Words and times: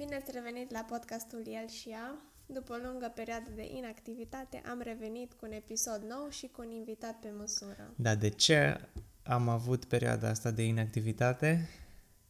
Bine 0.00 0.14
ați 0.14 0.30
revenit 0.30 0.70
la 0.70 0.84
podcastul 0.88 1.42
El 1.46 1.68
și 1.68 1.88
Ea. 1.88 2.22
După 2.46 2.72
o 2.72 2.76
lungă 2.76 3.12
perioadă 3.14 3.50
de 3.54 3.70
inactivitate, 3.76 4.62
am 4.70 4.80
revenit 4.80 5.32
cu 5.32 5.46
un 5.46 5.52
episod 5.52 6.02
nou 6.02 6.28
și 6.28 6.46
cu 6.46 6.60
un 6.60 6.70
invitat 6.70 7.18
pe 7.20 7.30
măsură. 7.30 7.94
Da, 7.96 8.14
de 8.14 8.28
ce 8.28 8.88
am 9.22 9.48
avut 9.48 9.84
perioada 9.84 10.28
asta 10.28 10.50
de 10.50 10.62
inactivitate? 10.62 11.68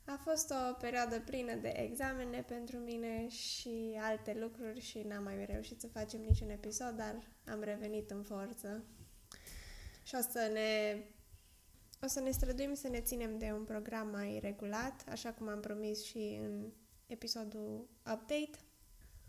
A 0.05 0.21
fost 0.25 0.51
o 0.51 0.73
perioadă 0.73 1.21
plină 1.21 1.55
de 1.55 1.69
examene 1.69 2.45
pentru 2.49 2.77
mine 2.77 3.29
și 3.29 3.99
alte 4.01 4.37
lucruri 4.41 4.81
și 4.81 4.99
n-am 4.99 5.23
mai 5.23 5.45
reușit 5.45 5.81
să 5.81 5.87
facem 5.87 6.21
niciun 6.21 6.51
episod, 6.51 6.97
dar 6.97 7.19
am 7.47 7.63
revenit 7.63 8.11
în 8.11 8.23
forță. 8.23 8.85
Și 10.03 10.15
o 10.15 10.21
să 10.31 10.51
ne 10.53 11.03
o 12.03 12.07
să 12.07 12.21
ne 12.21 12.31
străduim 12.31 12.75
să 12.75 12.89
ne 12.89 13.01
ținem 13.01 13.39
de 13.39 13.53
un 13.55 13.65
program 13.65 14.09
mai 14.09 14.39
regulat, 14.43 15.05
așa 15.11 15.33
cum 15.33 15.49
am 15.49 15.61
promis 15.61 16.05
și 16.05 16.39
în 16.43 16.71
episodul 17.11 17.89
update. 17.99 18.51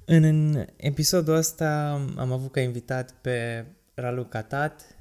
În 0.05 0.55
episodul 0.76 1.34
ăsta 1.34 1.91
am 2.17 2.31
avut 2.31 2.52
ca 2.52 2.59
invitat 2.59 3.12
pe 3.12 3.66
Ralu 3.94 4.26
Catat, 4.26 4.95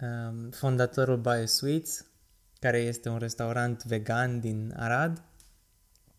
um, 0.00 0.50
fondatorul 0.50 1.16
BioSweets, 1.16 2.06
care 2.60 2.78
este 2.78 3.08
un 3.08 3.18
restaurant 3.18 3.84
vegan 3.84 4.40
din 4.40 4.74
Arad. 4.76 5.22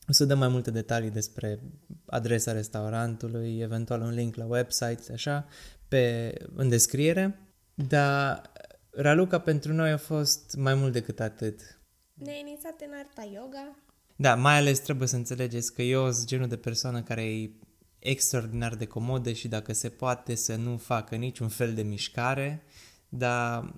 O 0.09 0.11
să 0.11 0.25
dăm 0.25 0.37
mai 0.37 0.47
multe 0.47 0.71
detalii 0.71 1.09
despre 1.09 1.59
adresa 2.05 2.51
restaurantului, 2.51 3.59
eventual 3.59 4.01
un 4.01 4.13
link 4.13 4.35
la 4.35 4.45
website, 4.45 5.11
așa, 5.11 5.47
pe, 5.87 6.33
în 6.55 6.69
descriere. 6.69 7.39
Dar 7.73 8.51
Raluca 8.89 9.39
pentru 9.39 9.73
noi 9.73 9.91
a 9.91 9.97
fost 9.97 10.55
mai 10.55 10.73
mult 10.73 10.93
decât 10.93 11.19
atât. 11.19 11.79
Ne-a 12.13 12.35
inițiat 12.35 12.81
în 12.81 12.93
arta 12.93 13.29
yoga. 13.33 13.84
Da, 14.15 14.35
mai 14.35 14.57
ales 14.57 14.79
trebuie 14.79 15.07
să 15.07 15.15
înțelegeți 15.15 15.73
că 15.73 15.81
eu 15.81 16.11
sunt 16.11 16.27
genul 16.27 16.47
de 16.47 16.57
persoană 16.57 17.03
care 17.03 17.23
e 17.23 17.49
extraordinar 17.99 18.75
de 18.75 18.85
comodă 18.85 19.31
și 19.31 19.47
dacă 19.47 19.73
se 19.73 19.89
poate 19.89 20.35
să 20.35 20.55
nu 20.55 20.77
facă 20.77 21.15
niciun 21.15 21.47
fel 21.47 21.73
de 21.73 21.81
mișcare, 21.81 22.63
dar 23.09 23.73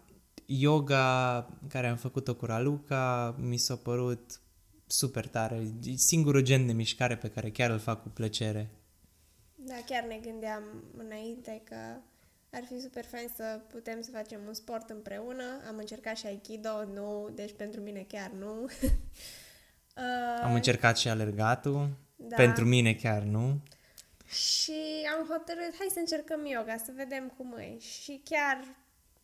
yoga 0.46 1.48
care 1.68 1.88
am 1.88 1.98
făcut-o 1.98 2.36
cu 2.36 2.46
Raluca 2.46 3.36
mi 3.40 3.58
s-a 3.58 3.76
părut 3.76 4.42
super 4.88 5.28
tare. 5.28 5.72
E 5.84 5.96
singurul 5.96 6.42
gen 6.42 6.66
de 6.66 6.74
mișcare 6.74 7.18
pe 7.18 7.30
care 7.30 7.50
chiar 7.50 7.70
îl 7.70 7.80
fac 7.80 8.02
cu 8.02 8.10
plăcere. 8.10 8.70
Da, 9.56 9.76
chiar 9.86 10.04
ne 10.04 10.20
gândeam 10.22 10.64
înainte 10.98 11.62
că 11.64 11.76
ar 12.52 12.64
fi 12.68 12.80
super 12.80 13.04
fain 13.04 13.28
să 13.36 13.60
putem 13.68 14.02
să 14.02 14.10
facem 14.12 14.40
un 14.48 14.54
sport 14.54 14.90
împreună. 14.90 15.44
Am 15.68 15.78
încercat 15.78 16.18
și 16.18 16.26
Aikido, 16.26 16.84
nu, 16.94 17.30
deci 17.36 17.54
pentru 17.58 17.82
mine 17.82 18.06
chiar 18.08 18.32
nu. 18.32 18.66
uh, 19.98 20.44
am 20.44 20.54
încercat 20.54 20.98
și 20.98 21.08
alergatul, 21.10 21.90
da. 22.16 22.36
pentru 22.36 22.66
mine 22.66 22.94
chiar 22.94 23.22
nu. 23.22 23.60
Și 24.28 25.08
am 25.18 25.28
hotărât, 25.28 25.76
hai 25.78 25.88
să 25.90 26.00
încercăm 26.00 26.46
yoga, 26.46 26.78
să 26.78 26.92
vedem 26.96 27.34
cum 27.38 27.58
e. 27.58 27.80
Și 27.80 28.22
chiar, 28.24 28.64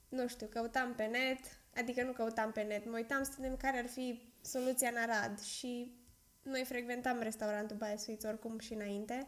nu 0.09 0.27
știu, 0.27 0.47
căutam 0.47 0.93
pe 0.95 1.03
net, 1.03 1.39
adică 1.77 2.03
nu 2.03 2.11
căutam 2.11 2.51
pe 2.51 2.61
net, 2.61 2.85
mă 2.85 2.95
uitam 2.95 3.23
să 3.23 3.31
vedem 3.37 3.55
care 3.55 3.77
ar 3.77 3.87
fi 3.87 4.21
soluția 4.41 4.89
în 4.89 4.97
Arad 4.97 5.41
și 5.41 5.91
noi 6.43 6.63
frecventam 6.65 7.19
restaurantul 7.21 7.77
Baia 7.77 7.97
Sweets 7.97 8.23
oricum 8.23 8.59
și 8.59 8.73
înainte 8.73 9.27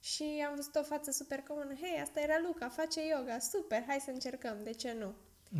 și 0.00 0.44
am 0.48 0.54
văzut 0.54 0.74
o 0.74 0.82
față 0.82 1.10
super 1.10 1.38
comună. 1.38 1.74
Hei, 1.80 2.00
asta 2.02 2.20
era 2.20 2.34
Luca, 2.46 2.68
face 2.68 3.00
yoga, 3.06 3.38
super, 3.38 3.84
hai 3.86 4.02
să 4.04 4.10
încercăm, 4.10 4.56
de 4.62 4.72
ce 4.72 4.96
nu? 4.98 5.14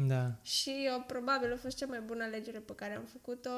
Da. 0.07 0.33
Și 0.43 0.83
eu 0.85 1.01
probabil 1.07 1.53
a 1.53 1.57
fost 1.57 1.77
cea 1.77 1.87
mai 1.87 2.01
bună 2.01 2.25
alegere 2.25 2.59
pe 2.59 2.75
care 2.75 2.95
am 2.95 3.05
făcut-o. 3.05 3.51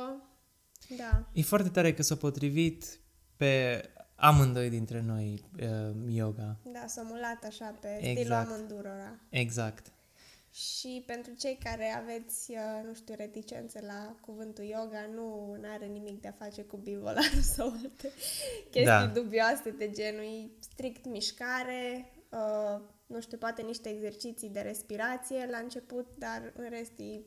Da. 0.89 1.29
E 1.33 1.43
foarte 1.43 1.69
tare 1.69 1.95
că 1.95 2.03
s-a 2.03 2.17
potrivit 2.17 3.01
pe 3.37 3.83
amândoi 4.15 4.69
dintre 4.69 5.01
noi 5.01 5.45
uh, 5.61 5.95
yoga. 6.09 6.57
Da, 6.73 6.87
s-a 6.87 7.03
mulat 7.03 7.45
așa 7.45 7.75
pe 7.81 7.97
exact. 7.97 8.19
stilul 8.19 8.33
amândurora. 8.33 9.21
Exact. 9.29 9.87
Și 10.51 11.03
pentru 11.07 11.33
cei 11.39 11.59
care 11.63 11.95
aveți, 11.97 12.51
uh, 12.51 12.87
nu 12.87 12.95
știu, 12.95 13.15
reticențe 13.17 13.81
la 13.87 14.17
cuvântul 14.21 14.65
yoga, 14.65 15.07
nu 15.15 15.57
are 15.65 15.87
nimic 15.87 16.21
de 16.21 16.29
a 16.29 16.45
face 16.45 16.63
cu 16.63 16.77
bivolarul 16.77 17.41
sau 17.57 17.67
alte 17.67 18.13
chestii 18.71 18.85
da. 18.85 19.07
dubioase 19.07 19.71
de 19.71 19.91
genul, 19.91 20.51
strict 20.59 21.07
mișcare, 21.07 22.13
uh, 22.31 22.81
nu 23.07 23.21
știu, 23.21 23.39
poate 23.39 23.63
niște 23.63 23.89
exerciții 23.89 24.49
de 24.49 24.61
respirație 24.61 25.49
la 25.51 25.59
început, 25.59 26.07
dar 26.19 26.53
în 26.57 26.69
rest 26.71 26.99
e 26.99 27.21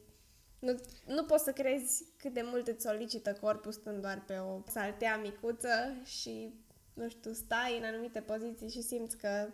nu, 0.60 0.76
nu 1.06 1.24
poți 1.24 1.44
să 1.44 1.52
crezi 1.52 2.04
cât 2.18 2.34
de 2.34 2.42
mult 2.44 2.68
îți 2.68 2.86
solicită 2.86 3.34
corpul 3.42 3.72
stând 3.72 4.02
doar 4.02 4.24
pe 4.28 4.38
o 4.38 4.62
saltea 4.68 5.18
micuță 5.18 5.96
și, 6.04 6.54
nu 6.94 7.10
știu, 7.10 7.34
stai 7.34 7.78
în 7.78 7.84
anumite 7.84 8.20
poziții 8.20 8.70
și 8.70 8.82
simți 8.82 9.18
că 9.18 9.50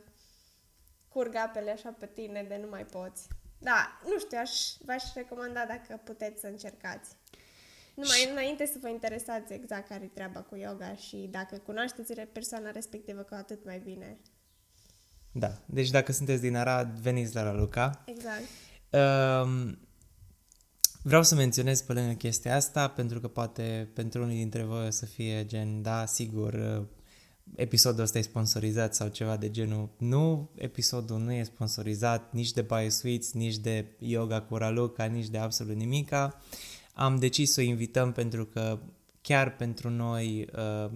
curg 1.07 1.35
apele 1.35 1.71
așa 1.71 1.95
pe 1.99 2.05
tine 2.13 2.45
de 2.47 2.57
nu 2.57 2.69
mai 2.69 2.85
poți. 2.85 3.27
Da, 3.59 3.99
nu 4.09 4.19
știu, 4.19 4.37
aș, 4.37 4.51
v-aș 4.85 5.03
recomanda 5.13 5.65
dacă 5.65 6.01
puteți 6.03 6.39
să 6.39 6.47
încercați. 6.47 7.15
Numai 7.95 8.17
și... 8.17 8.29
înainte 8.29 8.65
să 8.65 8.77
vă 8.81 8.89
interesați 8.89 9.53
exact 9.53 9.87
care 9.87 10.03
e 10.03 10.07
treaba 10.07 10.41
cu 10.41 10.55
yoga 10.55 10.95
și 10.95 11.17
dacă 11.31 11.57
cunoașteți 11.57 12.13
persoana 12.13 12.71
respectivă, 12.71 13.21
cu 13.21 13.33
atât 13.33 13.65
mai 13.65 13.79
bine. 13.79 14.17
Da, 15.31 15.51
deci 15.65 15.89
dacă 15.89 16.11
sunteți 16.11 16.41
din 16.41 16.55
Arad, 16.55 16.99
veniți 16.99 17.35
la 17.35 17.53
Luca. 17.53 18.03
Exact. 18.05 18.43
Um, 18.89 19.77
vreau 21.03 21.23
să 21.23 21.35
menționez 21.35 21.81
pe 21.81 21.93
lângă 21.93 22.13
chestia 22.13 22.55
asta, 22.55 22.87
pentru 22.87 23.19
că 23.19 23.27
poate 23.27 23.89
pentru 23.93 24.23
unii 24.23 24.37
dintre 24.37 24.63
voi 24.63 24.87
o 24.87 24.89
să 24.89 25.05
fie 25.05 25.45
gen, 25.45 25.81
da, 25.81 26.05
sigur, 26.05 26.85
episodul 27.55 28.03
ăsta 28.03 28.17
e 28.17 28.21
sponsorizat 28.21 28.95
sau 28.95 29.07
ceva 29.07 29.37
de 29.37 29.51
genul. 29.51 29.89
Nu, 29.97 30.49
episodul 30.55 31.19
nu 31.19 31.33
e 31.33 31.43
sponsorizat 31.43 32.33
nici 32.33 32.51
de 32.51 32.61
BioSweets, 32.61 33.31
nici 33.31 33.57
de 33.57 33.85
Yoga 33.99 34.41
cu 34.41 34.57
Raluca, 34.57 35.05
nici 35.05 35.29
de 35.29 35.37
absolut 35.37 35.75
nimica. 35.75 36.41
Am 36.93 37.15
decis 37.15 37.51
să 37.51 37.59
o 37.59 37.63
invităm 37.63 38.11
pentru 38.11 38.45
că 38.45 38.79
chiar 39.21 39.55
pentru 39.55 39.89
noi 39.89 40.47
uh, 40.55 40.91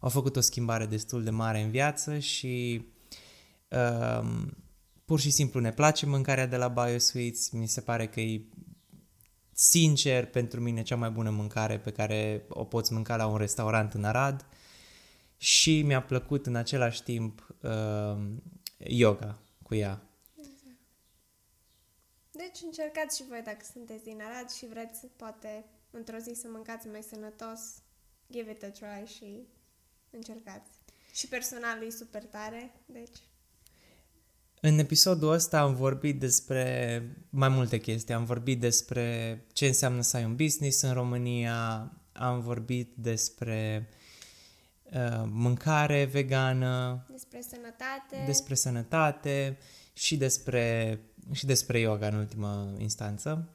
au 0.00 0.08
făcut 0.08 0.36
o 0.36 0.40
schimbare 0.40 0.86
destul 0.86 1.24
de 1.24 1.30
mare 1.30 1.62
în 1.62 1.70
viață 1.70 2.18
și 2.18 2.84
uh, 3.68 4.46
pur 5.04 5.20
și 5.20 5.30
simplu 5.30 5.60
ne 5.60 5.72
place 5.72 6.06
mâncarea 6.06 6.46
de 6.46 6.56
la 6.56 6.68
BioSweets. 6.68 7.50
Mi 7.50 7.68
se 7.68 7.80
pare 7.80 8.06
că 8.06 8.20
e 8.20 8.42
sincer 9.60 10.26
pentru 10.26 10.60
mine 10.60 10.82
cea 10.82 10.96
mai 10.96 11.10
bună 11.10 11.30
mâncare 11.30 11.78
pe 11.78 11.90
care 11.90 12.44
o 12.48 12.64
poți 12.64 12.92
mânca 12.92 13.16
la 13.16 13.26
un 13.26 13.36
restaurant 13.36 13.94
în 13.94 14.04
Arad. 14.04 14.40
Uh, 14.40 14.58
și 15.40 15.82
mi-a 15.82 16.02
plăcut 16.02 16.46
în 16.46 16.54
același 16.54 17.02
timp 17.02 17.56
uh, 17.62 18.16
yoga 18.78 19.38
cu 19.62 19.74
ea. 19.74 20.02
Exact. 20.38 20.78
Deci 22.30 22.60
încercați 22.62 23.16
și 23.16 23.24
voi 23.28 23.42
dacă 23.44 23.64
sunteți 23.72 24.04
din 24.04 24.20
Arad 24.22 24.50
și 24.50 24.66
vreți 24.66 25.06
poate 25.06 25.64
într-o 25.90 26.18
zi 26.18 26.32
să 26.34 26.46
mâncați 26.50 26.86
mai 26.86 27.02
sănătos, 27.02 27.60
give 28.30 28.50
it 28.50 28.62
a 28.62 28.70
try 28.70 29.06
și 29.06 29.46
încercați. 30.10 30.70
Și 31.12 31.28
personal 31.28 31.82
e 31.82 31.90
super 31.90 32.24
tare, 32.24 32.72
deci... 32.86 33.18
În 34.60 34.78
episodul 34.78 35.32
ăsta 35.32 35.60
am 35.60 35.74
vorbit 35.74 36.20
despre 36.20 37.02
mai 37.30 37.48
multe 37.48 37.78
chestii. 37.78 38.14
Am 38.14 38.24
vorbit 38.24 38.60
despre 38.60 39.38
ce 39.52 39.66
înseamnă 39.66 40.02
să 40.02 40.16
ai 40.16 40.24
un 40.24 40.36
business 40.36 40.82
în 40.82 40.92
România, 40.92 41.92
am 42.12 42.40
vorbit 42.40 42.92
despre 42.94 43.88
Uh, 44.92 45.22
mâncare 45.26 46.04
vegană, 46.04 47.06
despre 47.10 47.40
sănătate, 47.40 48.22
despre 48.26 48.54
sănătate 48.54 49.58
și 49.92 50.16
despre, 50.16 50.98
și 51.32 51.46
despre 51.46 51.78
yoga 51.78 52.06
în 52.06 52.14
ultimă 52.14 52.74
instanță. 52.78 53.48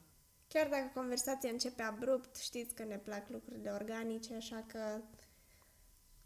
Chiar 0.48 0.68
dacă 0.70 0.90
conversația 0.94 1.50
începe 1.50 1.82
abrupt, 1.82 2.36
știți 2.36 2.74
că 2.74 2.84
ne 2.84 2.96
plac 2.96 3.28
lucrurile 3.28 3.70
organice, 3.70 4.34
așa 4.34 4.64
că 4.66 4.78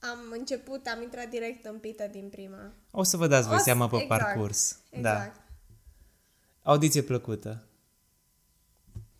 am 0.00 0.18
început, 0.38 0.86
am 0.86 1.02
intrat 1.02 1.28
direct 1.28 1.64
în 1.64 1.78
pită 1.78 2.06
din 2.06 2.28
prima. 2.28 2.72
O 2.90 3.02
să 3.02 3.16
vă 3.16 3.26
dați 3.26 3.48
voi 3.48 3.58
seama 3.58 3.88
pe 3.88 3.96
exact, 3.96 4.22
parcurs. 4.22 4.80
Da. 4.90 4.98
Exact. 4.98 5.34
Da. 5.34 5.42
Audiție 6.62 7.02
plăcută. 7.02 7.64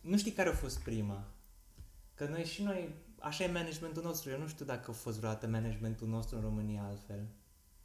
Nu 0.01 0.17
știi 0.17 0.31
care 0.31 0.49
a 0.49 0.53
fost 0.53 0.79
prima? 0.79 1.27
Că 2.15 2.27
noi 2.29 2.43
și 2.43 2.63
noi 2.63 2.95
așa 3.19 3.43
e 3.43 3.51
managementul 3.51 4.03
nostru. 4.03 4.29
Eu 4.29 4.39
nu 4.39 4.47
știu 4.47 4.65
dacă 4.65 4.91
a 4.91 4.93
fost 4.93 5.17
vreodată 5.17 5.47
managementul 5.47 6.07
nostru 6.07 6.35
în 6.35 6.41
România 6.41 6.83
altfel. 6.89 7.27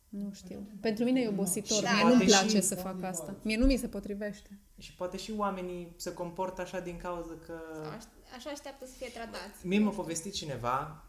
Nu 0.08 0.32
știu. 0.32 0.68
Pentru 0.80 1.04
mine 1.04 1.20
e 1.20 1.28
obositor. 1.28 1.82
Da, 1.82 1.90
Mie 1.92 2.14
nu-mi 2.14 2.24
place 2.24 2.48
și, 2.48 2.60
să 2.60 2.74
fac 2.74 3.02
asta. 3.02 3.34
Mie 3.42 3.56
nu 3.56 3.66
mi 3.66 3.76
se 3.76 3.88
potrivește. 3.88 4.58
Și 4.78 4.94
poate 4.94 5.16
și 5.16 5.32
oamenii 5.36 5.94
se 5.96 6.12
comportă 6.12 6.60
așa 6.60 6.80
din 6.80 6.96
cauza 6.96 7.32
că... 7.46 7.60
Așa 8.36 8.50
așteaptă 8.50 8.86
să 8.86 8.92
fie 8.96 9.08
tratați. 9.08 9.66
Mie 9.66 9.78
m-a 9.78 9.90
povestit 9.90 10.32
cineva 10.32 11.04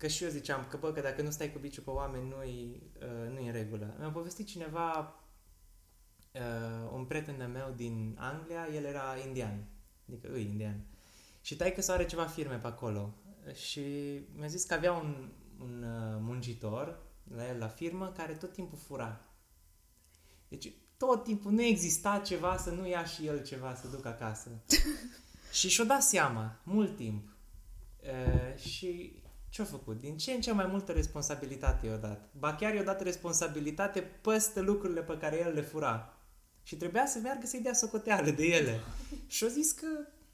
că 0.00 0.06
și 0.06 0.24
eu 0.24 0.30
ziceam 0.30 0.66
că, 0.70 0.76
bă, 0.76 0.92
că 0.92 1.00
dacă 1.00 1.22
nu 1.22 1.30
stai 1.30 1.52
cu 1.52 1.58
biciul 1.58 1.82
pe 1.82 1.90
oameni, 1.90 2.28
nu-i, 2.28 2.82
uh, 3.00 3.32
nu 3.32 3.46
în 3.46 3.52
regulă. 3.52 3.94
Mi-a 3.98 4.10
povestit 4.10 4.46
cineva, 4.46 5.14
uh, 6.32 6.90
un 6.92 7.04
prieten 7.04 7.38
de 7.38 7.44
meu 7.44 7.72
din 7.76 8.16
Anglia, 8.18 8.68
el 8.74 8.84
era 8.84 9.16
indian, 9.26 9.64
adică 10.08 10.28
îi 10.32 10.44
indian. 10.44 10.84
Și 11.40 11.56
tai 11.56 11.72
că 11.72 11.92
are 11.92 12.06
ceva 12.06 12.26
firme 12.26 12.56
pe 12.56 12.66
acolo 12.66 13.14
și 13.54 13.80
mi-a 14.34 14.46
zis 14.46 14.64
că 14.64 14.74
avea 14.74 14.92
un, 14.92 15.30
un 15.58 15.82
uh, 15.82 16.18
muncitor, 16.20 17.02
la 17.36 17.48
el 17.48 17.58
la 17.58 17.68
firmă 17.68 18.12
care 18.16 18.32
tot 18.32 18.52
timpul 18.52 18.78
fura. 18.78 19.20
Deci 20.48 20.72
tot 20.96 21.24
timpul 21.24 21.52
nu 21.52 21.62
exista 21.62 22.22
ceva 22.24 22.56
să 22.56 22.70
nu 22.70 22.88
ia 22.88 23.04
și 23.04 23.26
el 23.26 23.42
ceva 23.42 23.74
să 23.74 23.88
ducă 23.88 24.08
acasă. 24.08 24.50
și 25.58 25.68
și-o 25.68 25.84
dat 25.84 26.02
seama, 26.02 26.60
mult 26.64 26.96
timp. 26.96 27.28
E, 28.02 28.56
și 28.58 29.20
ce-a 29.50 29.64
făcut? 29.64 30.00
Din 30.00 30.16
ce 30.16 30.32
în 30.32 30.40
ce 30.40 30.52
mai 30.52 30.66
multă 30.66 30.92
responsabilitate 30.92 31.86
i-a 31.86 31.96
dat. 31.96 32.28
Ba 32.38 32.54
chiar 32.54 32.74
i-a 32.74 32.82
dat 32.82 33.02
responsabilitate 33.02 34.00
peste 34.00 34.60
lucrurile 34.60 35.02
pe 35.02 35.18
care 35.18 35.38
el 35.38 35.54
le 35.54 35.60
fura. 35.60 36.14
Și 36.62 36.76
trebuia 36.76 37.06
să 37.06 37.18
meargă 37.18 37.46
să-i 37.46 37.60
dea 37.60 37.72
socoteală 37.72 38.30
de 38.30 38.44
ele. 38.44 38.80
și-a 39.26 39.48
zis 39.48 39.72
că 39.72 39.86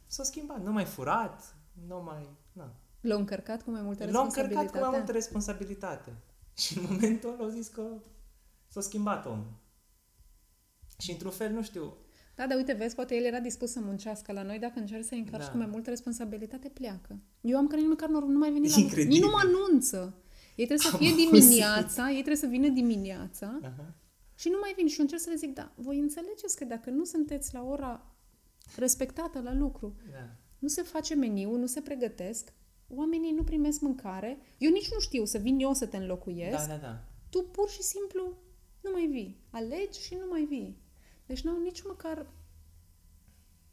s-a 0.06 0.22
schimbat. 0.22 0.62
Nu 0.62 0.72
mai 0.72 0.84
furat, 0.84 1.56
nu 1.86 2.02
mai... 2.02 2.28
Na. 2.52 2.74
L-a 3.00 3.14
încărcat 3.14 3.62
cu 3.62 3.70
mai 3.70 3.82
multă 3.82 4.10
L-a 4.10 4.22
încărcat 4.22 4.70
cu 4.70 4.78
mai 4.78 4.90
multă 4.92 5.12
responsabilitate. 5.12 6.12
Și 6.56 6.78
în 6.78 6.84
momentul 6.90 7.32
ăla 7.32 7.42
au 7.42 7.48
zis 7.48 7.68
că 7.68 7.82
s-a 8.68 8.80
schimbat 8.80 9.26
omul. 9.26 9.52
Și 10.98 11.10
într-un 11.10 11.30
fel, 11.30 11.50
nu 11.50 11.62
știu... 11.62 11.96
Da, 12.36 12.46
dar 12.46 12.56
uite, 12.56 12.72
vezi, 12.72 12.94
poate 12.94 13.14
el 13.14 13.24
era 13.24 13.40
dispus 13.40 13.70
să 13.70 13.80
muncească 13.80 14.32
la 14.32 14.42
noi, 14.42 14.58
dacă 14.58 14.78
încerci 14.78 15.04
să 15.04 15.14
încarci 15.14 15.44
da. 15.44 15.50
cu 15.50 15.56
mai 15.56 15.66
multă 15.66 15.90
responsabilitate, 15.90 16.68
pleacă. 16.68 17.18
Eu 17.40 17.56
am 17.56 17.66
care 17.66 17.80
nici 17.80 17.90
măcar 17.90 18.08
nu, 18.08 18.26
nu 18.26 18.38
mai 18.38 18.50
veni 18.50 18.68
la 18.68 18.74
Incredibil. 18.78 19.12
Nici 19.12 19.22
nu 19.22 19.30
mă 19.30 19.40
anunță. 19.44 20.14
Ei 20.56 20.66
trebuie 20.66 20.78
să 20.78 20.96
am 20.96 20.98
fie 20.98 21.14
dimineața, 21.24 22.08
ei 22.08 22.14
trebuie 22.14 22.36
să 22.36 22.46
vină 22.46 22.68
dimineața 22.68 23.60
uh-huh. 23.62 23.94
și 24.34 24.48
nu 24.48 24.56
mai 24.60 24.72
vin. 24.76 24.86
Și 24.86 24.96
eu 24.98 25.02
încerc 25.04 25.22
să 25.22 25.30
le 25.30 25.36
zic, 25.36 25.54
da, 25.54 25.72
voi 25.74 25.98
înțelegeți 25.98 26.56
că 26.56 26.64
dacă 26.64 26.90
nu 26.90 27.04
sunteți 27.04 27.54
la 27.54 27.62
ora 27.62 28.14
respectată 28.76 29.40
la 29.40 29.54
lucru, 29.54 29.96
da. 30.10 30.36
nu 30.58 30.68
se 30.68 30.82
face 30.82 31.14
meniu, 31.14 31.56
nu 31.56 31.66
se 31.66 31.80
pregătesc, 31.80 32.52
oamenii 32.88 33.32
nu 33.32 33.42
primesc 33.42 33.80
mâncare, 33.80 34.38
eu 34.58 34.70
nici 34.70 34.92
nu 34.92 35.00
știu 35.00 35.24
să 35.24 35.38
vin 35.38 35.58
eu 35.58 35.72
să 35.72 35.86
te 35.86 35.96
înlocuiesc, 35.96 36.66
da, 36.66 36.74
da, 36.74 36.80
da. 36.80 37.04
tu 37.30 37.42
pur 37.42 37.68
și 37.68 37.82
simplu 37.82 38.36
nu 38.80 38.90
mai 38.92 39.06
vii. 39.06 39.40
Alegi 39.50 40.00
și 40.00 40.14
nu 40.14 40.26
mai 40.30 40.44
vii. 40.44 40.84
Deci 41.26 41.40
n-au 41.40 41.62
nici 41.62 41.82
măcar 41.82 42.26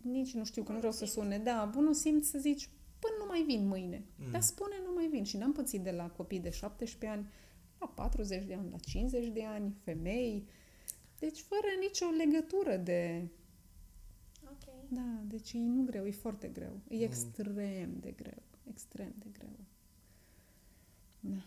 nici 0.04 0.34
nu 0.34 0.46
știu 0.46 0.64
că 0.64 0.72
nu 0.72 0.78
vreau 0.78 0.94
să 0.94 1.06
sune, 1.06 1.38
da, 1.38 1.70
bunul 1.74 1.94
simț 1.94 2.28
să 2.28 2.38
zici 2.38 2.70
până 3.00 3.16
nu 3.20 3.26
mai 3.28 3.42
vin 3.42 3.68
mâine. 3.68 4.04
Mm. 4.16 4.32
Dar 4.32 4.42
spune 4.42 4.76
nu 4.86 4.94
mai 4.94 5.08
vin. 5.08 5.24
Și 5.24 5.38
n-am 5.38 5.52
pățit 5.52 5.82
de 5.82 5.92
la 5.92 6.10
copii 6.10 6.40
de 6.40 6.50
17 6.50 7.20
ani 7.20 7.30
la 7.80 7.88
40 7.88 8.46
de 8.46 8.54
ani, 8.54 8.70
la 8.70 8.78
50 8.78 9.28
de 9.28 9.46
ani, 9.46 9.76
femei. 9.84 10.48
Deci 11.20 11.40
fără 11.40 11.68
nicio 11.80 12.06
legătură 12.06 12.78
de... 12.78 13.28
Ok. 14.44 14.74
Da, 14.90 15.22
deci 15.28 15.54
e 15.54 15.58
nu 15.58 15.84
greu, 15.84 16.06
e 16.06 16.12
foarte 16.12 16.48
greu. 16.48 16.80
E 16.88 16.96
mm. 16.96 17.02
extrem 17.02 17.98
de 18.00 18.12
greu. 18.12 18.42
Extrem 18.70 19.14
de 19.18 19.30
greu. 19.32 19.60
Da. 21.20 21.46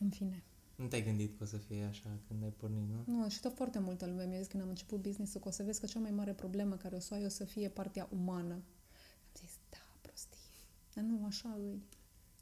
În 0.00 0.10
fine. 0.10 0.42
Nu 0.80 0.86
te-ai 0.86 1.02
gândit 1.02 1.36
că 1.36 1.42
o 1.42 1.46
să 1.46 1.56
fie 1.56 1.84
așa 1.84 2.18
când 2.26 2.42
ai 2.42 2.52
pornit, 2.56 2.88
nu? 2.88 3.16
Nu, 3.16 3.28
și 3.28 3.40
tot 3.40 3.54
foarte 3.54 3.78
multă 3.78 4.06
lume 4.06 4.24
mi-a 4.24 4.38
zis 4.38 4.46
când 4.46 4.62
am 4.62 4.68
început 4.68 5.02
business-ul 5.02 5.40
că 5.40 5.48
o 5.48 5.50
să 5.50 5.62
vezi 5.62 5.80
că 5.80 5.86
cea 5.86 5.98
mai 5.98 6.10
mare 6.10 6.32
problemă 6.32 6.76
care 6.76 6.96
o 6.96 6.98
să 6.98 7.14
ai 7.14 7.24
o 7.24 7.28
să 7.28 7.44
fie 7.44 7.68
partea 7.68 8.08
umană. 8.10 8.54
Am 8.54 9.32
zis, 9.36 9.58
da, 9.70 9.98
prostie. 10.00 10.38
Dar 10.94 11.04
nu, 11.04 11.24
așa 11.26 11.56
îi. 11.58 11.82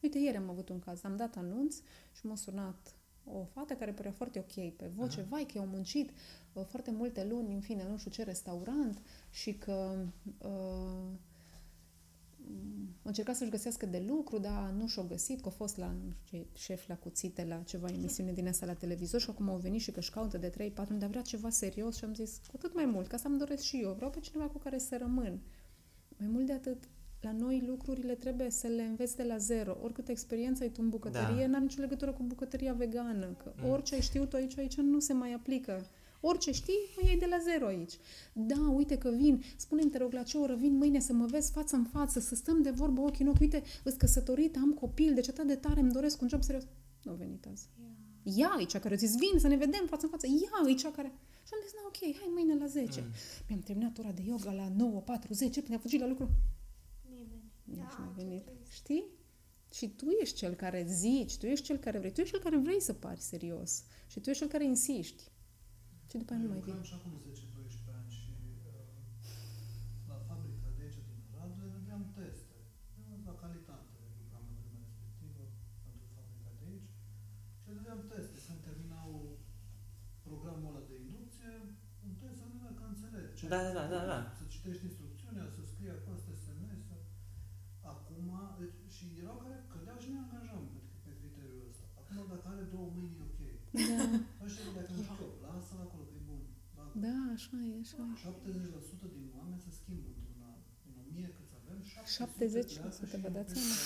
Uite, 0.02 0.18
ieri 0.18 0.36
am 0.36 0.50
avut 0.50 0.68
un 0.68 0.78
caz. 0.78 1.04
Am 1.04 1.16
dat 1.16 1.36
anunț 1.36 1.76
și 2.12 2.26
m-a 2.26 2.36
sunat 2.36 2.96
o 3.24 3.44
fată 3.44 3.74
care 3.74 3.92
părea 3.92 4.12
foarte 4.12 4.38
ok 4.38 4.72
pe 4.76 4.90
voce, 4.94 5.20
Aha. 5.20 5.28
vai 5.28 5.44
că 5.44 5.52
eu 5.54 5.62
am 5.62 5.68
muncit 5.68 6.10
uh, 6.52 6.64
foarte 6.64 6.90
multe 6.90 7.24
luni, 7.24 7.54
în 7.54 7.60
fine, 7.60 7.86
nu 7.90 7.96
știu 7.96 8.10
ce 8.10 8.22
restaurant 8.22 9.02
și 9.30 9.52
că 9.54 10.04
uh, 10.38 10.48
a 11.27 11.27
încercat 13.02 13.36
să-și 13.36 13.50
găsească 13.50 13.86
de 13.86 14.04
lucru, 14.08 14.38
dar 14.38 14.70
nu 14.78 14.86
și-o 14.86 15.02
găsit, 15.02 15.40
că 15.40 15.48
a 15.48 15.50
fost 15.50 15.76
la 15.76 15.86
nu 15.86 16.12
știu, 16.24 16.46
șef 16.54 16.88
la 16.88 16.96
cuțite, 16.96 17.44
la 17.44 17.62
ceva 17.62 17.88
emisiune 17.88 18.32
din 18.32 18.48
asta 18.48 18.66
la 18.66 18.74
televizor 18.74 19.20
și 19.20 19.30
acum 19.30 19.48
au 19.48 19.56
venit 19.56 19.80
și 19.80 19.90
că 19.90 19.98
își 19.98 20.10
caută 20.10 20.38
de 20.38 20.50
3-4 20.50 20.74
ani, 20.74 20.98
dar 20.98 21.08
vrea 21.08 21.22
ceva 21.22 21.50
serios 21.50 21.96
și 21.96 22.04
am 22.04 22.14
zis, 22.14 22.40
cu 22.46 22.52
atât 22.54 22.74
mai 22.74 22.84
mult, 22.84 23.06
ca 23.06 23.16
să 23.16 23.26
îmi 23.26 23.38
doresc 23.38 23.62
și 23.62 23.80
eu, 23.82 23.92
vreau 23.92 24.10
pe 24.10 24.20
cineva 24.20 24.48
cu 24.48 24.58
care 24.58 24.78
să 24.78 24.96
rămân. 24.96 25.40
Mai 26.18 26.28
mult 26.28 26.46
de 26.46 26.52
atât, 26.52 26.84
la 27.20 27.32
noi 27.32 27.64
lucrurile 27.66 28.14
trebuie 28.14 28.50
să 28.50 28.66
le 28.66 28.82
înveți 28.82 29.16
de 29.16 29.22
la 29.22 29.36
zero. 29.36 29.78
Oricât 29.82 30.08
experiență 30.08 30.62
ai 30.62 30.68
tu 30.68 30.80
în 30.82 30.88
bucătărie, 30.88 31.40
da. 31.40 31.46
n-are 31.46 31.62
nicio 31.62 31.80
legătură 31.80 32.12
cu 32.12 32.22
bucătăria 32.22 32.72
vegană. 32.72 33.26
Că 33.26 33.52
mm. 33.62 33.70
orice 33.70 33.94
ai 33.94 34.00
știut 34.00 34.34
aici, 34.34 34.58
aici 34.58 34.76
nu 34.76 34.98
se 34.98 35.12
mai 35.12 35.32
aplică. 35.32 35.86
Orice 36.20 36.52
știi, 36.52 36.94
o 36.96 37.06
iei 37.06 37.18
de 37.18 37.26
la 37.26 37.38
zero 37.38 37.66
aici. 37.66 37.98
Da, 38.32 38.68
uite 38.74 38.98
că 38.98 39.10
vin, 39.10 39.42
spune 39.56 39.84
te 39.84 39.98
rog 39.98 40.12
la 40.12 40.22
ce 40.22 40.36
oră 40.38 40.54
vin 40.54 40.76
mâine 40.76 41.00
să 41.00 41.12
mă 41.12 41.26
vezi 41.26 41.52
față 41.52 41.76
în 41.76 41.84
față, 41.84 42.20
să 42.20 42.34
stăm 42.34 42.62
de 42.62 42.70
vorbă 42.70 43.00
ochi 43.00 43.20
în 43.20 43.26
ochi. 43.26 43.40
Uite, 43.40 43.62
îți 43.84 43.98
căsătorit, 43.98 44.56
am 44.56 44.72
copil, 44.72 45.14
deci 45.14 45.28
atât 45.28 45.46
de 45.46 45.54
tare 45.54 45.80
îmi 45.80 45.92
doresc 45.92 46.20
un 46.20 46.28
job 46.28 46.42
serios. 46.42 46.66
Nu 47.02 47.12
a 47.12 47.14
venit 47.14 47.46
azi. 47.46 47.68
Yeah. 48.24 48.38
Ea 48.38 48.48
aici 48.56 48.76
care 48.76 48.96
zis, 48.96 49.10
vin 49.10 49.38
să 49.38 49.48
ne 49.48 49.56
vedem 49.56 49.86
față 49.86 50.04
în 50.04 50.10
față. 50.10 50.26
Ea 50.26 50.66
aici 50.66 50.82
care... 50.82 51.12
Și 51.46 51.54
am 51.54 51.60
zis, 51.62 51.72
na, 51.74 51.80
ok, 51.86 52.16
hai 52.16 52.30
mâine 52.34 52.54
la 52.54 52.66
10. 52.66 53.00
Mm. 53.00 53.06
Mi-am 53.48 53.60
terminat 53.60 53.98
ora 53.98 54.12
de 54.12 54.22
yoga 54.26 54.52
la 54.52 54.70
9.40, 54.70 54.74
până 55.64 55.74
a 55.74 55.78
fugit 55.78 56.00
la 56.00 56.06
lucru. 56.06 56.30
Nimeni. 57.10 57.42
Nici 57.64 57.76
da, 57.76 57.96
nu 57.98 58.04
a 58.04 58.12
venit. 58.16 58.48
Știi? 58.70 59.04
Și 59.72 59.88
tu 59.88 60.06
ești 60.22 60.36
cel 60.36 60.54
care 60.54 60.86
zici, 60.88 61.36
tu 61.36 61.46
ești 61.46 61.64
cel 61.64 61.76
care 61.76 61.98
vrei, 61.98 62.12
tu 62.12 62.20
ești 62.20 62.32
cel 62.32 62.42
care 62.42 62.56
vrei 62.56 62.80
să 62.80 62.92
pari 62.92 63.20
serios. 63.20 63.84
Și 64.06 64.20
tu 64.20 64.30
ești 64.30 64.42
cel 64.42 64.50
care 64.50 64.64
insiști. 64.64 65.22
Și 66.18 66.24
după 66.24 66.36
aia 66.36 66.44
nu 66.46 66.52
mai 66.52 66.62
vin. 66.66 66.82
și 66.88 66.94
acum 66.98 67.14
10-12 67.24 67.98
ani 67.98 68.10
și 68.18 68.32
uh, 68.68 68.82
la 70.10 70.18
fabrica 70.28 70.68
de 70.76 70.80
aici 70.84 71.00
din 71.08 71.20
Radle 71.36 71.66
vedeam 71.76 72.02
teste. 72.18 72.58
La 73.28 73.34
calitate 73.42 73.96
lucram 74.18 74.44
la 74.48 74.54
vremea 74.58 74.82
respectivă 74.86 75.44
pentru 75.84 76.06
fabrica 76.16 76.50
de 76.58 76.64
aici 76.70 76.90
și 77.60 77.68
vedeam 77.78 78.00
teste. 78.12 78.36
Când 78.46 78.60
terminau 78.68 79.08
programul 80.26 80.70
ăla 80.70 80.82
de 80.90 80.96
inducție, 81.04 81.50
un 82.06 82.12
test 82.20 82.36
să 82.40 82.46
vedea 82.52 82.72
că 82.78 82.84
înțelegi. 82.86 83.40
Da, 83.52 83.60
da, 83.78 83.84
da, 83.94 84.00
da. 84.12 84.18
Să 84.38 84.44
citești 84.54 84.86
instrucțiunea, 84.88 85.44
să 85.54 85.60
scrie 85.70 85.92
acolo, 85.96 86.16
să 86.24 86.32
SMS. 86.44 86.84
Acum, 87.92 88.28
deci, 88.60 88.78
și 88.94 89.04
erau 89.22 89.36
care 89.44 89.56
cădeau 89.72 89.98
și 90.02 90.12
ne 90.12 90.20
angajam 90.24 90.62
pe, 90.72 90.78
pe 91.04 91.10
criteriul 91.20 91.68
ăsta. 91.70 91.84
Acum, 91.98 92.16
dacă 92.32 92.46
are 92.52 92.64
două 92.74 92.88
mâini, 92.96 93.18
e 93.20 93.26
ok. 93.30 93.40
Da. 93.72 93.96
Ăștia, 94.44 94.64
dacă 94.78 94.90
nu 94.96 95.02
știu, 95.08 95.28
lasă-l 95.44 95.80
acolo, 95.86 96.04
că 96.08 96.14
e 96.18 96.22
bun. 96.30 96.42
Bagă. 96.76 96.87
Da, 97.04 97.16
așa 97.36 97.56
e, 97.70 97.74
așa 97.84 98.00
e. 98.12 98.16
70% 99.02 99.06
din 99.16 99.26
oameni 99.38 99.60
se 99.66 99.70
schimbă 99.80 100.08
într-un 100.14 100.40
an. 100.50 100.58
Din 100.84 100.94
1000 101.10 101.28
câți 101.36 101.52
avem, 101.58 101.78
70% 103.18 103.22
vă 103.24 103.30
dați 103.36 103.52
seama. 103.54 103.76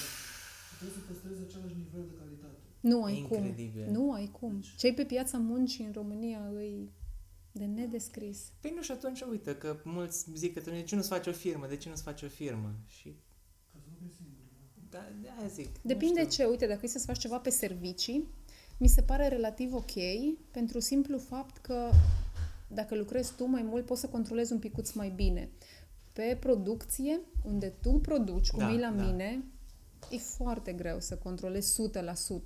Trebuie 0.76 0.96
să 0.98 1.02
păstrezi 1.08 1.40
același 1.46 1.76
nivel 1.82 2.04
de 2.10 2.14
calitate. 2.20 2.58
Nu 2.90 2.98
ai 3.04 3.16
Incredibil. 3.18 3.84
cum. 3.84 3.92
Nu 3.92 4.12
ai 4.12 4.28
cum. 4.38 4.54
Deci... 4.60 4.74
Cei 4.82 4.94
pe 4.94 5.04
piața 5.04 5.38
muncii 5.38 5.84
în 5.88 5.92
România 6.00 6.40
îi 6.60 6.74
de 7.52 7.64
nedescris. 7.64 8.52
Păi 8.60 8.72
nu 8.76 8.82
și 8.82 8.90
atunci, 8.90 9.20
uite, 9.20 9.56
că 9.56 9.80
mulți 9.84 10.26
zic 10.34 10.54
că 10.54 10.60
de 10.60 10.82
ce 10.82 10.94
nu-ți 10.94 11.08
faci 11.08 11.26
o 11.26 11.32
firmă, 11.32 11.66
de 11.66 11.76
ce 11.76 11.88
nu-ți 11.88 12.02
faci 12.02 12.22
o 12.22 12.28
firmă? 12.28 12.74
Și 12.86 13.16
Că 13.72 13.78
nu 14.02 14.08
singur. 14.16 14.40
Da, 14.90 14.98
de 15.40 15.48
zic. 15.48 15.68
Depinde 15.82 16.24
ce, 16.24 16.44
uite, 16.44 16.66
dacă 16.66 16.80
e 16.82 16.88
să 16.88 16.98
faci 16.98 17.18
ceva 17.18 17.38
pe 17.38 17.50
servicii, 17.50 18.28
mi 18.78 18.88
se 18.88 19.02
pare 19.02 19.28
relativ 19.28 19.74
ok 19.74 19.92
pentru 20.50 20.80
simplu 20.80 21.18
fapt 21.18 21.56
că 21.56 21.90
dacă 22.74 22.96
lucrezi 22.96 23.34
tu 23.34 23.44
mai 23.44 23.62
mult, 23.62 23.84
poți 23.84 24.00
să 24.00 24.08
controlezi 24.08 24.52
un 24.52 24.58
picuț 24.58 24.92
mai 24.92 25.10
bine. 25.10 25.50
Pe 26.12 26.36
producție, 26.40 27.20
unde 27.44 27.68
tu 27.68 27.92
produci, 27.92 28.50
cum 28.50 28.58
da, 28.58 28.72
e 28.72 28.78
la 28.78 28.90
da. 28.90 29.04
mine, 29.04 29.44
e 30.10 30.18
foarte 30.18 30.72
greu 30.72 31.00
să 31.00 31.16
controlezi 31.16 31.82
100%, 31.90 31.92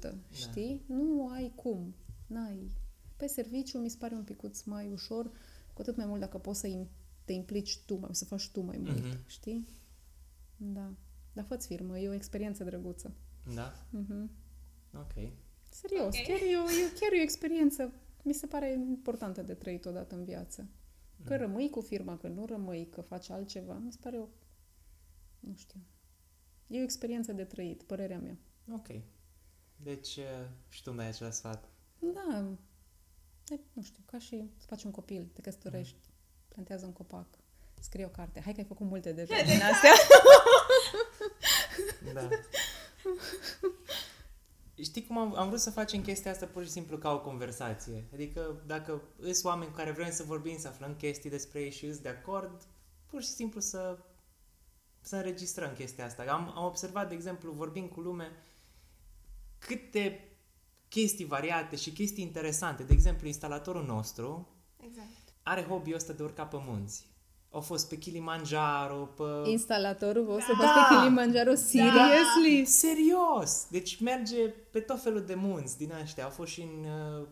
da. 0.00 0.14
știi? 0.32 0.84
Nu 0.86 1.28
ai 1.28 1.52
cum. 1.54 1.94
N-ai. 2.26 2.70
Pe 3.16 3.26
serviciu 3.26 3.78
mi 3.78 3.88
se 3.88 3.96
pare 3.98 4.14
un 4.14 4.22
picuț 4.22 4.62
mai 4.62 4.90
ușor, 4.92 5.30
cu 5.72 5.80
atât 5.80 5.96
mai 5.96 6.06
mult 6.06 6.20
dacă 6.20 6.38
poți 6.38 6.60
să 6.60 6.68
te 7.24 7.32
implici 7.32 7.78
tu, 7.78 7.94
mai, 7.94 8.10
să 8.12 8.24
faci 8.24 8.48
tu 8.50 8.60
mai 8.60 8.78
mult, 8.78 9.14
uh-huh. 9.14 9.26
știi? 9.26 9.66
Da. 10.56 10.90
Dar 11.32 11.44
fă 11.44 11.56
firmă, 11.56 11.98
e 11.98 12.08
o 12.08 12.12
experiență 12.12 12.64
drăguță. 12.64 13.14
Da? 13.54 13.72
Uh-huh. 13.72 14.28
Ok. 14.94 15.32
Serios, 15.70 16.06
okay. 16.06 16.24
chiar, 16.26 16.38
e 16.38 16.56
o, 16.56 16.70
e, 16.70 16.92
chiar 17.00 17.12
e 17.12 17.18
o 17.18 17.22
experiență, 17.22 17.92
mi 18.26 18.32
se 18.32 18.46
pare 18.46 18.72
importantă 18.72 19.42
de 19.42 19.54
trăit 19.54 19.84
odată 19.84 20.14
în 20.14 20.24
viață. 20.24 20.68
Că 21.24 21.32
mm. 21.32 21.38
rămâi 21.38 21.70
cu 21.70 21.80
firma, 21.80 22.16
că 22.18 22.28
nu 22.28 22.44
rămâi, 22.46 22.88
că 22.88 23.00
faci 23.00 23.30
altceva, 23.30 23.74
mi 23.74 23.92
se 23.92 23.98
pare 24.00 24.18
o... 24.18 24.26
Nu 25.40 25.54
știu. 25.54 25.80
E 26.66 26.78
o 26.80 26.82
experiență 26.82 27.32
de 27.32 27.44
trăit, 27.44 27.82
părerea 27.82 28.18
mea. 28.18 28.38
Ok. 28.72 28.86
Deci, 29.76 30.16
uh, 30.16 30.48
și 30.68 30.82
tu 30.82 30.90
dai 30.90 31.06
acela 31.06 31.30
sfat. 31.30 31.68
Da. 31.98 32.56
E, 33.48 33.60
nu 33.72 33.82
știu, 33.82 34.02
ca 34.06 34.18
și 34.18 34.50
să 34.56 34.66
faci 34.66 34.84
un 34.84 34.90
copil, 34.90 35.30
te 35.32 35.40
căsătorești, 35.40 35.96
mm. 36.06 36.14
plantează 36.48 36.86
un 36.86 36.92
copac, 36.92 37.38
scrie 37.80 38.04
o 38.04 38.08
carte. 38.08 38.40
Hai 38.40 38.52
că 38.52 38.60
ai 38.60 38.66
făcut 38.66 38.86
multe 38.86 39.12
deja 39.12 39.42
din 39.50 39.60
astea. 39.62 39.92
da. 42.12 42.28
Știi 44.82 45.06
cum 45.06 45.18
am, 45.18 45.34
am 45.36 45.48
vrut 45.48 45.60
să 45.60 45.70
facem 45.70 46.02
chestia 46.02 46.30
asta 46.30 46.46
pur 46.46 46.64
și 46.64 46.70
simplu 46.70 46.98
ca 46.98 47.12
o 47.12 47.20
conversație. 47.20 48.04
Adică 48.12 48.62
dacă 48.66 49.02
îs 49.18 49.42
oameni 49.42 49.70
cu 49.70 49.76
care 49.76 49.90
vrem 49.90 50.10
să 50.10 50.22
vorbim, 50.22 50.58
să 50.58 50.68
aflăm 50.68 50.94
chestii 50.94 51.30
despre 51.30 51.60
ei 51.60 51.70
și 51.70 51.86
îs 51.86 51.98
de 51.98 52.08
acord, 52.08 52.62
pur 53.06 53.22
și 53.22 53.28
simplu 53.28 53.60
să, 53.60 53.98
să 55.00 55.16
înregistrăm 55.16 55.72
chestia 55.72 56.04
asta. 56.04 56.22
Am, 56.22 56.52
am 56.56 56.64
observat, 56.64 57.08
de 57.08 57.14
exemplu, 57.14 57.52
vorbind 57.52 57.90
cu 57.90 58.00
lume, 58.00 58.30
câte 59.58 60.36
chestii 60.88 61.24
variate 61.24 61.76
și 61.76 61.90
chestii 61.90 62.24
interesante. 62.24 62.82
De 62.82 62.92
exemplu, 62.92 63.26
instalatorul 63.26 63.84
nostru 63.84 64.48
Exact. 64.76 65.34
are 65.42 65.62
hobby-ul 65.62 65.96
ăsta 65.96 66.12
de 66.12 66.22
urca 66.22 66.46
pe 66.46 66.56
munți. 66.60 67.06
Au 67.50 67.60
fost 67.60 67.88
pe 67.88 67.96
Kilimanjaro, 67.96 68.94
pe... 68.96 69.50
Instalatorul 69.50 70.24
vostru 70.24 70.54
Da. 70.60 70.64
da. 70.64 70.86
pe 70.88 70.94
Kilimanjaro, 70.94 71.54
seriously? 71.54 72.64
Serios! 72.64 73.66
Deci 73.70 74.00
merge 74.00 74.36
pe 74.70 74.80
tot 74.80 75.02
felul 75.02 75.20
de 75.26 75.34
munți 75.34 75.78
din 75.78 75.92
ăștia. 76.02 76.24
Au 76.24 76.30
fost 76.30 76.50
și 76.52 76.60
în, 76.60 76.84
uh, 77.20 77.26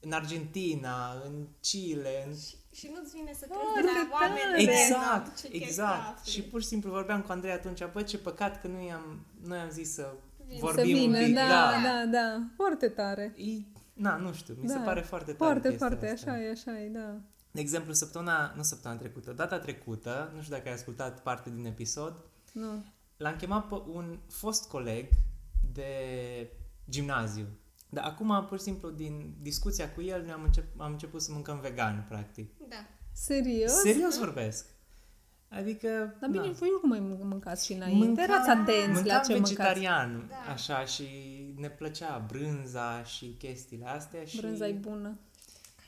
în 0.00 0.12
Argentina, 0.12 1.12
în 1.26 1.46
Chile, 1.60 2.24
în... 2.26 2.34
Și, 2.34 2.54
și 2.72 2.90
nu-ți 2.94 3.12
vine 3.16 3.32
să 3.38 3.46
Foarte 3.48 3.66
crezi 3.80 3.92
de 3.94 3.98
la 4.10 4.18
tare! 4.18 4.32
oameni 4.32 4.62
Exact, 4.62 5.36
ce 5.40 5.48
chestii 5.48 5.62
exact. 5.66 6.16
afli. 6.18 6.30
Și 6.32 6.42
pur 6.42 6.60
și 6.60 6.66
simplu 6.66 6.90
vorbeam 6.90 7.20
cu 7.22 7.32
Andrei 7.32 7.52
atunci, 7.52 7.84
bă, 7.92 8.02
ce 8.02 8.18
păcat 8.18 8.60
că 8.60 8.66
nu 8.66 8.86
i-am, 8.86 9.26
noi 9.46 9.58
am 9.58 9.70
zis 9.70 9.92
să 9.94 10.12
Vin. 10.46 10.58
vorbim 10.60 10.84
să 10.84 11.00
vină, 11.00 11.18
un 11.18 11.24
pic. 11.24 11.34
da, 11.34 11.40
da. 11.48 11.80
da, 11.82 12.04
da, 12.10 12.42
foarte 12.56 12.88
tare. 12.88 13.34
E, 13.36 13.50
na, 13.92 14.16
nu 14.16 14.32
știu, 14.32 14.54
mi 14.60 14.68
se 14.68 14.74
Da. 14.74 14.80
pare 14.80 15.00
foarte 15.00 15.32
tare 15.32 15.36
Foarte, 15.50 15.68
chestia 15.68 15.86
foarte, 15.86 16.10
asta. 16.10 16.30
așa 16.30 16.40
e, 16.42 16.50
așa 16.50 16.80
e, 16.80 16.88
da. 16.88 17.14
De 17.58 17.64
exemplu, 17.64 17.92
săptămâna, 17.92 18.52
nu 18.56 18.62
săptămâna 18.62 19.00
trecută, 19.00 19.32
data 19.32 19.58
trecută, 19.58 20.30
nu 20.34 20.40
știu 20.42 20.54
dacă 20.54 20.68
ai 20.68 20.74
ascultat 20.74 21.22
parte 21.22 21.50
din 21.50 21.64
episod, 21.64 22.24
Nu. 22.52 22.84
l-am 23.16 23.36
chemat 23.36 23.68
pe 23.68 23.74
un 23.92 24.18
fost 24.28 24.68
coleg 24.68 25.08
de 25.72 25.88
gimnaziu. 26.90 27.46
Dar 27.88 28.04
acum, 28.04 28.44
pur 28.48 28.56
și 28.58 28.62
simplu, 28.64 28.90
din 28.90 29.34
discuția 29.42 29.92
cu 29.92 30.02
el, 30.02 30.22
noi 30.22 30.30
am, 30.32 30.42
încep, 30.42 30.80
am 30.80 30.92
început 30.92 31.22
să 31.22 31.32
mâncăm 31.32 31.60
vegan, 31.60 32.04
practic. 32.08 32.50
Da. 32.68 32.76
Serios? 33.12 33.72
Serios 33.72 34.18
vorbesc. 34.18 34.66
Adică, 35.48 36.16
Dar 36.20 36.30
bine, 36.30 36.46
na. 36.46 36.52
voi 36.52 36.68
oricum 36.72 36.88
mai 36.88 37.00
mâncați 37.00 37.64
și 37.64 37.72
înainte. 37.72 38.06
Mâncam- 38.06 38.22
Erați 38.30 38.48
atenți 38.48 38.86
la 38.86 38.92
mâncam 38.92 39.22
ce 39.22 39.32
mâncați. 39.32 39.54
vegetarian, 39.54 40.26
Da. 40.28 40.52
așa, 40.52 40.84
și 40.84 41.06
ne 41.56 41.68
plăcea 41.70 42.24
brânza 42.28 43.02
și 43.02 43.26
chestiile 43.38 43.86
astea. 43.86 44.24
Și... 44.24 44.36
Brânza 44.36 44.66
e 44.68 44.72
bună. 44.72 45.18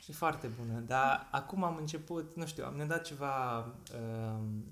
Și 0.01 0.11
foarte 0.11 0.47
bună, 0.47 0.79
dar 0.79 1.27
acum 1.31 1.63
am 1.63 1.77
început, 1.77 2.35
nu 2.35 2.45
știu, 2.45 2.65
am 2.65 2.75
ne 2.75 2.85
dat 2.85 3.03
ceva 3.03 3.59
um, 3.59 4.63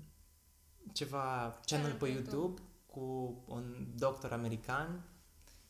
ceva 0.92 1.58
channel 1.64 1.92
pe 1.92 2.08
YouTube 2.08 2.60
cu 2.86 3.00
un 3.46 3.86
doctor 3.96 4.32
american 4.32 5.04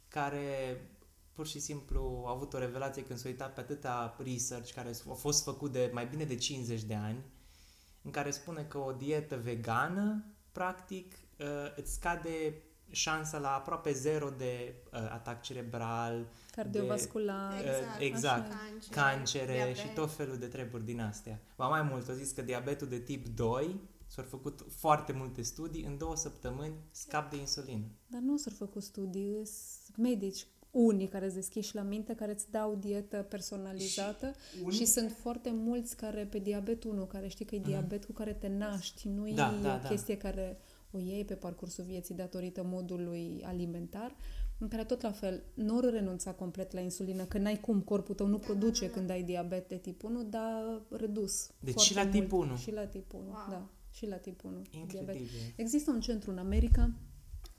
care 0.09 0.81
pur 1.33 1.47
și 1.47 1.59
simplu 1.59 2.25
a 2.27 2.31
avut 2.31 2.53
o 2.53 2.59
revelație 2.59 3.05
când 3.05 3.19
s-a 3.19 3.29
uitat 3.29 3.55
pe 3.55 3.61
atâta 3.61 4.17
research 4.19 4.73
care 4.73 4.91
a 5.11 5.13
fost 5.13 5.45
făcut 5.45 5.73
de 5.73 5.91
mai 5.93 6.07
bine 6.07 6.25
de 6.25 6.37
50 6.37 6.83
de 6.83 6.95
ani 6.95 7.25
în 8.03 8.11
care 8.11 8.31
spune 8.31 8.63
că 8.63 8.79
o 8.79 8.93
dietă 8.93 9.37
vegană 9.37 10.25
practic 10.53 11.13
uh, 11.13 11.47
îți 11.77 11.93
scade 11.93 12.63
șansa 12.91 13.39
la 13.39 13.49
aproape 13.55 13.93
zero 13.93 14.31
de 14.39 14.75
uh, 14.93 14.99
atac 15.13 15.43
cerebral, 15.43 16.27
Cardiovascular. 16.51 17.59
Exact. 17.61 18.01
exact. 18.01 18.49
Cancer, 18.53 18.95
cancere 18.95 19.53
diabet. 19.53 19.77
și 19.77 19.89
tot 19.95 20.13
felul 20.13 20.39
de 20.39 20.47
treburi 20.47 20.85
din 20.85 21.01
astea. 21.01 21.41
Ba 21.57 21.69
mai 21.69 21.83
mult, 21.83 22.09
au 22.09 22.15
zis 22.15 22.31
că 22.33 22.43
diabetul 22.43 22.89
de 22.89 22.99
tip 22.99 23.27
2 23.29 23.81
s-au 24.07 24.25
făcut 24.25 24.65
foarte 24.77 25.13
multe 25.13 25.43
studii, 25.43 25.85
în 25.85 25.99
două 25.99 26.17
săptămâni 26.17 26.75
scap 26.91 27.31
de 27.31 27.37
insulină. 27.37 27.85
Dar 28.07 28.21
nu 28.21 28.37
s-au 28.37 28.53
făcut 28.57 28.83
studii, 28.83 29.47
sunt 29.85 29.97
medici 29.97 30.47
unii 30.71 31.09
care 31.09 31.25
îți 31.25 31.35
deschiși 31.35 31.75
la 31.75 31.83
minte, 31.83 32.15
care 32.15 32.33
îți 32.33 32.51
dau 32.51 32.75
dietă 32.75 33.17
personalizată 33.17 34.33
și, 34.57 34.63
unii- 34.63 34.77
și 34.79 34.85
sunt 34.85 35.11
foarte 35.21 35.51
mulți 35.55 35.97
care 35.97 36.25
pe 36.31 36.39
diabet 36.39 36.85
1, 36.85 37.05
care 37.05 37.29
știi 37.29 37.45
că 37.45 37.55
e 37.55 37.59
diabet 37.59 38.05
cu 38.05 38.13
care 38.13 38.33
te 38.33 38.49
naști, 38.49 39.09
nu 39.09 39.29
e 39.29 39.33
Da, 39.35 39.55
da, 39.63 39.75
o 39.75 39.79
da. 39.83 39.89
chestie 39.89 40.17
care 40.17 40.59
o 40.93 40.99
iei 40.99 41.25
pe 41.25 41.35
parcursul 41.35 41.85
vieții 41.85 42.15
datorită 42.15 42.63
modului 42.65 43.43
alimentar, 43.45 44.17
în 44.59 44.69
care 44.69 44.85
tot 44.85 45.01
la 45.01 45.11
fel 45.13 45.43
nu 45.55 45.77
ori 45.77 45.91
renunța 45.91 46.33
complet 46.33 46.73
la 46.73 46.81
insulină, 46.81 47.25
că 47.25 47.39
n-ai 47.39 47.61
cum, 47.61 47.81
corpul 47.81 48.15
tău 48.15 48.27
nu 48.27 48.39
produce 48.39 48.91
când 48.91 49.11
ai 49.11 49.23
diabet 49.23 49.69
de 49.69 49.77
tip 49.77 50.03
1, 50.03 50.23
dar 50.23 50.81
redus. 50.91 51.51
Deci 51.61 51.73
foarte 51.73 51.89
și 51.91 51.95
la 51.95 52.03
mult. 52.03 52.13
tip 52.15 52.33
1. 52.33 52.57
Și 52.57 52.73
la 52.73 52.87
tip 52.87 53.13
1, 53.13 53.23
Wow. 53.25 53.35
da. 53.51 53.69
Și 53.91 54.07
la 54.07 54.17
tip 54.17 54.45
1. 54.45 54.63
Diabet. 54.71 54.91
Incredibil. 55.15 55.53
Există 55.57 55.91
un 55.91 56.01
centru 56.01 56.31
în 56.31 56.39
America, 56.39 56.91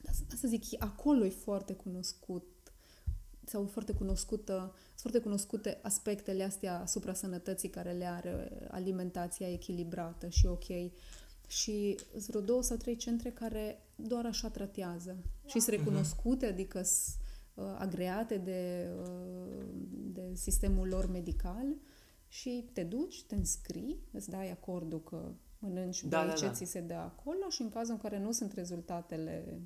dar 0.01 0.13
să- 0.13 0.23
să 0.35 0.47
zic, 0.47 0.63
acolo 0.79 1.25
e 1.25 1.29
foarte 1.29 1.73
cunoscut 1.73 2.43
sau 3.45 3.65
foarte 3.65 3.93
cunoscută, 3.93 4.53
sunt 4.87 4.99
foarte 4.99 5.19
cunoscute 5.19 5.79
aspectele 5.81 6.43
astea 6.43 6.79
asupra 6.81 7.13
sănătății 7.13 7.69
care 7.69 7.91
le 7.91 8.05
are 8.05 8.49
alimentația 8.71 9.51
echilibrată 9.51 10.27
și 10.29 10.45
ok. 10.45 10.65
Și 11.51 11.97
sunt 12.11 12.27
vreo 12.27 12.41
două 12.41 12.63
sau 12.63 12.77
trei 12.77 12.95
centre 12.95 13.31
care 13.31 13.85
doar 13.95 14.25
așa 14.25 14.49
tratează. 14.49 15.17
Și 15.45 15.59
sunt 15.59 15.75
recunoscute, 15.75 16.45
adică 16.45 16.81
sunt 16.81 17.15
uh, 17.53 17.75
agreate 17.77 18.37
de, 18.37 18.89
uh, 19.01 19.65
de 19.91 20.31
sistemul 20.33 20.87
lor 20.87 21.09
medical. 21.09 21.75
Și 22.27 22.69
te 22.73 22.83
duci, 22.83 23.23
te 23.23 23.35
înscrii, 23.35 23.99
îți 24.11 24.29
dai 24.29 24.51
acordul 24.51 25.03
că 25.03 25.33
mănânci, 25.59 26.03
Da, 26.03 26.19
bei 26.19 26.27
da, 26.27 26.33
ce 26.33 26.45
da. 26.45 26.51
ți 26.51 26.65
se 26.65 26.79
dă 26.79 26.93
acolo 26.93 27.49
și 27.49 27.61
în 27.61 27.69
cazul 27.69 27.93
în 27.93 27.99
care 27.99 28.19
nu 28.19 28.31
sunt 28.31 28.53
rezultatele 28.53 29.61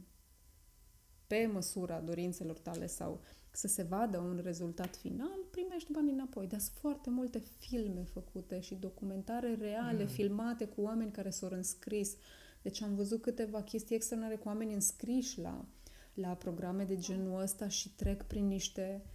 pe 1.27 1.49
măsura 1.53 1.99
dorințelor 1.99 2.59
tale 2.59 2.87
sau 2.87 3.21
să 3.55 3.67
se 3.67 3.83
vadă 3.83 4.17
un 4.17 4.39
rezultat 4.43 4.95
final, 4.95 5.39
primești 5.51 5.91
banii 5.91 6.13
înapoi. 6.13 6.47
Dar 6.47 6.59
sunt 6.59 6.77
foarte 6.79 7.09
multe 7.09 7.39
filme 7.39 8.03
făcute 8.03 8.59
și 8.59 8.75
documentare 8.75 9.55
reale, 9.55 10.01
mm. 10.01 10.07
filmate 10.07 10.65
cu 10.65 10.81
oameni 10.81 11.11
care 11.11 11.29
s-au 11.29 11.49
înscris. 11.51 12.15
Deci 12.61 12.81
am 12.81 12.95
văzut 12.95 13.21
câteva 13.21 13.61
chestii 13.61 13.95
extraordinare 13.95 14.39
cu 14.41 14.47
oameni 14.47 14.73
înscriși 14.73 15.39
la, 15.39 15.65
la 16.13 16.35
programe 16.35 16.83
de 16.83 16.97
genul 16.97 17.41
ăsta 17.41 17.67
și 17.67 17.95
trec 17.95 18.23
prin 18.23 18.47
niște... 18.47 19.05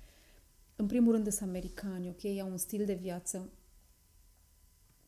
În 0.76 0.86
primul 0.86 1.12
rând 1.12 1.28
sunt 1.28 1.48
americani, 1.48 2.08
ok? 2.08 2.40
Au 2.40 2.50
un 2.50 2.56
stil 2.56 2.84
de 2.84 2.94
viață 2.94 3.48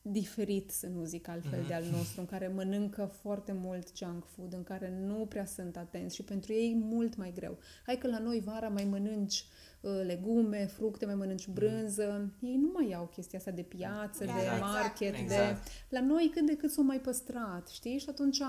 diferit, 0.02 0.71
să 0.71 0.87
nu 0.87 1.04
zic 1.04 1.28
altfel, 1.28 1.64
de 1.66 1.75
al 1.75 1.85
nostru, 1.85 2.21
în 2.21 2.26
care 2.26 2.49
mănâncă 2.49 3.04
foarte 3.04 3.52
mult 3.52 3.97
junk 3.97 4.25
food, 4.25 4.52
în 4.52 4.62
care 4.62 4.99
nu 5.06 5.26
prea 5.28 5.44
sunt 5.44 5.76
atenți 5.76 6.14
și 6.14 6.23
pentru 6.23 6.52
ei 6.52 6.71
e 6.73 6.76
mult 6.76 7.16
mai 7.16 7.32
greu. 7.32 7.59
Hai 7.87 7.99
că 7.99 8.06
la 8.06 8.18
noi 8.18 8.40
vara 8.40 8.68
mai 8.68 8.85
mănânci 8.85 9.44
uh, 9.80 9.90
legume, 10.04 10.66
fructe, 10.66 11.06
mai 11.06 11.14
mănânci 11.14 11.49
brânză. 11.49 12.32
Ei 12.40 12.56
nu 12.56 12.71
mai 12.73 12.92
au 12.92 13.06
chestia 13.06 13.38
asta 13.38 13.50
de 13.50 13.62
piață, 13.62 14.25
Da, 14.25 14.32
de 14.32 14.40
exact. 14.40 14.61
market, 14.61 15.14
Exact. 15.16 15.64
de... 15.64 15.71
La 15.88 16.00
noi 16.00 16.30
cât 16.35 16.47
de 16.47 16.56
cât 16.56 16.71
s-au 16.71 16.85
mai 16.85 17.00
păstrat, 17.00 17.68
știi? 17.68 17.99
Și 17.99 18.09
atunci 18.09 18.40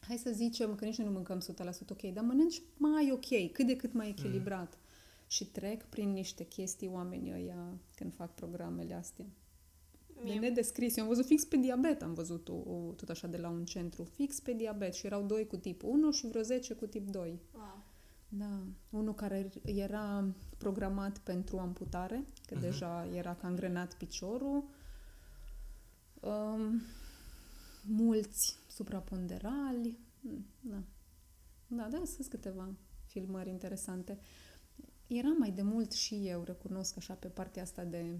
hai 0.00 0.16
să 0.16 0.30
zicem 0.30 0.74
că 0.74 0.84
nici 0.84 0.96
noi 0.98 1.06
nu 1.06 1.12
mâncăm 1.12 1.40
100% 1.40 1.88
ok, 1.88 2.02
dar 2.02 2.24
mănânci 2.24 2.62
mai 2.76 3.10
ok, 3.12 3.52
cât 3.52 3.66
de 3.66 3.76
cât 3.76 3.92
mai 3.92 4.08
echilibrat. 4.08 4.78
Și 5.26 5.44
trec 5.46 5.84
prin 5.84 6.10
niște 6.12 6.44
chestii 6.44 6.88
oamenii 6.88 7.32
ăia 7.32 7.78
când 7.94 8.14
fac 8.14 8.34
programele 8.34 8.94
astea. 8.94 9.26
De 10.16 10.22
Mie- 10.30 10.38
nedescris. 10.38 10.96
Eu 10.96 11.02
am 11.02 11.08
văzut 11.08 11.26
fix 11.26 11.44
pe 11.44 11.56
diabet, 11.56 12.02
am 12.02 12.14
văzut 12.14 12.48
o, 12.48 12.52
o, 12.54 12.92
tot 12.96 13.08
așa 13.08 13.26
de 13.26 13.36
la 13.36 13.48
un 13.48 13.64
centru. 13.64 14.04
Fix 14.04 14.40
pe 14.40 14.52
diabet 14.52 14.94
și 14.94 15.06
erau 15.06 15.22
doi 15.22 15.46
cu 15.46 15.56
tip 15.56 15.82
1 15.82 16.10
și 16.10 16.26
vreo 16.26 16.42
10 16.42 16.74
cu 16.74 16.86
tip 16.86 17.08
2. 17.10 17.40
Wow. 17.54 17.82
Da, 18.28 18.60
unul 18.90 19.14
care 19.14 19.50
era 19.64 20.24
programat 20.58 21.18
pentru 21.18 21.58
amputare, 21.58 22.24
că 22.46 22.54
Mhm. 22.54 22.62
deja 22.62 23.06
era 23.14 23.34
cangrenat 23.34 23.94
piciorul. 23.94 24.64
Um, 26.20 26.82
mulți 27.86 28.58
supraponderali. 28.68 29.98
Mm, 30.20 30.44
Da. 30.60 30.82
Da, 31.66 31.88
da, 31.90 32.02
sunt 32.04 32.26
câteva 32.28 32.68
filmări 33.06 33.50
interesante. 33.50 34.18
Era 35.06 35.28
mai 35.38 35.50
de 35.50 35.62
mult 35.62 35.92
și 35.92 36.14
eu, 36.26 36.42
recunosc 36.42 36.96
așa, 36.96 37.14
pe 37.14 37.28
partea 37.28 37.62
asta 37.62 37.84
de 37.84 38.18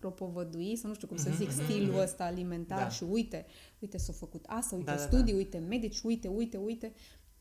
propovădui, 0.00 0.76
sau 0.76 0.88
nu 0.88 0.94
știu 0.94 1.06
cum 1.06 1.16
să 1.16 1.30
zic, 1.36 1.48
Mhm, 1.48 1.62
stilul 1.64 1.92
mhm. 1.92 1.98
ăsta 2.02 2.24
alimentar 2.24 2.78
Da. 2.82 2.88
și 2.88 3.02
uite, 3.10 3.46
uite 3.78 3.98
s-a 3.98 4.12
făcut 4.12 4.44
asta, 4.48 4.74
uite 4.76 4.90
Da, 4.90 4.96
da, 4.96 5.02
studii, 5.02 5.34
uite 5.34 5.58
medici, 5.58 6.00
uite, 6.02 6.28
uite, 6.28 6.56
uite. 6.56 6.92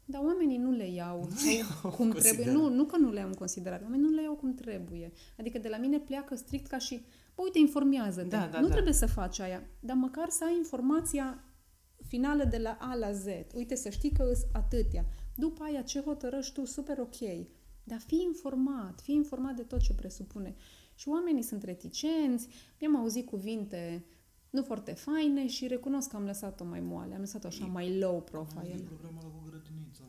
Dar 0.05 0.21
oamenii 0.23 0.57
nu 0.57 0.71
le 0.71 0.87
iau, 0.89 1.19
Nu 1.29 1.35
sau 1.35 1.45
le 1.49 1.53
iau 1.57 1.67
cum 1.95 2.05
în 2.05 2.11
trebuie. 2.11 2.13
considerare. 2.13 2.51
Nu, 2.57 2.69
nu 2.75 2.85
că 2.85 2.97
nu 2.97 3.11
le 3.11 3.19
iau 3.19 3.27
în 3.27 3.33
considerare, 3.33 3.83
oamenii 3.83 4.05
nu 4.05 4.11
le 4.15 4.21
iau 4.21 4.33
cum 4.33 4.53
trebuie. 4.53 5.11
Adică 5.39 5.57
de 5.57 5.67
la 5.67 5.77
mine 5.77 5.99
pleacă 5.99 6.35
strict 6.35 6.67
ca 6.67 6.77
și, 6.77 7.05
bă, 7.35 7.41
uite, 7.43 7.59
informează-te. 7.59 8.27
Da, 8.27 8.47
da, 8.51 8.59
nu 8.59 8.67
da. 8.67 8.73
trebuie 8.73 8.93
să 8.93 9.05
faci 9.05 9.39
aia, 9.39 9.63
dar 9.79 9.95
măcar 9.95 10.29
să 10.29 10.43
ai 10.43 10.55
informația 10.57 11.43
finală 12.07 12.43
de 12.43 12.57
la 12.57 12.77
A 12.81 12.95
la 12.95 13.11
Z. 13.11 13.25
Uite, 13.55 13.75
să 13.75 13.89
știi 13.89 14.11
că 14.11 14.23
îs 14.31 14.39
atâtea. 14.53 15.05
După 15.35 15.63
aia, 15.63 15.81
ce 15.81 15.99
hotărăști 16.01 16.53
tu, 16.53 16.65
super 16.65 16.97
ok. 16.99 17.45
Dar 17.83 17.99
fii 18.05 18.21
informat, 18.25 18.99
fii 19.01 19.15
informat 19.15 19.55
de 19.55 19.61
tot 19.61 19.79
ce 19.79 19.93
presupune. 19.93 20.55
Și 20.97 21.07
oamenii 21.09 21.41
sunt 21.41 21.63
reticenți, 21.63 22.47
mi-am 22.79 22.95
auzit 22.95 23.25
cuvinte 23.25 24.05
nu 24.49 24.63
foarte 24.63 24.91
faine 24.93 25.47
și 25.47 25.67
recunosc 25.67 26.09
că 26.09 26.15
am 26.15 26.25
lăsat-o 26.25 26.63
mai 26.65 26.79
moale, 26.79 27.13
am 27.13 27.19
lăsat-o 27.19 27.47
așa 27.47 27.65
mai 27.65 27.97
low 27.99 28.15
Am 28.15 28.23
profile. 28.23 28.71
văzut 28.71 28.85
programul 28.87 29.21
ăla 29.23 29.33
cu 29.33 29.43
grădinița, 29.49 30.03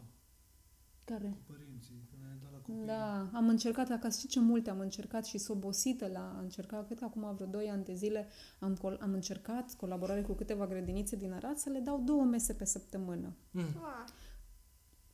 Care? 1.04 1.28
cu 1.28 1.52
părinții, 1.52 2.06
când 2.10 2.22
ne 2.22 2.28
dat 2.42 2.52
la 2.52 2.58
copii. 2.58 2.84
Da, 2.86 3.30
am 3.32 3.48
încercat, 3.48 3.90
acasă 3.90 4.16
știți 4.18 4.32
ce 4.32 4.40
multe 4.40 4.70
am 4.70 4.80
încercat 4.80 5.24
și 5.26 5.38
s 5.38 5.48
obosită 5.48 6.06
la 6.12 6.34
a 6.36 6.40
încerca, 6.40 6.82
cred 6.84 6.98
că 6.98 7.04
acum 7.04 7.34
vreo 7.34 7.46
2 7.46 7.68
ani 7.70 7.84
de 7.84 7.94
zile 7.94 8.26
am, 8.58 8.76
col- 8.76 8.98
am 9.02 9.12
încercat 9.12 9.74
colaborare 9.76 10.22
cu 10.22 10.32
câteva 10.32 10.66
grădinițe 10.66 11.16
din 11.16 11.32
Arad 11.32 11.56
să 11.56 11.70
le 11.70 11.78
dau 11.78 12.00
două 12.04 12.24
mese 12.24 12.52
pe 12.52 12.64
săptămână. 12.64 13.36
Mm. 13.50 13.60
Wow. 13.62 14.04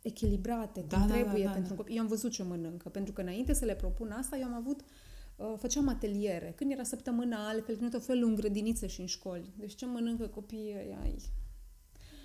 echilibrate, 0.03 0.81
cum 0.81 0.89
Da, 0.89 0.99
da, 0.99 1.07
da, 1.07 1.13
trebuie 1.13 1.45
da, 1.45 1.51
pentru 1.51 1.69
da. 1.69 1.71
un 1.75 1.77
copil. 1.77 1.97
Eu 1.97 2.03
am 2.03 2.09
văzut 2.09 2.31
ce 2.31 2.43
mănâncă, 2.43 2.89
pentru 2.89 3.13
că 3.13 3.21
înainte 3.21 3.53
să 3.53 3.65
le 3.65 3.75
propun 3.75 4.11
asta, 4.11 4.37
eu 4.37 4.45
am 4.47 4.55
avut 4.55 4.81
uh, 4.81 4.87
făceam 5.57 5.89
ateliere. 5.89 6.53
Când 6.57 6.73
era 6.73 6.83
săptămâna 6.83 7.49
altfel, 7.49 7.77
când 7.77 7.91
tot 7.91 8.05
felul 8.05 8.29
în 8.29 8.35
grădinițe 8.35 8.87
și 8.87 9.01
în 9.01 9.07
școli. 9.07 9.53
Deci 9.59 9.75
ce 9.75 9.87
mănâncă 9.87 10.27
copiii 10.27 10.77
ăia? 10.77 10.99
Ai? 11.03 11.17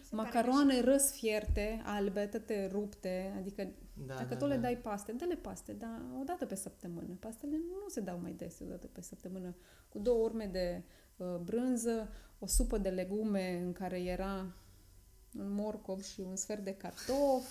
Se 0.04 0.16
pare 0.16 0.30
că 0.30 0.38
Macaroane 0.38 0.82
răsfierte, 0.82 1.82
albe, 1.86 2.26
toate 2.26 2.70
rupte, 2.72 3.34
adică 3.38 3.68
Da, 3.94 4.14
dacă 4.14 4.34
da, 4.34 4.36
tu 4.36 4.46
le 4.46 4.56
da. 4.56 4.62
dai 4.62 4.78
paste, 4.78 5.12
dă-le 5.12 5.36
paste, 5.36 5.74
dar 5.74 6.02
o 6.20 6.24
dată 6.24 6.46
pe 6.46 6.56
săptămână. 6.56 7.18
Pastele 7.20 7.56
nu 7.58 7.88
se 7.88 8.00
dau 8.00 8.20
mai 8.22 8.32
des, 8.32 8.60
o 8.60 8.66
dată 8.66 8.88
pe 8.88 9.02
săptămână. 9.02 9.56
Cu 9.90 10.00
două 10.00 10.24
urme 10.24 10.46
de 10.46 10.84
uh, 11.18 11.36
brânză, 11.44 12.10
o 12.40 12.48
supă 12.48 12.78
de 12.78 12.90
legume 12.90 13.62
în 13.66 13.72
care 13.72 14.00
era 14.00 14.54
un 15.38 15.54
morcov 15.54 16.02
și 16.02 16.22
un 16.22 16.36
sfert 16.36 16.64
de 16.64 16.74
cartof. 16.74 17.48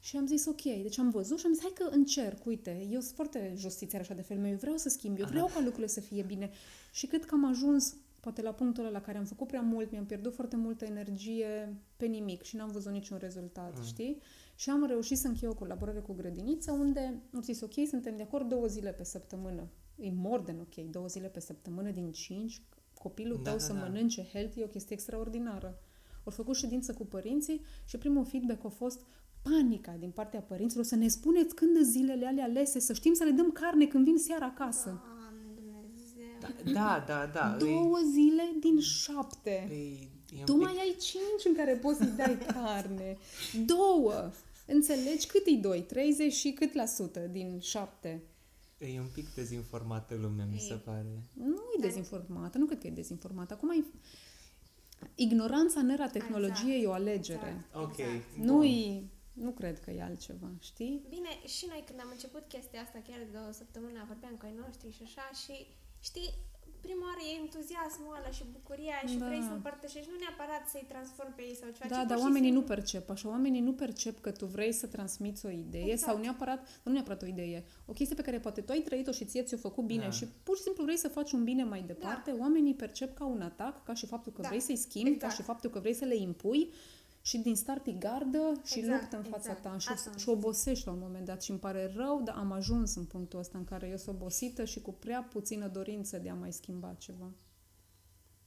Și 0.00 0.16
am 0.16 0.26
zis, 0.26 0.46
ok, 0.46 0.62
deci 0.62 0.98
am 0.98 1.10
văzut 1.10 1.38
și 1.38 1.46
am 1.46 1.52
zis, 1.52 1.62
hai 1.62 1.72
că 1.74 1.88
încerc, 1.94 2.46
uite, 2.46 2.86
eu 2.90 3.00
sunt 3.00 3.14
foarte 3.14 3.54
justițiar 3.56 4.00
așa 4.00 4.14
de 4.14 4.22
fel 4.22 4.38
meu, 4.38 4.50
eu 4.50 4.56
vreau 4.56 4.76
să 4.76 4.88
schimb, 4.88 5.18
eu 5.18 5.26
vreau 5.26 5.46
ca 5.46 5.58
lucrurile 5.60 5.86
să 5.86 6.00
fie 6.00 6.22
bine. 6.22 6.50
Și 6.92 7.06
cred 7.06 7.24
că 7.24 7.34
am 7.34 7.44
ajuns, 7.48 7.96
poate 8.20 8.42
la 8.42 8.52
punctul 8.52 8.82
ăla 8.84 8.92
la 8.92 9.00
care 9.00 9.18
am 9.18 9.24
făcut 9.24 9.46
prea 9.46 9.60
mult, 9.60 9.90
mi-am 9.90 10.06
pierdut 10.06 10.34
foarte 10.34 10.56
multă 10.56 10.84
energie 10.84 11.76
pe 11.96 12.06
nimic 12.06 12.42
și 12.42 12.56
n-am 12.56 12.70
văzut 12.70 12.92
niciun 12.92 13.16
rezultat, 13.20 13.76
Mm. 13.76 13.84
știi? 13.84 14.18
Și 14.54 14.70
am 14.70 14.86
reușit 14.86 15.18
să 15.18 15.26
închei 15.26 15.48
o 15.48 15.54
colaborare 15.54 15.98
cu 16.00 16.12
grădinița 16.12 16.72
unde 16.72 17.22
am 17.34 17.42
zis, 17.42 17.60
ok, 17.60 17.72
suntem 17.88 18.16
de 18.16 18.22
acord 18.22 18.48
două 18.48 18.66
zile 18.66 18.90
pe 18.90 19.04
săptămână. 19.04 19.68
E 19.96 20.10
more 20.14 20.42
than 20.42 20.58
ok, 20.60 20.90
două 20.90 21.06
zile 21.06 21.26
pe 21.28 21.40
săptămână 21.40 21.90
din 21.90 22.12
cinci, 22.12 22.62
copilul 22.98 23.36
Da, 23.36 23.42
tău 23.50 23.58
da, 23.58 23.64
să 23.64 23.72
da. 23.72 23.78
mănânce 23.78 24.28
healthy 24.32 24.60
e 24.60 24.64
o 24.64 24.68
chestie 24.68 24.94
extraordinară. 24.94 25.78
Au 26.24 26.32
făcut 26.32 26.56
ședință 26.56 26.92
cu 26.92 27.06
părinții 27.06 27.60
și 27.84 27.98
primul 27.98 28.24
feedback 28.24 28.64
a 28.64 28.68
fost 28.68 29.00
panica 29.42 29.92
din 29.98 30.10
partea 30.10 30.40
părinților 30.40 30.84
să 30.84 30.94
ne 30.96 31.08
spuneți 31.08 31.54
când 31.54 31.74
sunt 31.76 31.86
zilele 31.86 32.26
alea 32.26 32.44
alese, 32.44 32.80
să 32.80 32.92
știm 32.92 33.12
să 33.14 33.24
le 33.24 33.30
dăm 33.30 33.50
carne 33.50 33.86
când 33.86 34.04
vin 34.04 34.18
seara 34.18 34.46
acasă. 34.46 35.00
Doamne 35.02 35.50
Dumnezeu. 35.54 36.72
Da, 36.72 37.04
da, 37.06 37.30
da. 37.32 37.56
Două 37.58 37.98
zile 38.12 38.42
din 38.60 38.80
șapte. 38.80 39.68
E, 39.70 39.74
e, 39.74 40.08
e 40.36 40.38
un 40.38 40.44
Tu 40.44 40.52
pic- 40.52 40.62
mai 40.62 40.72
ai 40.78 40.96
cinci 41.00 41.44
în 41.44 41.54
care 41.54 41.72
poți 41.72 41.98
să-i 41.98 42.12
dai 42.16 42.38
carne. 42.46 43.16
Două! 43.66 44.30
Înțelegi 44.66 45.26
cât 45.26 45.42
e 45.46 45.50
doi? 45.56 45.82
30 45.82 46.32
și 46.32 46.50
cât 46.52 46.72
la 46.74 46.86
sută 46.86 47.20
din 47.20 47.58
șapte? 47.60 48.22
E 48.78 49.00
un 49.00 49.06
pic 49.14 49.34
dezinformată 49.34 50.14
lumea, 50.20 50.46
mi 50.52 50.58
se 50.58 50.72
E. 50.72 50.76
pare. 50.76 51.22
Nu 51.34 51.62
e 51.76 51.80
dezinformată, 51.80 52.58
nu 52.58 52.64
cred 52.66 52.78
că 52.78 52.86
e 52.86 52.90
dezinformată. 52.90 53.54
Acum 53.54 53.70
e... 53.70 53.84
Ignoranța 55.14 55.80
în 55.80 55.88
era 55.88 56.08
tehnologiei 56.08 56.82
e 56.82 56.86
o 56.86 56.92
alegere. 56.92 57.64
Exact, 57.68 57.84
Ok. 57.84 57.98
exact. 57.98 58.36
Nu 58.36 58.52
bun. 58.56 58.64
e... 58.64 59.02
Nu 59.32 59.50
cred 59.50 59.80
că 59.80 59.90
e 59.90 60.02
altceva, 60.02 60.50
știi? 60.60 61.02
Bine, 61.08 61.28
și 61.56 61.64
noi 61.68 61.82
când 61.86 61.98
am 62.00 62.08
început 62.12 62.44
chestia 62.48 62.80
asta, 62.82 62.98
chiar 63.08 63.20
de 63.32 63.38
o 63.48 63.52
săptămână, 63.52 64.04
vorbeam 64.06 64.34
cu 64.38 64.44
ai 64.44 64.54
noștri 64.64 64.92
și 64.96 65.02
așa 65.08 65.26
și 65.42 65.66
știi, 66.08 66.30
prima 66.86 67.04
oară 67.10 67.22
e 67.30 67.40
entuziasmul 67.44 68.16
ăla 68.18 68.30
și 68.38 68.44
bucuria 68.56 68.98
și 69.10 69.16
Da. 69.16 69.26
vrei 69.26 69.42
să 69.48 69.52
împărtășești, 69.58 70.10
nu 70.12 70.18
neapărat 70.24 70.64
să-i 70.72 70.86
transformi 70.92 71.34
pe 71.36 71.42
ei 71.48 71.56
sau 71.60 71.68
ceva, 71.76 71.88
Da, 71.88 71.94
ci 71.94 71.98
dar 71.98 72.06
pur 72.06 72.16
și 72.16 72.22
oamenii 72.28 72.50
nu 72.50 72.60
simplu- 72.60 72.74
percep 72.74 73.04
așa. 73.14 73.26
Oamenii 73.28 73.60
nu 73.68 73.72
percep 73.82 74.16
că 74.24 74.30
tu 74.30 74.46
vrei 74.56 74.72
să 74.80 74.86
transmiți 74.86 75.46
o 75.46 75.50
idee 75.64 75.88
Exact. 75.90 76.00
sau 76.12 76.14
neapărat, 76.22 76.60
nu 76.84 76.92
neapărat 76.92 77.20
o 77.22 77.26
idee, 77.34 77.58
o 77.90 77.92
chestie 77.92 78.16
pe 78.20 78.22
care 78.26 78.38
poate 78.46 78.60
tu 78.60 78.72
ai 78.72 78.80
trăit-o 78.88 79.12
și 79.18 79.24
ție 79.24 79.42
ți-o 79.42 79.56
făcut 79.68 79.84
bine 79.84 80.02
Da. 80.10 80.16
și 80.18 80.24
pur 80.46 80.56
și 80.56 80.62
simplu 80.62 80.82
vrei 80.84 80.96
să 81.04 81.08
faci 81.08 81.32
un 81.32 81.44
bine 81.44 81.64
mai 81.64 81.82
departe, 81.92 82.30
oamenii 82.30 82.74
percep 82.74 83.10
ca 83.18 83.24
un 83.24 83.40
atac, 83.40 83.84
ca 83.84 83.94
și 83.94 84.06
faptul 84.06 84.32
că 84.32 84.40
Da, 84.42 84.48
vrei 84.48 84.60
să-i 84.60 84.76
schimbi, 84.76 85.10
exact. 85.10 85.32
ca 85.32 85.38
și 85.38 85.42
faptul 85.42 85.70
că 85.70 85.78
vrei 85.80 85.94
să 85.94 86.04
le 86.04 86.16
impui 86.16 86.72
și 87.22 87.38
din 87.38 87.56
start 87.56 87.86
îi 87.86 87.98
gardă 87.98 88.60
și 88.64 88.78
Exact, 88.78 89.00
luptă 89.00 89.16
în 89.16 89.22
fața 89.22 89.36
exact. 89.50 89.62
ta 89.62 89.78
și, 89.78 89.88
Asta 89.88 90.10
am 90.10 90.16
și 90.16 90.28
obosești 90.28 90.86
la 90.86 90.92
un 90.92 90.98
moment 90.98 91.24
dat 91.24 91.42
și 91.42 91.50
îmi 91.50 91.58
pare 91.60 91.92
rău, 91.96 92.22
dar 92.22 92.34
am 92.36 92.52
ajuns 92.52 92.94
în 92.94 93.04
punctul 93.04 93.38
ăsta 93.38 93.58
în 93.58 93.64
care 93.64 93.88
eu 93.88 93.96
sunt 93.96 94.16
obosită 94.20 94.64
și 94.64 94.80
cu 94.80 94.92
prea 94.92 95.22
puțină 95.22 95.68
dorință 95.68 96.18
de 96.18 96.30
a 96.30 96.34
mai 96.34 96.52
schimba 96.52 96.94
ceva. 96.98 97.30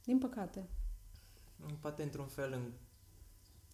Din 0.04 0.18
păcate. 0.18 0.68
Poate 1.80 2.02
într-un 2.02 2.26
fel 2.26 2.52
în, 2.52 2.72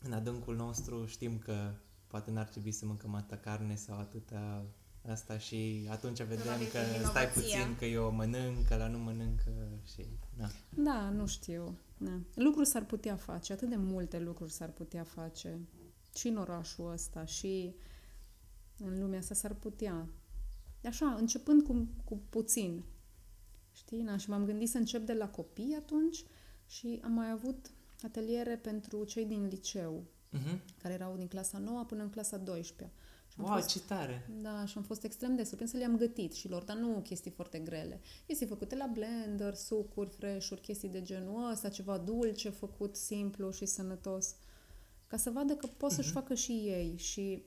în 0.03 0.13
adâncul 0.13 0.57
nostru 0.57 1.07
știm 1.07 1.39
că 1.39 1.73
poate 2.07 2.31
n-ar 2.31 2.47
trebui 2.47 2.73
să 2.73 2.87
mâncăm 2.87 3.15
atâta 3.15 3.37
carne 3.37 3.75
sau 3.75 3.99
atâta 3.99 4.65
asta 5.09 5.39
și 5.39 5.89
atunci 5.91 6.23
vedem 6.23 6.37
Probabil 6.43 6.67
că 6.67 6.79
prin 6.79 7.07
stai 7.07 7.27
vinovăția. 7.27 7.59
puțin 7.59 7.77
că 7.79 7.85
eu 7.85 8.13
mănânc, 8.13 8.67
că 8.67 8.77
la 8.77 8.87
nu 8.89 8.99
mănâncă 8.99 9.51
și 9.95 10.07
na. 10.37 10.51
Da, 10.75 11.11
nu 11.11 11.27
știu. 11.27 11.79
Da. 12.03 12.21
Lucruri 12.35 12.67
s-ar 12.69 12.85
putea 12.85 13.17
face, 13.17 13.53
atât 13.53 13.69
de 13.69 13.77
multe 13.77 14.19
lucruri 14.19 14.53
s-ar 14.53 14.71
putea 14.71 15.03
face. 15.03 15.59
Și 16.15 16.29
în 16.29 16.37
orașul 16.37 16.91
ăsta, 16.93 17.25
și 17.25 17.75
în 18.79 19.01
lumea 19.01 19.19
asta 19.19 19.35
s-ar 19.35 19.55
putea. 19.55 20.09
Așa, 20.85 21.15
începând 21.15 21.63
cu, 21.63 21.87
cu 22.05 22.21
puțin. 22.31 22.85
Știi? 23.73 24.03
Na, 24.03 24.17
și 24.17 24.29
m-am 24.31 24.45
gândit 24.45 24.69
să 24.69 24.79
încep 24.79 25.07
de 25.07 25.13
la 25.13 25.29
copii 25.29 25.75
atunci 25.79 26.25
și 26.67 27.01
am 27.05 27.13
mai 27.13 27.31
avut 27.31 27.71
ateliere 28.03 28.57
pentru 28.57 29.05
cei 29.05 29.25
din 29.27 29.47
liceu, 29.47 30.05
Mhm. 30.33 30.61
care 30.83 30.95
erau 30.95 31.17
din 31.17 31.29
clasa 31.29 31.59
9 31.59 31.85
până 31.85 32.03
în 32.03 32.11
clasa 32.11 32.37
12 32.37 32.97
Și 32.97 33.10
am 33.41 33.47
Wow, 33.51 33.55
fost 33.57 33.69
ce 33.69 33.81
tare! 33.81 34.29
da, 34.43 34.65
și 34.65 34.75
am 34.77 34.83
fost 34.83 35.05
extrem 35.05 35.37
de 35.37 35.45
surprins 35.45 35.71
să 35.71 35.77
le-am 35.77 35.97
gătit 35.97 36.33
și 36.33 36.49
lor, 36.49 36.63
dar 36.63 36.77
nu 36.77 37.01
chestii 37.01 37.31
foarte 37.31 37.59
grele. 37.59 38.01
Chestii 38.27 38.47
făcute 38.47 38.77
la 38.77 38.87
blender, 38.93 39.55
sucuri, 39.55 40.11
fresh-uri, 40.11 40.61
chestii 40.61 40.89
de 40.89 41.03
genul 41.03 41.51
ăsta, 41.51 41.69
ceva 41.69 41.99
dulce, 41.99 42.49
făcut 42.51 42.97
simplu 42.97 43.51
și 43.51 43.67
sănătos. 43.67 44.35
Ca 45.07 45.17
să 45.17 45.31
vadă 45.31 45.55
că 45.55 45.67
pot 45.67 45.91
să-și 45.91 46.11
facă 46.11 46.35
și 46.35 46.53
ei. 46.53 46.95
Și 46.97 47.43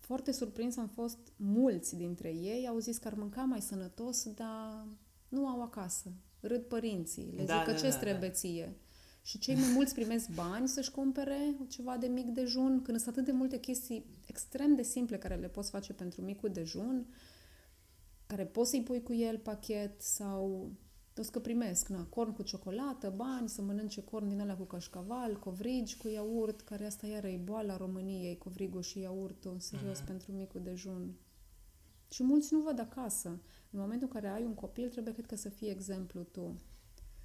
foarte 0.00 0.32
surprins 0.32 0.76
am 0.76 0.88
fost, 0.88 1.18
mulți 1.36 1.96
dintre 1.96 2.28
ei 2.28 2.66
au 2.68 2.78
zis 2.78 2.98
că 2.98 3.08
ar 3.08 3.14
mânca 3.14 3.42
mai 3.42 3.60
sănătos, 3.60 4.28
dar 4.34 4.86
nu 5.28 5.46
au 5.46 5.62
acasă. 5.62 6.12
Râd 6.40 6.62
părinții, 6.62 7.32
le 7.36 7.44
Da, 7.44 7.54
zic 7.56 7.64
că 7.64 7.70
da, 7.70 7.76
ce 7.76 7.88
da, 7.88 7.96
trebuie 7.96 8.30
ție. 8.30 8.76
Și 9.28 9.38
cei 9.38 9.54
mai 9.54 9.70
mulți 9.74 9.94
primesc 9.94 10.28
bani 10.34 10.68
să-și 10.68 10.90
cumpere 10.90 11.54
ceva 11.68 11.96
de 11.96 12.06
mic 12.06 12.26
dejun, 12.26 12.82
când 12.82 12.98
sunt 12.98 13.14
atât 13.16 13.24
de 13.24 13.32
multe 13.32 13.58
chestii 13.58 14.04
extrem 14.26 14.74
de 14.74 14.82
simple 14.82 15.18
care 15.18 15.34
le 15.34 15.48
poți 15.48 15.70
face 15.70 15.92
pentru 15.92 16.22
micul 16.22 16.50
dejun, 16.50 17.06
care 18.26 18.46
poți 18.46 18.70
să-i 18.70 18.82
pui 18.82 19.02
cu 19.02 19.12
el 19.14 19.38
pachet 19.38 20.02
sau 20.02 20.70
toți 21.12 21.32
că 21.32 21.38
primesc, 21.40 21.88
na, 21.88 22.04
corn 22.04 22.32
cu 22.32 22.42
ciocolată, 22.42 23.12
bani, 23.16 23.48
să 23.48 23.62
mănânce 23.62 24.02
corn 24.02 24.28
din 24.28 24.40
alea 24.40 24.56
cu 24.56 24.64
cașcaval, 24.64 25.38
covrigi 25.38 25.96
cu 25.96 26.08
iaurt, 26.08 26.60
care 26.60 26.86
asta 26.86 27.06
iară 27.06 27.28
e 27.28 27.36
boala 27.36 27.76
României, 27.76 28.38
covrigul 28.38 28.82
și 28.82 28.98
iaurtul, 28.98 29.56
serios, 29.58 29.98
Mhm. 29.98 30.06
pentru 30.06 30.32
micul 30.32 30.60
dejun. 30.62 31.14
Și 32.10 32.22
mulți 32.22 32.54
nu 32.54 32.60
văd 32.60 32.78
acasă. 32.78 33.28
În 33.70 33.80
momentul 33.80 34.08
în 34.12 34.20
care 34.20 34.34
ai 34.34 34.44
un 34.44 34.54
copil, 34.54 34.88
trebuie, 34.88 35.12
cred 35.12 35.26
că, 35.26 35.36
să 35.36 35.48
fii 35.48 35.68
exemplu 35.70 36.22
tu. 36.22 36.60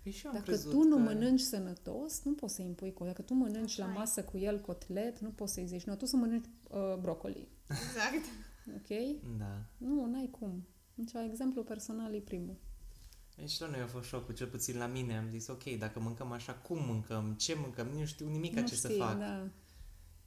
Păi 0.04 0.12
și 0.12 0.26
eu 0.26 0.32
am 0.32 0.38
Dacă 0.38 0.52
crezut 0.52 0.72
tu 0.72 0.84
nu 0.84 0.96
că... 0.96 1.02
mănânci 1.02 1.40
sănătos, 1.40 2.22
nu 2.24 2.34
poți 2.34 2.56
să-i 2.56 2.66
impui 2.66 2.94
cu 2.94 3.04
Dacă 3.04 3.22
tu 3.22 3.34
mănânci 3.34 3.80
Așa 3.80 3.86
la 3.86 3.92
e. 3.92 3.98
masă 3.98 4.24
cu 4.24 4.38
el 4.38 4.60
cotlet, 4.62 5.20
nu 5.20 5.30
poți 5.30 5.54
să-i 5.54 5.66
zici, 5.66 5.84
nu, 5.84 5.96
tu 5.96 6.06
să 6.06 6.16
mănânci 6.16 6.46
uh, 6.70 6.96
brocoli. 7.02 7.48
Exact. 7.70 8.26
Ok? 8.68 9.20
Da. 9.38 9.66
Nu, 9.78 10.06
n-ai 10.06 10.30
cum. 10.40 10.68
Deci, 10.96 11.12
exemplu 11.30 11.64
personal 11.64 12.14
e 12.14 12.20
primul. 12.20 12.56
Deci 13.36 13.60
la 13.60 13.68
noi 13.68 13.80
a 13.80 13.88
fost 13.88 14.08
șocul, 14.08 14.34
cel 14.34 14.48
puțin 14.48 14.78
la 14.78 14.86
mine. 14.88 15.18
Am 15.18 15.30
zis, 15.30 15.48
ok, 15.48 15.64
dacă 15.64 16.00
mâncăm 16.00 16.32
așa, 16.32 16.54
cum 16.54 16.86
mâncăm? 16.86 17.34
Ce 17.38 17.56
mâncăm? 17.62 17.88
Nu 17.88 18.06
știu 18.06 18.30
nimic 18.30 18.54
nu 18.54 18.68
ce 18.68 18.76
să 18.76 18.88
știi, 18.88 19.00
fac. 19.00 19.20
Da. 19.20 19.48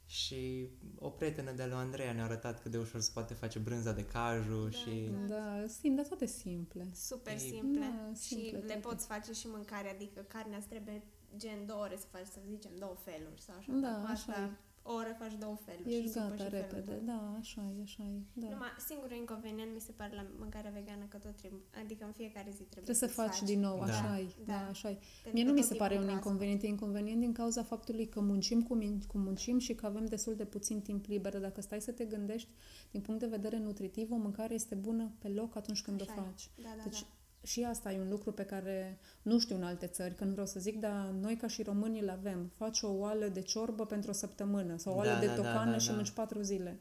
Și 0.07 0.69
o 0.99 1.09
prietenă 1.09 1.53
de 1.53 1.65
la 1.65 1.77
Andreea 1.79 2.13
ne-a 2.13 2.25
arătat 2.25 2.63
cât 2.63 2.71
de 2.71 2.79
ușor 2.79 3.01
se 3.01 3.11
poate 3.15 3.35
face 3.35 3.59
brânza 3.59 3.93
de 3.93 4.05
caju 4.05 4.63
Da, 4.63 4.71
și... 4.71 5.11
Da, 5.29 5.65
sim, 5.81 5.95
dar 5.95 6.07
toate 6.07 6.27
simple. 6.27 6.87
Super 6.95 7.35
E- 7.35 7.39
simple. 7.39 7.81
Da, 7.81 8.13
și 8.15 8.21
simple 8.23 8.59
le 8.59 8.65
toate. 8.75 8.81
poți 8.81 9.07
face 9.07 9.33
și 9.33 9.47
mâncare, 9.47 9.91
adică 9.91 10.21
carnea 10.29 10.59
îți 10.59 10.69
trebuie 10.69 11.03
gen 11.37 11.67
două 11.67 11.83
ore 11.83 11.97
să 11.97 12.07
faci, 12.11 12.27
să 12.27 12.39
zicem, 12.49 12.71
două 12.79 12.97
feluri 13.05 13.41
sau 13.41 13.55
așa. 13.59 13.73
Da, 13.73 13.89
Cu 13.89 14.07
așa 14.11 14.13
asta 14.13 14.51
o 14.91 14.93
oră 15.01 15.13
faci 15.21 15.35
două 15.45 15.57
feluri. 15.67 15.89
Ești 15.95 16.03
și 16.07 16.09
supă 16.15 16.21
gata 16.29 16.45
și 16.45 16.51
felul 16.51 16.59
repede. 16.63 16.91
tău. 16.93 17.03
Da, 17.13 17.21
așa 17.43 17.63
e, 17.79 17.83
așa 17.89 18.03
e. 18.15 18.19
Da. 18.43 18.49
Numai 18.55 18.71
singurul 18.89 19.17
inconvenient 19.25 19.71
mi 19.79 19.83
se 19.89 19.93
pare 20.01 20.15
la 20.21 20.25
mâncarea 20.43 20.71
vegană 20.79 21.05
că 21.13 21.17
tot 21.25 21.35
trebuie, 21.41 21.63
adică 21.83 22.03
în 22.11 22.15
fiecare 22.21 22.51
zi 22.59 22.63
trebuie, 22.73 22.85
Trebuie 22.89 23.03
să 23.03 23.07
să-ți 23.07 23.19
faci 23.23 23.39
din 23.51 23.61
nou, 23.67 23.77
Da. 23.79 23.85
așa 23.93 24.11
e. 24.27 24.27
Da. 24.51 24.53
Da, 24.53 24.61
așa 24.75 24.89
e. 24.95 24.97
Pentru 25.23 25.31
Mie 25.37 25.43
că 25.45 25.49
nu 25.51 25.55
mi 25.59 25.63
tot 25.65 25.69
se 25.71 25.75
pare 25.83 25.95
timpul 25.95 26.09
un 26.13 26.19
proaspăt. 26.19 26.25
inconvenient. 26.25 26.63
E 26.63 26.67
inconvenient 26.77 27.21
din 27.27 27.33
cauza 27.41 27.63
faptului 27.73 28.07
că 28.15 28.21
muncim 28.21 28.61
cum, 28.69 28.79
cum 29.13 29.21
muncim 29.29 29.57
și 29.67 29.73
că 29.75 29.85
avem 29.87 30.05
destul 30.15 30.35
de 30.43 30.45
puțin 30.55 30.79
timp 30.89 31.03
liber. 31.07 31.33
Dar 31.33 31.41
Dacă 31.49 31.61
stai 31.61 31.81
să 31.89 31.93
te 31.99 32.05
gândești, 32.05 32.49
din 32.91 33.01
punct 33.01 33.21
de 33.21 33.27
vedere 33.37 33.59
nutritiv, 33.59 34.07
o 34.13 34.17
mâncare 34.17 34.55
este 34.55 34.75
bună 34.75 35.05
pe 35.19 35.29
loc 35.29 35.57
atunci 35.57 35.83
când 35.83 36.01
Așa 36.01 36.13
o 36.17 36.21
e. 36.21 36.25
faci. 36.25 36.51
Da, 36.63 36.69
da, 36.77 36.83
Deci 36.83 37.01
da. 37.01 37.07
Și 37.47 37.63
asta 37.65 37.93
e 37.93 38.01
un 38.01 38.09
lucru 38.11 38.33
pe 38.33 38.45
care 38.45 38.99
nu 39.23 39.39
știu 39.39 39.57
în 39.57 39.63
alte 39.63 39.87
țări, 39.87 40.15
că 40.15 40.25
nu 40.25 40.31
vreau 40.31 40.47
să 40.47 40.61
zic, 40.61 40.81
dar 40.81 41.09
noi 41.21 41.37
ca 41.37 41.47
și 41.47 41.63
românii 41.63 42.01
îl 42.01 42.09
avem. 42.09 42.51
Faci 42.57 42.81
o 42.83 42.89
oală 42.93 43.27
de 43.29 43.41
ciorbă 43.41 43.87
pentru 43.87 44.11
o 44.11 44.15
săptămână 44.15 44.77
sau 44.77 44.93
o 44.93 44.97
oală 44.97 45.11
Da, 45.11 45.19
de 45.19 45.27
da, 45.27 45.35
da, 45.35 45.37
tocană 45.43 45.71
da, 45.71 45.79
și 45.79 45.89
da. 45.89 45.95
mânci 45.95 46.11
patru 46.11 46.41
zile. 46.43 46.81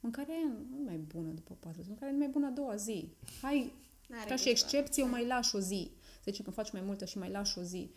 Mâncarea 0.00 0.34
aia 0.34 0.52
nu 0.70 0.76
e 0.80 0.84
mai 0.84 0.96
bună 0.96 1.28
după 1.30 1.56
patru 1.60 1.80
zile, 1.82 1.88
mâncarea 1.88 2.14
e 2.14 2.18
mai 2.18 2.28
bună 2.28 2.46
a 2.46 2.50
doua 2.50 2.76
zi. 2.76 3.08
Hai, 3.42 3.72
N-are 4.08 4.28
ca 4.28 4.36
și 4.36 4.44
cum 4.44 4.54
să- 4.54 4.64
excepție, 4.66 5.02
o 5.02 5.06
mai 5.06 5.26
lași 5.26 5.56
o 5.56 5.60
zi. 5.60 5.90
Să 6.14 6.30
zicem 6.30 6.44
că 6.44 6.50
faci 6.50 6.70
mai 6.72 6.82
multă 6.84 7.04
și 7.04 7.18
mai 7.18 7.30
lași 7.30 7.58
o 7.58 7.62
zi. 7.62 7.90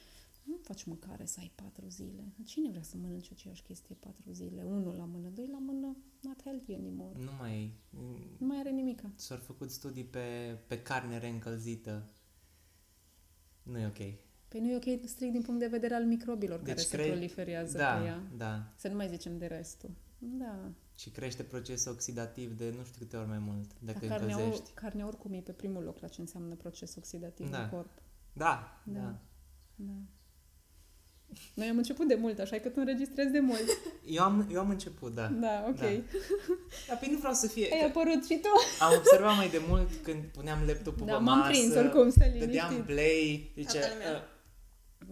Nu 0.51 0.57
faci 0.63 0.83
mâncare 0.83 1.25
să 1.25 1.37
ai 1.39 1.51
patru 1.55 1.85
zile. 1.89 2.33
Cine 2.45 2.69
vrea 2.69 2.81
să 2.81 2.97
mănânce 2.97 3.29
aceeași 3.33 3.61
chestie 3.63 3.95
patru 3.99 4.31
zile? 4.31 4.63
Unul 4.63 4.95
la 4.95 5.05
mână, 5.05 5.29
doi 5.29 5.47
la 5.51 5.57
mână, 5.59 5.97
not 6.19 6.43
healthy 6.43 6.73
anymore. 6.73 7.19
Nu 7.23 7.31
mai... 7.39 7.73
Nu 8.37 8.45
mai 8.47 8.57
are 8.59 8.69
nimica. 8.69 9.11
S-au 9.15 9.37
făcut 9.37 9.71
studii 9.71 10.03
pe, 10.03 10.57
pe 10.67 10.81
carne 10.81 11.17
reîncălzită. 11.17 12.09
Nu 13.63 13.77
e 13.79 13.85
ok. 13.85 14.13
Păi 14.47 14.59
nu 14.59 14.67
e 14.69 14.75
ok 14.75 15.07
strict 15.07 15.31
din 15.31 15.41
punct 15.41 15.59
de 15.59 15.67
vedere 15.67 15.93
al 15.93 16.05
microbilor 16.05 16.59
Deci 16.59 16.67
care 16.67 16.79
se 16.87 16.97
cre- 16.97 17.07
proliferează 17.07 17.77
Da, 17.77 17.97
pe 17.97 18.05
ea. 18.05 18.23
da. 18.37 18.73
Să 18.77 18.87
nu 18.87 18.95
mai 18.95 19.07
zicem 19.07 19.37
de 19.37 19.45
restul. 19.45 19.89
Da. 20.17 20.71
Și 20.95 21.09
crește 21.09 21.43
procesul 21.43 21.91
oxidativ 21.91 22.57
de 22.57 22.73
nu 22.77 22.83
știu 22.83 22.97
câte 22.99 23.17
ori 23.17 23.27
mai 23.27 23.39
mult 23.39 23.71
dacă 23.79 24.05
Dar 24.07 24.17
carnea, 24.17 24.35
încălzești. 24.35 24.71
carnea 24.73 25.07
oricum 25.07 25.33
e 25.33 25.39
pe 25.39 25.51
primul 25.51 25.83
loc 25.83 25.99
la 25.99 26.07
ce 26.07 26.21
înseamnă 26.21 26.55
proces 26.55 26.95
oxidativ 26.95 27.49
Da. 27.49 27.63
în 27.63 27.69
corp. 27.69 28.01
Da, 28.33 28.81
Da. 28.85 28.99
da. 28.99 29.19
Da. 29.75 29.93
Noi 31.53 31.67
am 31.67 31.77
început 31.77 32.07
de 32.07 32.15
mult, 32.15 32.39
așa 32.39 32.57
că 32.57 32.67
tu 32.69 32.73
înregistrezi 32.79 33.31
de 33.31 33.39
mult. 33.39 33.65
Eu 34.17 34.23
am, 34.23 34.47
eu 34.51 34.59
am 34.59 34.69
început, 34.69 35.13
da. 35.15 35.27
Da, 35.27 35.65
ok. 35.67 35.77
Da. 35.79 35.85
Dar 36.87 36.97
pe 36.99 37.07
nu 37.11 37.17
vreau 37.17 37.33
să 37.33 37.47
fie... 37.47 37.67
Ai 37.71 37.85
apărut 37.85 38.25
și 38.25 38.39
tu. 38.41 38.47
Am 38.83 38.97
observat 38.97 39.35
mai 39.35 39.49
de 39.49 39.61
mult 39.67 39.89
când 40.03 40.23
puneam 40.23 40.63
laptopul 40.67 41.05
Da, 41.05 41.15
pe 41.15 41.21
m-am 41.21 41.37
masă, 41.37 41.49
prins 41.49 41.75
oricum, 41.75 42.09
să 42.09 42.19
dădeam 42.39 42.47
liniștit. 42.69 42.85
play, 42.85 43.51
zice, 43.55 43.77
Toată 43.79 43.93
lumea. 43.93 44.11
uh, 44.11 44.21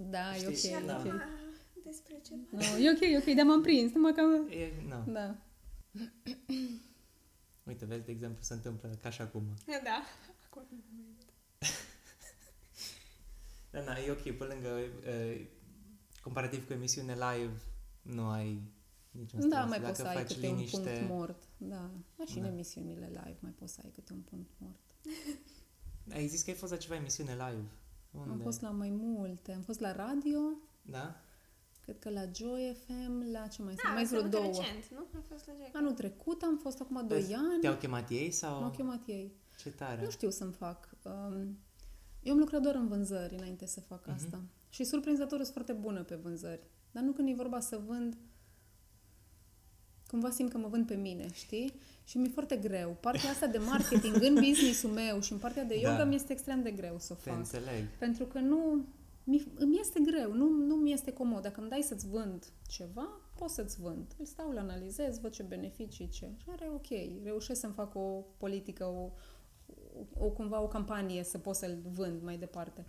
Da, 0.10 0.36
e 0.36 0.54
Știi? 0.56 0.76
ok, 0.76 0.86
Da. 0.86 0.94
e 1.06 1.10
ok. 1.10 1.14
Ah, 1.14 1.28
despre 1.86 2.16
ce? 2.26 2.34
No, 2.52 2.62
e 2.84 2.90
ok, 2.92 3.24
ok, 3.28 3.36
dar 3.36 3.46
m-am 3.46 3.62
prins, 3.62 3.92
numai 3.94 4.14
că... 4.14 4.22
e, 4.56 4.72
no. 4.90 5.12
Da. 5.14 5.36
Uite, 7.64 7.86
vezi, 7.86 8.06
de 8.06 8.12
exemplu, 8.12 8.38
se 8.42 8.54
întâmplă 8.54 8.90
ca 9.02 9.10
și 9.10 9.22
acum. 9.22 9.44
Da. 9.66 10.04
Da, 13.72 13.80
da, 13.82 14.00
e 14.00 14.12
ok, 14.12 14.22
pe 14.38 14.44
lângă, 14.44 14.70
uh, 15.08 15.42
comparativ 16.34 16.68
cu 16.68 16.74
emisiune 16.74 17.14
live, 17.14 17.52
nu 18.02 18.28
ai 18.28 18.62
niciun 19.12 19.40
stres. 19.40 19.54
Da, 19.54 19.66
mai 19.66 19.78
Dacă 19.80 19.88
poți 19.90 20.00
să 20.02 20.08
ai 20.08 20.16
faci 20.16 20.34
câte 20.34 20.48
liniște, 20.48 20.78
un 20.78 20.84
punct 20.84 21.10
mort. 21.10 21.44
Da, 21.58 21.90
da 22.18 22.24
și 22.26 22.38
în 22.38 22.44
Da. 22.44 22.50
emisiunile 22.50 23.06
live 23.08 23.38
mai 23.40 23.52
poți 23.52 23.74
să 23.74 23.82
ai 23.84 23.92
câte 23.94 24.14
un 24.14 24.20
punct 24.20 24.50
mort. 24.58 24.80
Ai 26.14 26.28
zis 26.28 26.42
că 26.44 26.50
ai 26.50 26.56
fost 26.56 26.72
la 26.72 26.78
ceva 26.78 26.96
emisiune 26.96 27.32
live. 27.32 27.64
Unde? 28.12 28.32
Am 28.32 28.40
fost 28.40 28.62
la 28.62 28.70
mai 28.70 28.90
multe. 28.90 29.52
Am 29.54 29.62
fost 29.62 29.80
la 29.80 29.92
radio, 29.96 30.40
Da? 30.82 31.16
cred 31.82 32.00
că 32.00 32.10
la 32.10 32.22
Joy 32.36 32.78
FM, 32.86 33.32
la 33.32 33.48
ce 33.48 33.62
mai 33.62 33.74
sunt? 33.74 33.84
Da, 33.84 33.90
mai 33.94 34.02
asta 34.04 34.18
vreo 34.18 34.30
două. 34.30 34.44
recent, 34.46 34.90
nu? 34.92 35.06
A 35.20 35.24
fost 35.30 35.48
la 35.48 35.54
Jack. 35.62 35.76
Anul 35.76 35.92
trecut 35.92 36.42
am 36.42 36.58
fost 36.58 36.80
acum 36.82 37.08
2 37.08 37.24
Te- 37.24 37.34
ani. 37.34 37.60
Te-au 37.62 37.76
chemat 37.76 38.10
ei 38.10 38.32
sau... 38.32 38.60
M-au 38.60 38.72
chemat 38.72 39.02
ei. 39.08 39.34
Ce 39.60 39.70
tare. 39.70 40.02
Nu 40.04 40.10
știu 40.10 40.30
să-mi 40.30 40.52
fac. 40.54 40.90
Um, 41.04 41.58
eu 42.22 42.34
am 42.34 42.40
lucrat 42.40 42.62
doar 42.62 42.76
în 42.76 42.88
vânzări 42.88 43.36
înainte 43.36 43.66
să 43.66 43.82
fac 43.82 44.06
Mhm. 44.06 44.16
asta. 44.16 44.42
Și 44.70 44.84
surprinzător 44.84 45.38
sunt 45.40 45.54
foarte 45.54 45.74
bună 45.74 46.04
pe 46.04 46.16
vânzări. 46.16 46.62
Dar 46.92 47.04
nu 47.04 47.12
când 47.12 47.30
e 47.30 47.34
vorba 47.34 47.60
să 47.60 47.82
vând 47.88 48.18
cumva 50.08 50.30
simt 50.30 50.52
că 50.52 50.58
mă 50.58 50.68
vând 50.68 50.88
pe 50.88 50.96
mine, 50.96 51.28
știi? 51.34 51.74
Și 52.04 52.18
mi-e 52.18 52.30
foarte 52.34 52.56
greu. 52.58 52.98
Partea 53.00 53.30
asta 53.30 53.48
de 53.48 53.58
marketing 53.58 54.16
în 54.22 54.34
business-ul 54.48 54.90
meu 54.90 55.20
și 55.22 55.32
în 55.32 55.38
partea 55.38 55.64
de 55.64 55.76
yoga 55.76 55.98
Da. 55.98 56.04
mi 56.04 56.16
este 56.16 56.32
extrem 56.32 56.62
de 56.62 56.72
greu 56.72 56.96
să 57.00 57.14
o 57.14 57.16
Te 57.24 57.30
fac. 57.30 57.38
înțeleg. 57.38 57.86
Pentru 58.00 58.26
că 58.26 58.40
nu... 58.40 58.86
Mi, 59.24 59.48
îmi 59.56 59.78
este 59.80 60.00
greu, 60.00 60.34
nu, 60.34 60.50
nu 60.50 60.76
mi 60.76 60.94
este 60.94 61.14
comod. 61.14 61.42
Dacă 61.42 61.60
îmi 61.60 61.70
dai 61.70 61.82
să-ți 61.82 62.08
vând 62.08 62.46
ceva, 62.68 63.08
pot 63.36 63.50
să-ți 63.50 63.80
vând. 63.82 64.06
Îl 64.18 64.26
stau, 64.26 64.50
îl 64.50 64.58
analizez, 64.58 65.20
văd 65.20 65.32
ce 65.32 65.44
beneficii, 65.44 66.08
ce... 66.08 66.26
Și 66.38 66.46
are 66.50 66.70
ok. 66.74 66.88
Reușesc 67.24 67.60
să-mi 67.60 67.74
fac 67.74 67.96
o 67.96 68.24
politică, 68.38 68.86
o, 68.86 69.10
o, 70.20 70.26
o 70.26 70.30
cumva 70.30 70.62
o 70.62 70.68
campanie 70.68 71.24
să 71.24 71.38
pot 71.38 71.56
să-l 71.56 71.78
vând 71.94 72.22
mai 72.22 72.38
departe. 72.38 72.86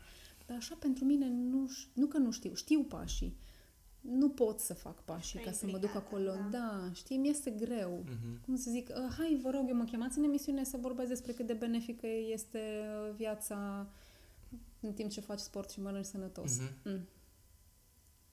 Dar 0.50 0.58
așa 0.58 0.74
pentru 0.80 1.04
mine 1.04 1.28
nu, 1.28 1.68
ș- 1.68 1.92
nu 1.94 2.06
că 2.06 2.18
nu 2.18 2.30
știu, 2.30 2.54
știu 2.54 2.82
pașii. 2.82 3.36
Nu 4.00 4.28
pot 4.30 4.60
să 4.60 4.74
fac 4.74 5.04
pașii 5.04 5.38
Și 5.38 5.44
ca 5.44 5.52
să 5.52 5.66
mă 5.66 5.78
duc 5.78 5.82
implicată, 5.82 6.06
acolo. 6.06 6.30
da. 6.50 6.58
Da, 6.58 6.90
știi, 6.92 7.16
mi 7.16 7.28
este 7.28 7.50
greu 7.50 8.04
Mhm. 8.06 8.40
cum 8.44 8.56
să 8.56 8.70
zic, 8.70 8.88
uh, 8.88 9.14
hai, 9.18 9.38
vă 9.42 9.50
rog, 9.50 9.68
eu 9.68 9.76
mă 9.76 9.84
chemați 9.84 10.18
în 10.18 10.24
emisiune 10.24 10.64
să 10.64 10.76
vorbesc 10.76 11.08
despre 11.08 11.32
cât 11.32 11.46
de 11.46 11.52
benefică 11.52 12.06
este 12.06 12.58
uh, 13.08 13.14
viața 13.16 13.88
în 14.80 14.92
timp 14.92 15.10
ce 15.10 15.20
faci 15.20 15.38
sport 15.38 15.70
și 15.70 15.80
mănânci 15.80 16.04
sănătos. 16.06 16.58
Mhm. 16.58 16.72
Mm. 16.84 17.08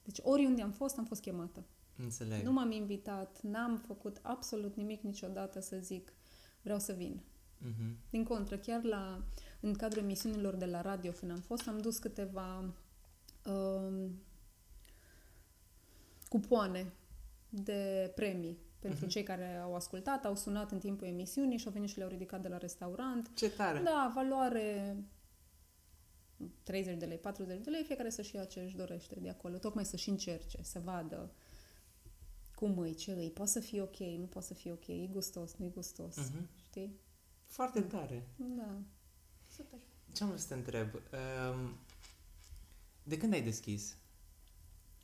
Deci 0.04 0.18
oriunde 0.22 0.62
am 0.62 0.72
fost, 0.72 0.98
am 0.98 1.06
fost 1.06 1.22
chemată. 1.22 1.64
Înțeleg. 1.98 2.44
Nu 2.44 2.52
m-am 2.52 2.72
invitat, 2.72 3.42
n-am 3.42 3.78
făcut 3.78 4.18
absolut 4.22 4.76
nimic 4.76 5.02
niciodată 5.02 5.60
să 5.60 5.78
zic 5.82 6.14
vreau 6.62 6.80
să 6.80 6.94
vin. 6.94 7.20
Mhm. 7.58 7.98
Din 8.10 8.24
contră, 8.24 8.58
chiar 8.58 8.84
la, 8.84 9.24
în 9.60 9.74
cadrul 9.74 10.04
emisiunilor 10.04 10.56
de 10.56 10.66
la 10.66 10.82
radio 10.82 11.12
când 11.12 11.32
am 11.32 11.40
fost, 11.40 11.68
am 11.68 11.78
dus 11.78 11.98
câteva 11.98 12.74
um, 13.46 14.20
cupoane 16.30 16.92
de 17.50 18.12
premii 18.16 18.58
pentru 18.80 19.00
Mhm. 19.04 19.10
cei 19.10 19.24
care 19.24 19.56
au 19.56 19.76
ascultat, 19.76 20.26
au 20.26 20.36
sunat 20.36 20.72
în 20.72 20.80
timpul 20.80 21.08
emisiunii 21.08 21.58
și 21.58 21.68
au 21.68 21.74
venit 21.74 21.90
și 21.90 21.98
le-au 21.98 22.10
ridicat 22.10 22.42
de 22.42 22.48
la 22.48 22.58
restaurant. 22.58 23.30
Ce 23.36 23.50
tare. 23.50 23.80
Da, 23.80 24.12
valoare 24.16 24.98
30 26.64 26.98
de 26.98 27.06
lei, 27.06 27.18
40 27.18 27.64
de 27.64 27.70
lei, 27.70 27.84
fiecare 27.84 28.10
să-și 28.10 28.36
ia 28.36 28.46
ce 28.46 28.60
își 28.60 28.76
dorește 28.76 29.20
de 29.20 29.30
acolo, 29.30 29.58
tocmai 29.58 29.86
să-și 29.86 30.10
încerce, 30.10 30.60
să 30.64 30.80
vadă 30.80 31.32
cum 32.56 32.78
îi, 32.78 32.94
ce 32.96 33.12
îi, 33.12 33.30
poate 33.32 33.52
să 33.52 33.60
fie 33.60 33.82
ok, 33.82 33.98
nu 33.98 34.26
poate 34.26 34.48
să 34.48 34.54
fie 34.54 34.72
ok, 34.72 34.88
e 34.88 35.08
gustos, 35.12 35.56
nu 35.56 35.66
e 35.66 35.70
gustos, 35.70 36.16
Mhm. 36.16 36.48
știi? 36.68 37.00
Foarte 37.46 37.82
tare. 37.82 38.28
Da. 38.36 38.78
Super. 40.18 40.18
Ce 40.18 40.24
am 40.24 40.30
vrut 40.30 40.40
să 40.40 40.48
te 40.48 40.54
întreb? 40.54 40.94
Um, 40.94 41.76
de 43.04 43.18
când 43.18 43.34
ai 43.34 43.42
deschis 43.42 43.96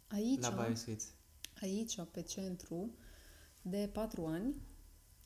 Aici, 0.08 0.42
la 0.42 0.50
BioSweets? 0.50 1.08
aici, 1.62 2.00
pe 2.12 2.22
centru, 2.22 2.90
de 3.62 3.90
patru 3.94 4.26
ani, 4.26 4.54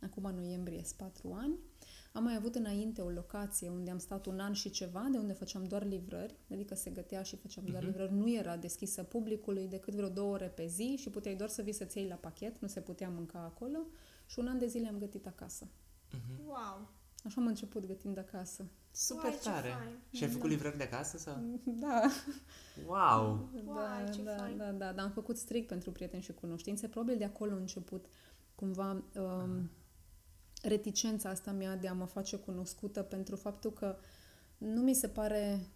acum 0.01 0.25
în 0.25 0.35
noiembrie 0.35 0.83
sunt 0.83 0.97
patru 0.97 1.33
ani, 1.33 1.57
am 2.13 2.23
mai 2.23 2.35
avut 2.35 2.55
înainte 2.55 3.01
o 3.01 3.09
locație 3.09 3.69
unde 3.69 3.91
am 3.91 3.97
stat 3.97 4.25
un 4.25 4.39
an 4.39 4.53
și 4.53 4.69
ceva, 4.69 5.07
de 5.11 5.17
unde 5.17 5.33
făceam 5.33 5.63
doar 5.63 5.83
livrări, 5.85 6.35
adică 6.51 6.75
se 6.75 6.89
gătea 6.89 7.21
și 7.23 7.35
făceam 7.35 7.65
doar 7.65 7.81
Mhm. 7.83 7.91
livrări. 7.91 8.13
Nu 8.13 8.31
era 8.33 8.57
deschisă 8.57 9.03
publicului 9.03 9.67
decât 9.67 9.93
vreo 9.93 10.09
două 10.09 10.33
ore 10.33 10.47
pe 10.47 10.65
zi 10.67 10.95
și 10.99 11.09
puteai 11.09 11.35
doar 11.35 11.49
să 11.49 11.61
vii 11.61 11.73
să-ți 11.73 11.97
iei 11.97 12.07
la 12.07 12.15
pachet, 12.15 12.59
nu 12.61 12.67
se 12.67 12.81
putea 12.81 13.09
mânca 13.09 13.39
acolo. 13.39 13.79
Și 14.25 14.39
un 14.39 14.47
an 14.47 14.57
de 14.57 14.67
zile 14.67 14.87
am 14.87 14.97
gătit 14.97 15.27
acasă. 15.27 15.67
Mhm. 16.11 16.45
Wow. 16.45 16.89
Așa 17.23 17.41
am 17.41 17.47
început 17.47 17.85
gătind 17.85 18.17
acasă. 18.17 18.65
Super 18.91 19.23
Uai, 19.23 19.33
ce 19.41 19.49
tare. 19.49 19.69
fain. 19.69 19.97
Și 20.11 20.23
ai 20.23 20.29
făcut 20.29 20.49
livrări 20.49 20.77
de 20.77 20.83
acasă 20.83 21.17
sau? 21.17 21.59
Da. 21.65 22.01
Wow! 22.85 23.49
Da, 23.65 23.71
Uai, 23.71 24.09
ce 24.11 24.21
da, 24.21 24.35
fain. 24.35 24.57
da, 24.57 24.71
da, 24.71 24.91
dar 24.91 25.05
am 25.05 25.11
făcut 25.11 25.37
strict 25.37 25.67
pentru 25.67 25.91
prieteni 25.91 26.23
și 26.23 26.33
cunoștințe. 26.33 26.87
Probabil 26.87 27.17
de 27.17 27.23
acolo 27.23 27.51
a 27.51 27.55
început 27.55 28.05
cumva 28.55 29.03
um, 29.15 29.69
reticența 30.61 31.29
asta 31.29 31.51
mea 31.51 31.75
de 31.75 31.87
a 31.87 31.93
mă 31.93 32.05
face 32.05 32.35
cunoscută 32.37 33.01
pentru 33.01 33.35
faptul 33.35 33.71
că 33.73 33.97
nu 34.57 34.81
mi 34.81 34.93
se 34.93 35.07
pare 35.07 35.53
um, 35.53 35.67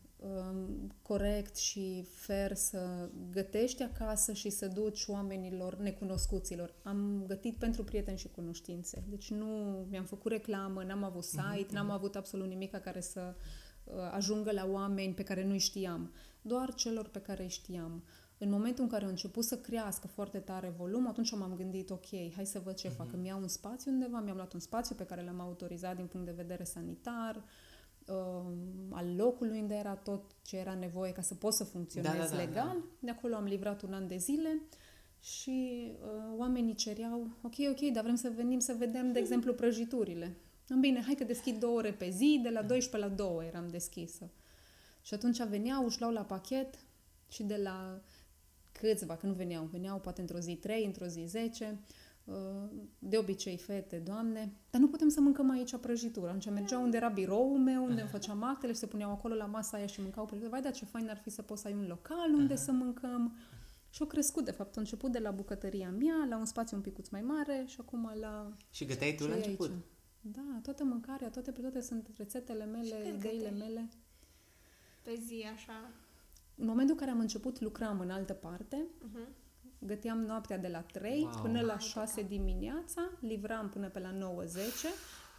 corect 1.02 1.56
și 1.56 2.06
fair 2.16 2.54
să 2.54 3.10
gătești 3.32 3.84
acasă 3.84 4.34
și 4.34 4.50
să 4.50 4.68
duci 4.68 5.04
oamenilor 5.08 5.76
necunoscuților. 5.76 6.74
Am 6.84 7.24
gătit 7.28 7.58
pentru 7.58 7.84
prieteni 7.84 8.18
și 8.18 8.28
cunoștințe. 8.28 9.04
Deci 9.10 9.32
nu 9.32 9.46
mi-am 9.90 10.04
făcut 10.06 10.32
reclamă, 10.32 10.84
n-am 10.84 11.04
avut 11.04 11.24
site, 11.24 11.68
n-am 11.74 11.90
avut 11.90 12.16
absolut 12.16 12.48
nimic 12.48 12.80
care 12.80 13.02
să 13.02 13.36
uh, 13.84 13.94
ajungă 14.12 14.52
la 14.52 14.66
oameni 14.72 15.14
pe 15.14 15.24
care 15.24 15.44
nu-i 15.46 15.60
știam. 15.60 16.12
Doar 16.42 16.74
celor 16.74 17.08
pe 17.08 17.20
care 17.20 17.44
îi 17.44 17.50
știam. 17.50 18.04
În 18.38 18.50
momentul 18.50 18.84
în 18.84 18.90
care 18.90 19.06
a 19.06 19.10
început 19.10 19.44
să 19.44 19.58
crească 19.58 20.08
foarte 20.08 20.38
tare 20.38 20.74
volum, 20.78 21.08
atunci 21.08 21.32
m-am 21.32 21.56
gândit, 21.56 21.90
ok, 21.90 22.08
hai 22.36 22.46
să 22.46 22.62
văd 22.64 22.76
ce 22.76 22.88
Mhm. 22.88 22.96
fac. 22.98 23.14
Îmi 23.14 23.28
iau 23.28 23.42
un 23.42 23.48
spațiu 23.48 23.92
undeva, 23.92 24.20
mi-am 24.20 24.36
luat 24.36 24.54
un 24.54 24.60
spațiu 24.60 24.96
pe 24.96 25.06
care 25.06 25.24
l-am 25.24 25.40
autorizat 25.40 25.96
din 25.96 26.06
punct 26.06 26.26
de 26.26 26.32
vedere 26.32 26.64
sanitar, 26.64 27.36
uh, 27.36 27.44
al 28.90 29.16
locului 29.16 29.60
unde 29.60 29.76
era 29.76 29.96
tot 29.96 30.32
ce 30.42 30.58
era 30.58 30.74
nevoie 30.74 31.12
ca 31.12 31.22
să 31.22 31.36
pot 31.36 31.54
să 31.54 31.64
funcționez 31.64 32.12
Da, 32.12 32.18
da, 32.18 32.26
da, 32.26 32.36
legal. 32.36 32.54
da. 32.54 32.86
De 33.00 33.12
acolo 33.12 33.36
am 33.36 33.44
livrat 33.44 33.82
un 33.82 33.94
an 33.94 34.08
de 34.08 34.18
zile 34.18 34.62
și 35.20 35.92
uh, 36.02 36.38
oamenii 36.38 36.76
cereau, 36.76 37.28
ok, 37.42 37.54
ok, 37.70 37.80
dar 37.80 38.04
vrem 38.04 38.16
să 38.16 38.32
venim 38.36 38.60
să 38.60 38.76
vedem, 38.78 39.12
de 39.12 39.20
exemplu, 39.20 39.54
prăjiturile. 39.54 40.38
Bine, 40.80 41.02
hai 41.02 41.16
că 41.16 41.24
deschid 41.24 41.60
două 41.60 41.78
ore 41.78 41.92
pe 41.92 42.10
zi, 42.10 42.40
de 42.44 42.50
la 42.50 42.62
12 42.62 43.10
la 43.10 43.16
2 43.16 43.46
eram 43.48 43.68
deschisă. 43.68 44.30
Și 45.02 45.14
atunci 45.14 45.44
veneau, 45.44 45.86
își 45.86 46.00
luau 46.00 46.12
la 46.12 46.22
pachet 46.22 46.76
și 47.30 47.44
de 47.44 47.56
la 47.64 48.02
câțiva, 48.72 49.16
că 49.16 49.26
nu 49.26 49.34
veneau, 49.34 49.64
veneau 49.64 50.00
poate 50.00 50.22
într-o 50.22 50.40
zi 50.40 50.56
3, 50.56 50.86
într-o 50.86 51.06
zi 51.06 51.24
10, 51.26 51.66
uh, 51.66 51.78
de 53.00 53.18
obicei 53.18 53.58
fete, 53.58 53.98
doamne, 53.98 54.54
dar 54.70 54.82
nu 54.82 54.88
putem 54.88 55.10
să 55.10 55.22
mâncăm 55.22 55.50
aici 55.50 55.76
prăjitură. 55.78 56.28
Atunci 56.28 56.50
mergeau 56.50 56.82
unde 56.84 56.98
era 56.98 57.10
biroul 57.10 57.58
meu, 57.58 57.84
unde 57.86 58.02
îmi 58.02 58.10
făceam 58.10 58.44
actele 58.44 58.74
și 58.74 58.80
se 58.80 58.88
puneau 58.88 59.12
acolo 59.12 59.36
la 59.36 59.46
masa 59.46 59.78
aia 59.78 59.86
și 59.86 60.02
mâncau 60.02 60.26
prăjitură. 60.26 60.52
Vai, 60.52 60.62
dar 60.62 60.72
ce 60.74 60.86
fain 60.86 61.10
ar 61.10 61.18
fi 61.18 61.30
să 61.30 61.42
poți 61.42 61.62
să 61.62 61.68
ai 61.68 61.74
un 61.74 61.86
local 61.88 62.34
unde 62.34 62.56
să 62.56 62.72
mâncăm. 62.72 63.36
Și 63.90 64.02
au 64.02 64.08
crescut, 64.08 64.46
de 64.46 64.52
fapt, 64.52 64.78
a 64.78 64.80
început 64.80 65.12
de 65.12 65.20
la 65.20 65.32
bucătăria 65.32 65.90
mea, 65.90 66.26
la 66.30 66.38
un 66.38 66.46
spațiu 66.46 66.78
un 66.78 66.84
picuț 66.84 67.10
mai 67.10 67.22
mare 67.22 67.64
și 67.68 67.78
acum 67.80 68.12
la... 68.20 68.54
Și 68.70 68.86
găteai 68.86 69.16
tu 69.16 69.24
ce 69.24 69.30
la 69.30 69.36
e 69.36 69.38
început? 69.38 69.70
aici. 69.70 69.80
Da, 70.22 70.60
toată 70.64 70.84
mâncarea, 70.84 71.30
toate, 71.30 71.52
toate 71.52 71.82
sunt 71.82 72.08
rețetele 72.18 72.66
mele, 72.66 72.84
Și 72.86 72.92
cât 72.92 73.06
ideile 73.14 73.38
gătești? 73.38 73.58
mele. 73.64 73.90
Pe 75.02 75.16
zi, 75.26 75.46
așa. 75.54 75.92
în 76.56 76.66
momentul 76.68 76.94
în 76.94 77.00
care 77.00 77.12
am 77.12 77.20
început 77.20 77.60
lucram 77.60 78.00
în 78.00 78.10
altă 78.10 78.34
parte, 78.34 78.86
Mhm. 79.02 79.28
Găteam 79.86 80.18
noaptea 80.18 80.58
de 80.58 80.68
la 80.68 80.82
3 80.82 81.22
Wow. 81.22 81.42
până 81.42 81.62
la 81.62 81.74
Ai, 81.74 81.80
6 81.80 82.22
dimineața, 82.22 83.10
livram 83.20 83.70
până 83.70 83.90
pe 83.90 84.00
la 84.00 84.12
9-10, 84.14 84.94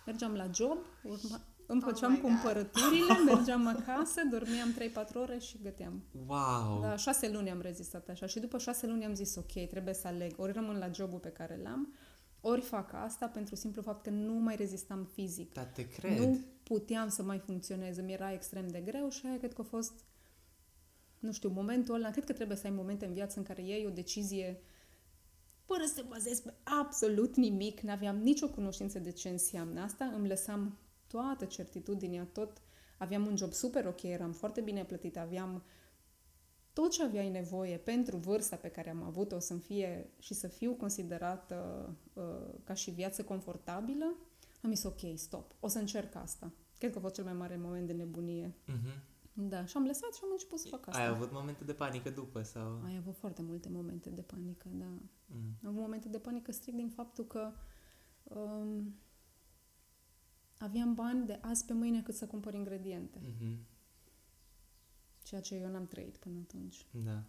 mergeam 0.06 0.34
la 0.34 0.50
job, 0.54 0.78
urma, 1.02 1.40
îmi 1.66 1.82
Oh 1.84 1.92
făceam 1.92 2.12
my 2.12 2.20
God. 2.20 2.30
cumpărăturile, 2.30 3.18
mergeam 3.34 3.66
acasă, 3.66 4.20
dormeam 4.30 4.74
3-4 4.74 5.14
ore 5.14 5.38
și 5.38 5.58
găteam. 5.62 6.02
Wow! 6.26 6.80
Da, 6.80 6.96
șase 6.96 7.30
luni 7.30 7.50
am 7.50 7.60
rezistat 7.60 8.08
așa 8.08 8.26
și 8.26 8.40
după 8.40 8.58
șase 8.58 8.86
luni 8.86 9.04
am 9.04 9.14
zis 9.14 9.36
ok, 9.36 9.66
trebuie 9.68 9.94
să 9.94 10.06
aleg. 10.06 10.32
Ori 10.36 10.52
rămân 10.52 10.78
la 10.78 10.88
jobul 10.90 11.18
pe 11.18 11.28
care 11.28 11.60
l-am, 11.62 11.94
ori 12.40 12.60
fac 12.60 12.92
asta 12.92 13.26
pentru 13.26 13.54
simplu 13.54 13.82
fapt 13.82 14.02
că 14.02 14.10
nu 14.10 14.32
mai 14.32 14.56
rezistam 14.56 15.04
fizic. 15.12 15.52
Dar 15.52 15.64
te 15.64 15.88
cred. 15.88 16.18
Nu 16.18 16.38
puteam 16.62 17.08
să 17.08 17.22
mai 17.22 17.38
funcționez, 17.38 17.96
îmi 17.96 18.12
era 18.12 18.32
extrem 18.32 18.68
de 18.68 18.80
greu 18.80 19.08
și 19.08 19.26
aia 19.26 19.38
cred 19.38 19.52
că 19.52 19.60
a 19.60 19.64
fost, 19.64 19.92
nu 21.22 21.32
știu, 21.32 21.48
momentul 21.48 21.94
ăla, 21.94 22.10
cred 22.10 22.24
că 22.24 22.32
trebuie 22.32 22.56
să 22.56 22.66
ai 22.66 22.72
momente 22.72 23.06
în 23.06 23.12
viață 23.12 23.38
în 23.38 23.44
care 23.44 23.62
iei 23.62 23.86
o 23.86 23.90
decizie 23.90 24.60
fără 25.64 25.84
să 25.86 25.94
te 25.94 26.06
bazezi 26.08 26.42
pe 26.42 26.54
absolut 26.62 27.36
nimic, 27.36 27.80
n-aveam 27.80 28.16
nicio 28.16 28.48
cunoștință 28.48 28.98
de 28.98 29.10
ce 29.10 29.28
înseamnă 29.28 29.80
asta, 29.80 30.04
îmi 30.04 30.28
lăsam 30.28 30.78
toată 31.06 31.44
certitudinea, 31.44 32.28
tot, 32.32 32.62
aveam 32.98 33.26
un 33.26 33.36
job 33.36 33.52
super 33.52 33.86
ok, 33.86 34.02
eram 34.02 34.32
foarte 34.32 34.60
bine 34.60 34.84
plătit, 34.84 35.18
aveam 35.18 35.62
tot 36.72 36.90
ce 36.90 37.02
aveai 37.02 37.28
nevoie 37.28 37.76
pentru 37.76 38.16
vârsta 38.16 38.56
pe 38.56 38.68
care 38.68 38.90
am 38.90 39.02
avut-o 39.02 39.38
să 39.38 39.54
fie 39.54 40.10
și 40.18 40.34
să 40.34 40.48
fiu 40.48 40.72
considerată 40.74 41.88
uh, 42.12 42.22
ca 42.64 42.74
și 42.74 42.90
viață 42.90 43.24
confortabilă, 43.24 44.14
am 44.62 44.74
zis 44.74 44.84
ok, 44.84 45.00
stop, 45.14 45.54
o 45.60 45.68
să 45.68 45.78
încerc 45.78 46.14
asta. 46.14 46.52
Cred 46.78 46.92
că 46.92 46.98
a 46.98 47.00
fost 47.00 47.14
cel 47.14 47.24
mai 47.24 47.32
mare 47.32 47.56
moment 47.56 47.86
de 47.86 47.92
nebunie. 47.92 48.54
Mhm. 48.66 49.11
Da, 49.32 49.64
și 49.64 49.76
am 49.76 49.84
lăsat 49.84 50.14
și 50.14 50.20
am 50.22 50.28
început 50.32 50.58
să 50.58 50.68
fac 50.68 50.86
asta. 50.88 51.00
Ai 51.00 51.08
avut 51.08 51.32
momente 51.32 51.64
de 51.64 51.72
panică 51.72 52.10
după 52.10 52.42
sau... 52.42 52.82
Ai 52.84 52.96
avut 52.96 53.16
foarte 53.16 53.42
multe 53.42 53.68
momente 53.68 54.10
de 54.10 54.22
panică, 54.22 54.68
da. 54.72 54.84
Mm. 55.26 55.56
Am 55.62 55.68
avut 55.68 55.80
momente 55.80 56.08
de 56.08 56.18
panică 56.18 56.52
strict 56.52 56.76
din 56.76 56.88
faptul 56.88 57.24
că 57.24 57.52
um, 58.22 58.94
aveam 60.58 60.94
bani 60.94 61.26
de 61.26 61.38
azi 61.40 61.64
pe 61.64 61.72
mâine 61.72 62.02
cât 62.02 62.14
să 62.14 62.26
cumpăr 62.26 62.54
ingrediente. 62.54 63.20
Mhm. 63.22 63.58
Ceea 65.22 65.40
ce 65.40 65.54
eu 65.54 65.70
n-am 65.70 65.86
trăit 65.86 66.16
până 66.16 66.38
atunci. 66.42 66.86
Da. 66.90 67.24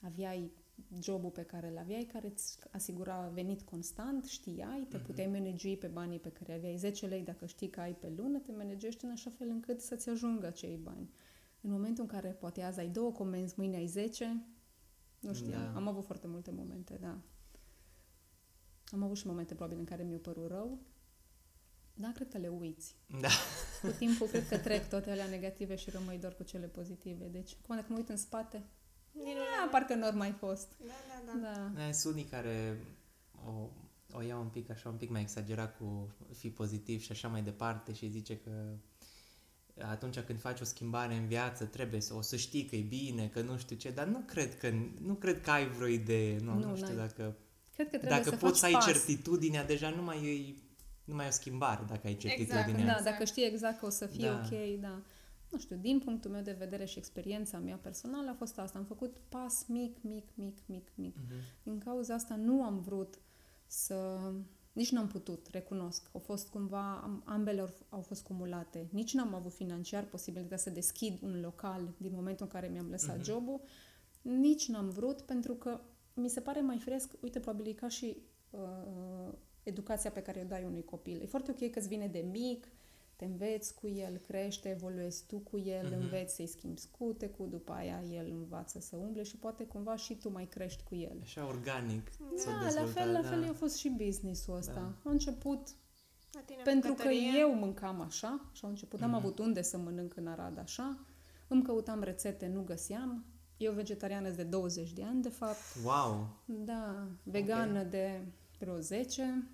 Aveai 0.00 0.52
jobul 1.00 1.30
pe 1.30 1.42
care 1.42 1.68
îl 1.68 1.78
aveai, 1.78 2.04
care 2.12 2.26
îți 2.26 2.58
asigura 2.70 3.28
venit 3.28 3.62
constant, 3.62 4.24
știai, 4.24 4.86
te 4.90 4.96
Mhm. 4.96 5.06
puteai 5.06 5.26
managui 5.26 5.76
pe 5.76 5.86
banii 5.86 6.18
pe 6.20 6.28
care 6.30 6.52
aveai 6.54 6.76
10 6.76 7.06
lei, 7.06 7.22
dacă 7.22 7.46
știi 7.46 7.70
că 7.70 7.80
ai 7.80 7.94
pe 7.94 8.08
lună, 8.16 8.38
te 8.38 8.52
managești 8.52 9.04
în 9.04 9.10
așa 9.10 9.30
fel 9.30 9.48
încât 9.48 9.80
să-ți 9.80 10.08
ajungă 10.08 10.46
acei 10.46 10.76
bani. 10.76 11.10
În 11.60 11.70
momentul 11.70 12.02
în 12.02 12.08
care 12.08 12.28
poate 12.28 12.62
azi 12.62 12.78
ai 12.80 12.88
două 12.88 13.12
comenzi, 13.12 13.54
mâine 13.56 13.76
ai 13.76 13.86
10, 13.86 14.46
nu 15.20 15.32
știam. 15.34 15.62
Da. 15.62 15.72
Am 15.74 15.88
avut 15.88 16.04
foarte 16.04 16.26
multe 16.26 16.50
momente, 16.50 16.98
da. 17.00 17.18
Am 18.92 19.02
avut 19.02 19.16
și 19.16 19.26
momente 19.26 19.54
probabil 19.54 19.78
în 19.78 19.84
care 19.84 20.02
mi-a 20.02 20.18
părut 20.18 20.48
rău, 20.48 20.78
dar 21.94 22.10
cred 22.10 22.28
că 22.28 22.38
le 22.38 22.48
uiți. 22.48 22.96
Da. 23.20 23.28
Cu 23.82 23.88
timpul 23.98 24.26
cred 24.26 24.48
că 24.48 24.58
trec 24.58 24.88
toate 24.88 25.10
alea 25.10 25.26
negative 25.28 25.74
și 25.74 25.90
rămâi 25.90 26.18
doar 26.18 26.34
cu 26.34 26.42
cele 26.42 26.66
pozitive. 26.66 27.24
Deci, 27.28 27.56
cum 27.66 27.74
dacă 27.76 27.86
mă 27.90 27.96
uit 27.98 28.08
în 28.08 28.16
spate, 28.16 28.56
Nici 28.56 28.62
nu 28.62 28.81
da, 29.12 29.22
le-am- 29.22 29.68
parcă 29.70 29.94
nu 29.94 30.06
ar 30.06 30.12
mai 30.14 30.34
fost. 30.38 30.68
Da, 30.86 30.92
da, 31.08 31.32
da. 31.42 31.48
Da. 31.74 31.84
Da, 31.86 31.92
sunt 31.92 32.12
unii 32.12 32.24
care 32.24 32.78
o, 33.46 33.50
o 34.12 34.22
iau 34.22 34.40
un 34.40 34.48
pic 34.48 34.70
așa, 34.70 34.88
un 34.88 34.96
pic 34.96 35.10
mai 35.10 35.20
exagerat 35.20 35.76
cu 35.78 36.12
fi 36.36 36.50
pozitiv 36.50 37.00
și 37.00 37.12
așa 37.12 37.28
mai 37.28 37.42
departe 37.42 37.92
și 37.92 38.08
zice 38.08 38.36
că 38.38 38.50
atunci 39.90 40.18
când 40.20 40.40
faci 40.40 40.60
o 40.60 40.64
schimbare 40.64 41.14
în 41.14 41.26
viață 41.26 41.64
trebuie 41.64 42.00
să 42.00 42.14
o 42.14 42.20
să 42.22 42.36
știi 42.36 42.64
că 42.64 42.76
e 42.76 42.80
bine, 42.80 43.28
că 43.28 43.40
nu 43.40 43.56
știu 43.58 43.76
ce, 43.76 43.90
dar 43.90 44.06
nu 44.06 44.22
cred 44.26 44.58
că, 44.58 44.70
nu 45.00 45.14
cred 45.14 45.40
că 45.40 45.50
ai 45.50 45.68
vreo 45.68 45.86
idee, 45.86 46.38
nu, 46.38 46.54
nu, 46.58 46.68
Nu, 46.68 46.76
știu 46.76 46.86
n-ai. 46.94 46.96
dacă, 47.06 47.36
Cred 47.74 47.90
că 47.90 47.96
trebuie 47.96 48.18
dacă 48.18 48.30
să 48.30 48.36
poți 48.36 48.40
faci 48.40 48.56
să 48.58 48.66
ai 48.66 48.72
pas. 48.72 48.84
certitudinea, 48.84 49.64
deja 49.64 49.88
nu 49.90 50.02
mai 50.02 50.16
e, 50.16 50.54
nu 51.04 51.14
mai 51.14 51.24
e 51.24 51.28
o 51.28 51.32
schimbare 51.32 51.84
dacă 51.88 52.06
ai 52.06 52.16
certitudinea. 52.16 52.62
Da, 52.64 52.80
Exact. 52.80 53.04
dacă 53.04 53.24
știi 53.24 53.44
exact 53.46 53.78
că 53.78 53.86
o 53.86 53.90
să 53.90 54.06
fie 54.06 54.26
Da. 54.28 54.34
ok, 54.44 54.80
da. 54.80 55.00
Nu 55.52 55.58
știu, 55.58 55.76
din 55.76 55.98
punctul 55.98 56.30
meu 56.30 56.42
de 56.42 56.56
vedere 56.58 56.84
și 56.84 56.98
experiența 56.98 57.58
mea 57.58 57.76
personală 57.76 58.30
a 58.30 58.34
fost 58.34 58.58
asta. 58.58 58.78
Am 58.78 58.84
făcut 58.84 59.16
pas 59.28 59.64
mic, 59.68 60.02
mic, 60.02 60.28
mic, 60.34 60.58
mic, 60.66 60.88
mic. 60.94 61.16
Mhm. 61.16 61.34
Din 61.62 61.78
cauza 61.78 62.14
asta 62.14 62.36
nu 62.36 62.62
am 62.64 62.80
vrut 62.80 63.20
să... 63.66 64.18
Nici 64.72 64.90
n-am 64.90 65.06
putut, 65.06 65.46
recunosc. 65.50 66.08
Au 66.12 66.20
fost 66.20 66.48
cumva, 66.48 67.00
am- 67.02 67.22
ambele 67.26 67.60
au, 67.60 67.70
au 67.88 68.00
fost 68.00 68.22
cumulate. 68.22 68.88
Nici 68.90 69.14
n-am 69.14 69.34
avut 69.34 69.52
financiar 69.52 70.04
posibilitatea 70.04 70.56
să 70.58 70.70
deschid 70.70 71.22
un 71.22 71.40
local 71.40 71.94
din 71.96 72.10
momentul 72.14 72.46
în 72.46 72.52
care 72.52 72.68
mi-am 72.68 72.88
lăsat 72.90 73.14
Mhm. 73.16 73.24
jobul. 73.24 73.60
Nici 74.22 74.68
n-am 74.68 74.88
vrut 74.88 75.20
pentru 75.20 75.54
că 75.54 75.80
mi 76.14 76.28
se 76.28 76.40
pare 76.40 76.60
mai 76.60 76.78
fresc, 76.78 77.12
uite, 77.20 77.40
probabil 77.40 77.66
e 77.68 77.72
ca 77.72 77.88
și 77.88 78.16
uh, 78.50 79.32
educația 79.62 80.10
pe 80.10 80.22
care 80.22 80.40
o 80.44 80.48
dai 80.48 80.64
unui 80.64 80.84
copil. 80.84 81.20
E 81.20 81.26
foarte 81.26 81.50
ok 81.50 81.70
că 81.70 81.78
îți 81.78 81.88
vine 81.88 82.06
de 82.06 82.24
mic, 82.30 82.66
te 83.22 83.28
înveți 83.28 83.74
cu 83.74 83.88
el, 83.88 84.16
crește, 84.16 84.68
evoluezi 84.68 85.24
tu 85.26 85.38
cu 85.38 85.58
el, 85.58 85.86
Mhm. 85.86 86.00
înveți 86.00 86.34
să-i 86.34 86.46
schimbi 86.46 86.80
scute 86.80 87.28
cu, 87.28 87.46
după 87.46 87.72
aia 87.72 88.02
el 88.10 88.26
învață 88.30 88.80
să 88.80 88.96
umble 88.96 89.22
și 89.22 89.36
poate 89.36 89.64
cumva 89.64 89.96
și 89.96 90.14
tu 90.14 90.30
mai 90.30 90.46
crești 90.46 90.82
cu 90.82 90.94
el. 90.94 91.18
Așa 91.22 91.46
organic 91.46 92.08
s-a 92.36 92.50
Da, 92.50 92.56
la 92.58 92.62
dezvoltat, 92.64 92.92
fel, 92.92 93.12
la 93.12 93.20
da. 93.22 93.28
fel 93.28 93.44
a 93.48 93.52
fost 93.52 93.76
și 93.76 93.88
business-ul 93.88 94.56
ăsta. 94.56 94.72
Da. 94.72 95.08
A 95.08 95.10
început 95.10 95.68
La 96.32 96.40
tine, 96.40 96.62
pentru 96.62 96.88
că 96.94 97.02
bucătărie? 97.02 97.38
eu 97.38 97.54
mâncam 97.54 98.00
așa 98.00 98.50
și 98.52 98.64
au 98.64 98.70
început, 98.70 99.00
n-am 99.00 99.08
Mhm. 99.10 99.18
avut 99.18 99.38
unde 99.38 99.62
să 99.62 99.76
mănânc 99.78 100.16
în 100.16 100.26
Arad 100.26 100.58
așa, 100.58 100.98
îmi 101.48 101.62
căutam 101.62 102.02
rețete, 102.02 102.46
nu 102.46 102.62
găseam. 102.62 103.24
Eu 103.56 103.72
vegetariană 103.72 104.30
de 104.30 104.42
20 104.42 104.92
de 104.92 105.02
ani, 105.02 105.22
de 105.22 105.28
fapt. 105.28 105.58
Wow! 105.84 106.28
Da, 106.46 107.06
vegană 107.22 107.82
de 107.82 108.20
vreo 108.58 108.78
10 108.78 109.48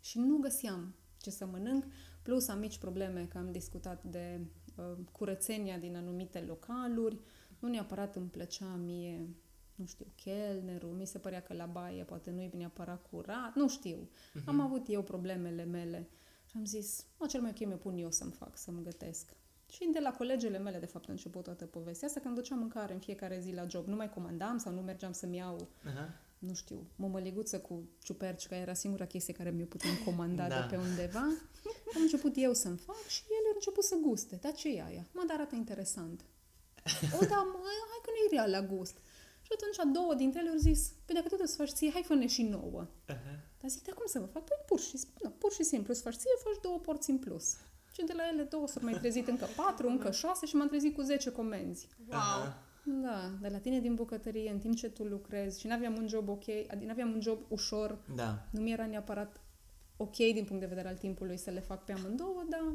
și 0.00 0.18
nu 0.18 0.36
găseam 0.36 0.94
ce 1.20 1.30
să 1.30 1.46
mănânc. 1.46 1.84
Plus 2.22 2.48
am 2.48 2.58
mici 2.58 2.78
probleme, 2.78 3.26
că 3.26 3.38
am 3.38 3.52
discutat 3.52 4.02
de 4.02 4.40
uh, 4.76 4.84
curățenia 5.12 5.78
din 5.78 5.96
anumite 5.96 6.40
localuri. 6.40 7.18
Nu 7.58 7.68
neapărat 7.68 8.16
îmi 8.16 8.28
plăcea 8.28 8.74
mie, 8.84 9.28
nu 9.74 9.86
știu, 9.86 10.06
chelnerul, 10.14 10.90
mi 10.90 11.06
se 11.06 11.18
părea 11.18 11.42
că 11.42 11.54
la 11.54 11.66
baie 11.66 12.04
poate 12.04 12.30
nu-i 12.30 12.50
neapărat 12.56 13.06
curat, 13.10 13.54
nu 13.54 13.68
știu. 13.68 14.08
Mhm. 14.34 14.48
Am 14.48 14.60
avut 14.60 14.84
eu 14.88 15.02
problemele 15.02 15.64
mele 15.64 16.08
și 16.44 16.56
am 16.56 16.64
zis, 16.64 17.06
mă, 17.18 17.26
cel 17.26 17.40
mai 17.40 17.50
ok 17.50 17.66
mi 17.66 17.74
pun 17.74 17.96
eu 17.96 18.10
să-mi 18.10 18.32
fac, 18.32 18.56
să-mi 18.56 18.82
gătesc. 18.82 19.36
Și 19.70 19.88
de 19.92 19.98
la 19.98 20.10
colegele 20.10 20.58
mele, 20.58 20.78
de 20.78 20.86
fapt, 20.86 21.08
a 21.08 21.12
început 21.12 21.42
toată 21.44 21.66
povestea 21.66 22.08
asta, 22.08 22.20
că 22.20 22.26
îmi 22.26 22.36
duceam 22.36 22.58
mâncare 22.58 22.92
în 22.92 22.98
fiecare 22.98 23.40
zi 23.40 23.52
la 23.52 23.66
job. 23.66 23.86
Nu 23.86 23.96
mai 23.96 24.10
comandam 24.10 24.58
sau 24.58 24.72
nu 24.72 24.80
mergeam 24.80 25.12
să-mi 25.12 25.36
iau 25.36 25.68
Aha. 25.86 26.08
Nu 26.38 26.54
știu, 26.54 26.86
mămăliguță 26.96 27.58
cu 27.60 27.88
ciuperci, 28.02 28.46
că 28.46 28.54
era 28.54 28.74
singura 28.74 29.06
chestie 29.06 29.32
care 29.34 29.50
mi-o 29.50 29.64
puteam 29.66 29.96
comanda 30.04 30.48
Da. 30.48 30.60
de 30.60 30.66
pe 30.70 30.76
undeva. 30.76 31.18
Am 31.94 32.02
început 32.02 32.32
eu 32.36 32.54
să-mi 32.54 32.76
fac 32.78 33.06
și 33.06 33.22
ele 33.28 33.46
au 33.48 33.54
început 33.54 33.84
să 33.84 33.96
guste. 34.02 34.38
Dar 34.42 34.52
ce 34.52 34.68
e 34.68 34.82
aia? 34.82 35.06
Mă, 35.12 35.22
dar 35.26 35.36
arată 35.36 35.54
interesant. 35.54 36.24
O, 37.20 37.24
da, 37.32 37.36
mă, 37.52 37.58
hai 37.90 38.00
că 38.02 38.10
nu 38.10 38.18
e 38.26 38.28
rea 38.30 38.46
la 38.46 38.66
gust. 38.66 38.96
Și 39.42 39.50
atunci 39.56 39.94
două 39.94 40.14
dintre 40.14 40.40
ele 40.40 40.50
au 40.50 40.56
zis, 40.56 40.92
păi 41.04 41.14
dacă 41.14 41.28
tot 41.28 41.40
îți 41.40 41.56
faci 41.56 41.68
ție, 41.70 41.90
hai 41.90 42.02
fă 42.02 42.26
și 42.26 42.42
nouă. 42.42 42.86
Aha. 43.06 43.34
Dar 43.60 43.70
zic, 43.70 43.82
dar 43.84 43.94
cum 43.94 44.06
să 44.06 44.18
vă 44.18 44.26
fac? 44.26 44.44
Păi 44.44 44.56
pur 44.66 44.80
și, 44.80 45.00
nu, 45.22 45.30
pur 45.30 45.52
și 45.52 45.62
simplu, 45.62 45.92
îți 45.92 46.02
faci 46.02 46.14
ție, 46.14 46.30
faci 46.44 46.60
două 46.62 46.78
porții 46.78 47.12
în 47.12 47.18
plus. 47.18 47.56
Și 47.92 48.04
de 48.04 48.12
la 48.12 48.28
ele 48.32 48.42
două 48.42 48.68
s-au 48.68 48.82
mai 48.84 48.92
trezit 48.92 49.28
încă 49.28 49.46
patru, 49.56 49.88
încă 49.88 50.10
șase 50.10 50.46
și 50.46 50.54
m-am 50.56 50.68
trezit 50.68 50.94
cu 50.94 51.02
zece 51.02 51.30
comenzi. 51.30 51.88
Wow! 52.08 52.18
Aha. 52.18 52.62
Da, 53.02 53.30
de 53.40 53.48
la 53.48 53.58
tine 53.58 53.80
din 53.80 53.94
bucătărie, 53.94 54.50
în 54.50 54.58
timp 54.58 54.76
ce 54.76 54.88
tu 54.90 55.04
lucrezi 55.04 55.60
și 55.60 55.66
n-aveam 55.66 55.96
un 55.96 56.08
job 56.08 56.28
ok, 56.28 56.44
adică 56.48 56.84
n-aveam 56.86 57.12
un 57.12 57.20
job 57.20 57.38
ușor, 57.48 57.98
Da. 58.14 58.46
nu 58.50 58.60
mi 58.60 58.72
era 58.72 58.86
neapărat 58.86 59.40
ok 59.96 60.16
din 60.16 60.44
punct 60.44 60.60
de 60.60 60.66
vedere 60.66 60.88
al 60.88 60.96
timpului 60.96 61.36
să 61.36 61.50
le 61.50 61.60
fac 61.60 61.84
pe 61.84 61.92
amândouă, 61.92 62.44
dar 62.48 62.72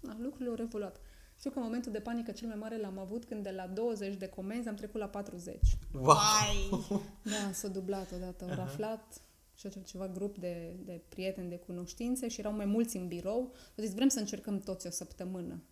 na, 0.00 0.16
lucrurile 0.20 0.48
au 0.50 0.56
evoluat. 0.60 1.00
Știu 1.38 1.50
că 1.50 1.58
momentul 1.58 1.92
de 1.92 2.00
panică 2.00 2.30
cel 2.32 2.48
mai 2.48 2.56
mare 2.56 2.76
l-am 2.78 2.98
avut 2.98 3.24
când 3.24 3.42
de 3.42 3.50
la 3.50 3.66
20 3.66 4.16
de 4.16 4.26
comenzi 4.28 4.68
am 4.68 4.74
trecut 4.74 5.00
la 5.00 5.08
40. 5.08 5.60
Wow! 5.92 6.04
Vai! 6.04 6.80
Da, 7.32 7.52
s-a 7.52 7.68
dublat 7.68 8.12
odată, 8.12 8.44
au 8.44 8.50
Aha. 8.50 8.60
raflat 8.62 9.20
și 9.54 9.66
așa 9.66 9.80
ceva 9.80 10.08
grup 10.08 10.38
de, 10.38 10.76
de 10.84 11.02
prieteni, 11.08 11.48
de 11.48 11.56
cunoștințe 11.58 12.28
și 12.28 12.40
erau 12.40 12.52
mai 12.52 12.64
mulți 12.64 12.96
în 12.96 13.06
birou. 13.08 13.40
Au 13.78 13.84
zis, 13.84 13.94
vrem 13.94 14.08
să 14.08 14.18
încercăm 14.18 14.60
toți 14.60 14.86
o 14.86 14.90
săptămână. 14.90 15.62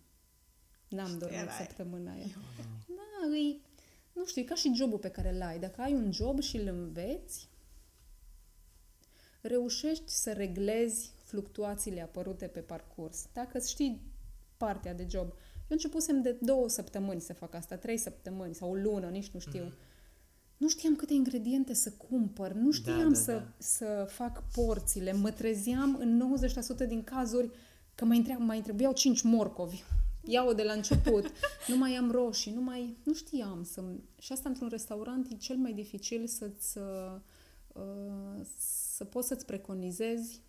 N-am 0.89 1.17
dormit 1.17 1.37
erai? 1.39 1.55
săptămâna 1.65 2.11
aia. 2.11 2.35
Da, 2.87 3.02
îi, 3.29 3.61
nu 4.13 4.25
știu, 4.25 4.41
e 4.41 4.45
ca 4.45 4.55
și 4.55 4.71
jobul 4.75 4.99
pe 4.99 5.09
care 5.09 5.33
îl 5.35 5.41
ai. 5.41 5.59
Dacă 5.59 5.81
ai 5.81 5.93
un 5.93 6.11
job 6.11 6.41
și 6.41 6.57
îl 6.57 6.67
înveți, 6.67 7.49
reușești 9.41 10.11
să 10.11 10.31
reglezi 10.31 11.13
fluctuațiile 11.23 12.01
apărute 12.01 12.45
pe 12.45 12.59
parcurs. 12.59 13.25
Dacă 13.33 13.57
îți 13.57 13.69
știi 13.69 14.01
partea 14.57 14.93
de 14.93 15.07
job. 15.09 15.27
Eu 15.27 15.69
începusem 15.69 16.21
de 16.21 16.37
două 16.41 16.69
săptămâni 16.69 17.21
să 17.21 17.33
fac 17.33 17.53
asta, 17.53 17.75
trei 17.75 17.97
săptămâni 17.97 18.55
sau 18.55 18.69
o 18.69 18.75
lună, 18.75 19.07
nici 19.07 19.29
nu 19.29 19.39
știu. 19.39 19.63
Mhm. 19.63 19.73
Nu 20.57 20.69
știam 20.69 20.95
câte 20.95 21.13
ingrediente 21.13 21.73
să 21.73 21.91
cumpăr, 21.91 22.51
nu 22.51 22.71
știam 22.71 23.13
da, 23.13 23.19
să, 23.19 23.31
da. 23.31 23.53
să 23.57 24.07
fac 24.09 24.43
porțiile. 24.51 25.13
Mă 25.13 25.31
trezeam 25.31 25.95
în 25.99 26.37
90% 26.85 26.87
din 26.87 27.03
cazuri 27.03 27.49
că 27.95 28.05
mai, 28.05 28.17
întreab, 28.17 28.39
mai 28.39 28.61
trebuiau 28.61 28.93
5 28.93 29.21
morcovi. 29.21 29.83
Iau 30.25 30.53
de 30.53 30.63
la 30.63 30.73
început. 30.73 31.31
nu 31.67 31.77
mai 31.77 31.95
am 31.95 32.11
roșii, 32.11 32.51
nu 32.51 32.61
mai... 32.61 32.97
Nu 33.03 33.13
știam 33.13 33.63
să... 33.63 33.83
Și 34.19 34.31
asta 34.31 34.49
într-un 34.49 34.67
restaurant 34.67 35.27
e 35.31 35.35
cel 35.35 35.55
mai 35.55 35.73
dificil 35.73 36.27
să-ți... 36.27 36.77
Uh, 36.77 37.19
să 38.57 39.05
poți 39.05 39.27
să-ți 39.27 39.45
preconizezi 39.45 40.41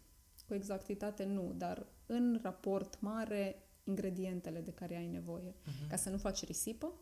cu 0.47 0.55
exactitate, 0.55 1.25
nu, 1.25 1.55
dar 1.57 1.87
în 2.07 2.39
raport 2.43 3.01
mare 3.01 3.63
ingredientele 3.85 4.61
de 4.61 4.71
care 4.71 4.97
ai 4.97 5.07
nevoie, 5.07 5.51
uh-huh. 5.51 5.89
ca 5.89 5.97
să 5.97 6.11
nu 6.11 6.17
faci 6.17 6.45
risipă. 6.45 6.93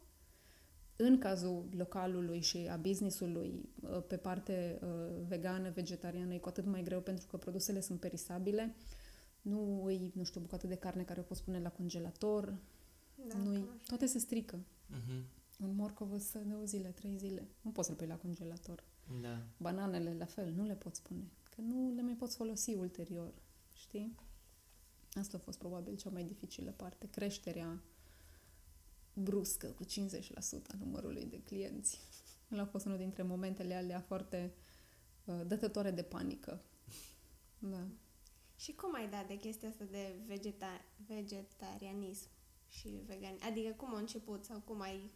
În 0.97 1.19
cazul 1.19 1.69
localului 1.77 2.41
și 2.41 2.69
a 2.71 2.77
businessului, 2.77 3.69
uh, 3.81 4.03
pe 4.07 4.17
parte 4.17 4.79
uh, 4.83 4.89
vegană, 5.29 5.71
vegetariană, 5.71 6.35
e 6.35 6.39
cu 6.39 6.49
atât 6.49 6.65
mai 6.65 6.83
greu 6.83 7.01
pentru 7.01 7.27
că 7.27 7.37
produsele 7.37 7.81
sunt 7.81 8.01
perisabile. 8.01 8.75
Nu 9.43 9.85
îi, 9.85 10.13
nu 10.15 10.25
știu, 10.25 10.41
o 10.41 10.43
bucată 10.43 10.67
de 10.67 10.75
carne 10.75 11.03
care 11.03 11.21
o 11.21 11.23
poți 11.23 11.45
pune 11.45 11.61
la 11.61 11.71
congelator. 11.71 12.55
Da, 13.29 13.37
nu 13.37 13.65
toate 13.87 14.07
se 14.07 14.19
strică. 14.19 14.59
Uh-huh. 14.59 15.23
Un 15.59 15.75
morcov 15.75 16.21
să 16.21 16.39
de 16.39 16.55
o 16.55 16.65
zile, 16.65 16.89
trei 16.89 17.17
zile. 17.17 17.49
Nu 17.61 17.71
poți 17.71 17.87
să-l 17.87 17.97
pui 17.97 18.07
la 18.07 18.17
congelator. 18.17 18.85
Da. 19.21 19.43
Bananele, 19.57 20.15
la 20.19 20.25
fel, 20.25 20.53
nu 20.53 20.65
le 20.65 20.75
poți 20.75 21.03
pune. 21.03 21.31
Că 21.55 21.61
nu 21.61 21.93
le 21.95 22.03
mai 22.03 22.15
poți 22.15 22.37
folosi 22.37 22.75
ulterior. 22.75 23.35
Știi? 23.75 24.17
Asta 25.13 25.37
a 25.37 25.41
fost 25.41 25.59
probabil 25.59 25.97
cea 25.97 26.11
mai 26.11 26.25
dificilă 26.25 26.71
parte. 26.71 27.09
Creșterea 27.11 27.83
bruscă 29.15 29.67
cu 29.67 29.85
50% 29.85 29.89
a 30.67 30.77
numărului 30.79 31.25
de 31.25 31.41
clienți. 31.41 32.01
El 32.53 32.61
a 32.61 32.65
fost 32.65 32.85
unul 32.85 32.99
dintre 32.99 33.23
momentele 33.23 33.75
alea 33.75 34.01
foarte 34.01 34.53
uh, 35.25 35.41
dătătoare 35.47 35.91
de 35.91 36.03
panică. 36.03 36.63
Da. 37.59 37.87
Și 38.63 38.73
cum 38.73 38.95
ai 38.95 39.09
dat 39.09 39.27
de 39.27 39.37
chestia 39.37 39.69
asta 39.69 39.85
de 39.91 40.15
vegeta- 40.27 40.85
vegetarianism 41.07 42.29
și 42.69 42.89
vegan? 43.07 43.37
Adică 43.49 43.73
cum 43.77 43.95
a 43.95 43.99
început 43.99 44.45
sau 44.45 44.63
cum 44.65 44.81
ai 44.81 45.11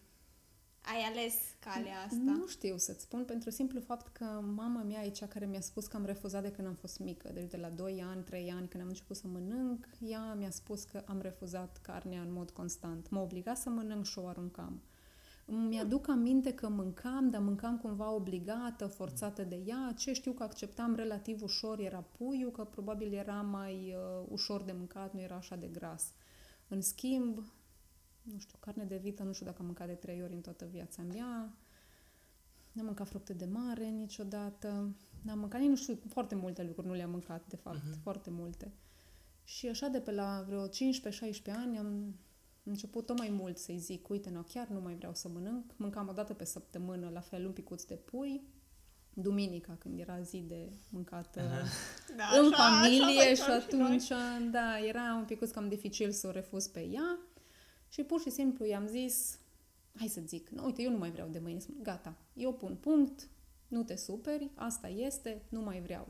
ai 0.80 1.00
ales 1.02 1.35
calea 1.59 2.00
asta? 2.00 2.16
Nu 2.16 2.46
știu 2.46 2.76
să-ți 2.76 3.02
spun, 3.02 3.24
pentru 3.24 3.50
simplu 3.50 3.80
fapt 3.80 4.09
că 4.12 4.24
mama 4.54 4.82
mea 4.82 5.04
e 5.04 5.11
cea 5.11 5.26
care 5.26 5.46
mi-a 5.46 5.61
spus 5.61 5.87
că 5.87 5.96
am 5.96 6.04
refuzat 6.04 6.42
de 6.42 6.50
când 6.50 6.66
am 6.66 6.74
fost 6.74 6.98
mică. 6.98 7.30
Deci 7.32 7.50
de 7.50 7.56
la 7.56 7.68
2 7.68 8.02
ani, 8.02 8.24
3 8.24 8.50
ani, 8.50 8.68
când 8.68 8.82
am 8.82 8.88
început 8.88 9.16
să 9.16 9.26
mănânc, 9.26 9.88
ea 10.00 10.35
mi-a 10.35 10.50
spus 10.50 10.85
că 10.85 11.02
am 11.06 11.20
refuzat 11.20 11.78
carnea 11.82 12.20
în 12.20 12.32
mod 12.32 12.50
constant. 12.50 13.11
M-a 13.11 13.20
obligat 13.20 13.56
să 13.56 13.68
mănânc 13.68 14.04
și 14.04 14.18
o 14.18 14.26
aruncam. 14.26 14.82
Mi-aduc 15.48 16.09
aminte 16.09 16.54
că 16.54 16.68
mâncam, 16.68 17.30
dar 17.30 17.40
mâncam 17.40 17.78
cumva 17.78 18.11
obligată, 18.11 18.87
forțată 18.87 19.42
de 19.42 19.62
ea. 19.66 19.94
Ce 19.96 20.12
știu 20.12 20.32
că 20.32 20.42
acceptam 20.42 20.94
relativ 20.94 21.42
ușor 21.42 21.78
era 21.78 22.00
puiul, 22.00 22.50
că 22.50 22.64
probabil 22.64 23.12
era 23.12 23.42
mai 23.42 23.94
uh, 23.96 24.26
ușor 24.28 24.62
de 24.62 24.72
mâncat, 24.72 25.14
nu 25.14 25.20
era 25.20 25.35
așa 25.35 25.56
de 25.56 25.66
gras. 25.66 26.12
În 26.68 26.80
schimb, 26.80 27.38
nu 28.22 28.38
știu, 28.38 28.56
carne 28.61 28.85
de 28.85 28.96
vită, 28.96 29.22
nu 29.22 29.32
știu 29.32 29.46
dacă 29.46 29.56
am 29.61 29.64
mâncat 29.64 29.87
de 29.87 29.92
trei 29.92 30.22
ori 30.22 30.35
în 30.35 30.40
toată 30.40 30.64
viața 30.64 31.02
mea. 31.02 31.56
N-am 32.72 32.85
mâncat 32.85 33.09
fructe 33.09 33.32
de 33.32 33.44
mare 33.44 33.87
niciodată. 33.87 34.94
N-am 35.22 35.38
mâncat, 35.38 35.61
nici 35.61 35.68
nu 35.68 35.76
știu, 35.76 35.98
foarte 36.09 36.35
multe 36.35 36.62
lucruri 36.62 36.87
nu 36.87 36.94
le-am 36.94 37.11
mâncat, 37.11 37.46
de 37.48 37.56
fapt, 37.56 37.78
uh-huh. 37.78 38.02
foarte 38.02 38.30
multe. 38.30 38.72
Și 39.44 39.68
așa 39.68 39.88
de 39.88 40.00
pe 40.00 40.12
la 40.12 40.44
vreo 40.46 40.68
15-16 40.68 40.70
ani 41.56 41.78
am 41.78 42.14
început 42.70 43.07
tot 43.07 43.18
mai 43.18 43.29
mult 43.31 43.59
să-i 43.59 43.79
zic, 43.79 44.09
uite, 44.09 44.31
no, 44.31 44.40
chiar 44.40 44.68
nu 44.68 44.81
mai 44.81 44.94
vreau 44.94 45.14
să 45.14 45.29
mănânc. 45.29 45.72
Mâncam 45.76 46.09
o 46.09 46.12
dată 46.12 46.35
pe 46.35 46.44
săptămână, 46.44 47.11
la 47.12 47.20
fel, 47.20 47.46
un 47.46 47.52
picuț 47.52 47.85
de 47.85 47.94
pui. 47.94 48.42
Duminica, 49.14 49.76
când 49.79 49.98
era 49.98 50.20
zi 50.20 50.38
de 50.38 50.72
mâncat 50.88 51.38
uh-huh. 51.38 52.16
da, 52.16 52.38
în 52.38 52.52
așa, 52.52 52.57
familie 52.57 53.20
așa 53.20 53.44
și 53.44 53.50
atunci, 53.50 54.02
și 54.02 54.12
da, 54.50 54.79
era 54.79 55.14
un 55.18 55.24
picuț 55.24 55.50
cam 55.50 55.68
dificil 55.68 56.11
să 56.11 56.26
o 56.26 56.31
refuz 56.31 56.66
pe 56.66 56.81
ea. 56.81 57.18
Și 57.88 58.02
pur 58.02 58.20
și 58.20 58.31
simplu 58.31 58.64
i-am 58.64 58.87
zis, 58.87 59.38
hai 59.94 60.09
să 60.09 60.20
zic, 60.24 60.48
nu, 60.48 60.64
uite, 60.64 60.83
eu 60.83 60.90
nu 60.90 60.98
mai 60.98 61.11
vreau 61.11 61.29
de 61.29 61.38
mâine, 61.38 61.61
gata, 61.83 62.16
eu 62.35 62.55
pun 62.55 62.76
punct, 62.81 63.29
nu 63.68 63.83
te 63.83 63.96
superi, 63.96 64.50
asta 64.55 64.88
este, 64.88 65.42
nu 65.48 65.61
mai 65.61 65.81
vreau. 65.81 66.09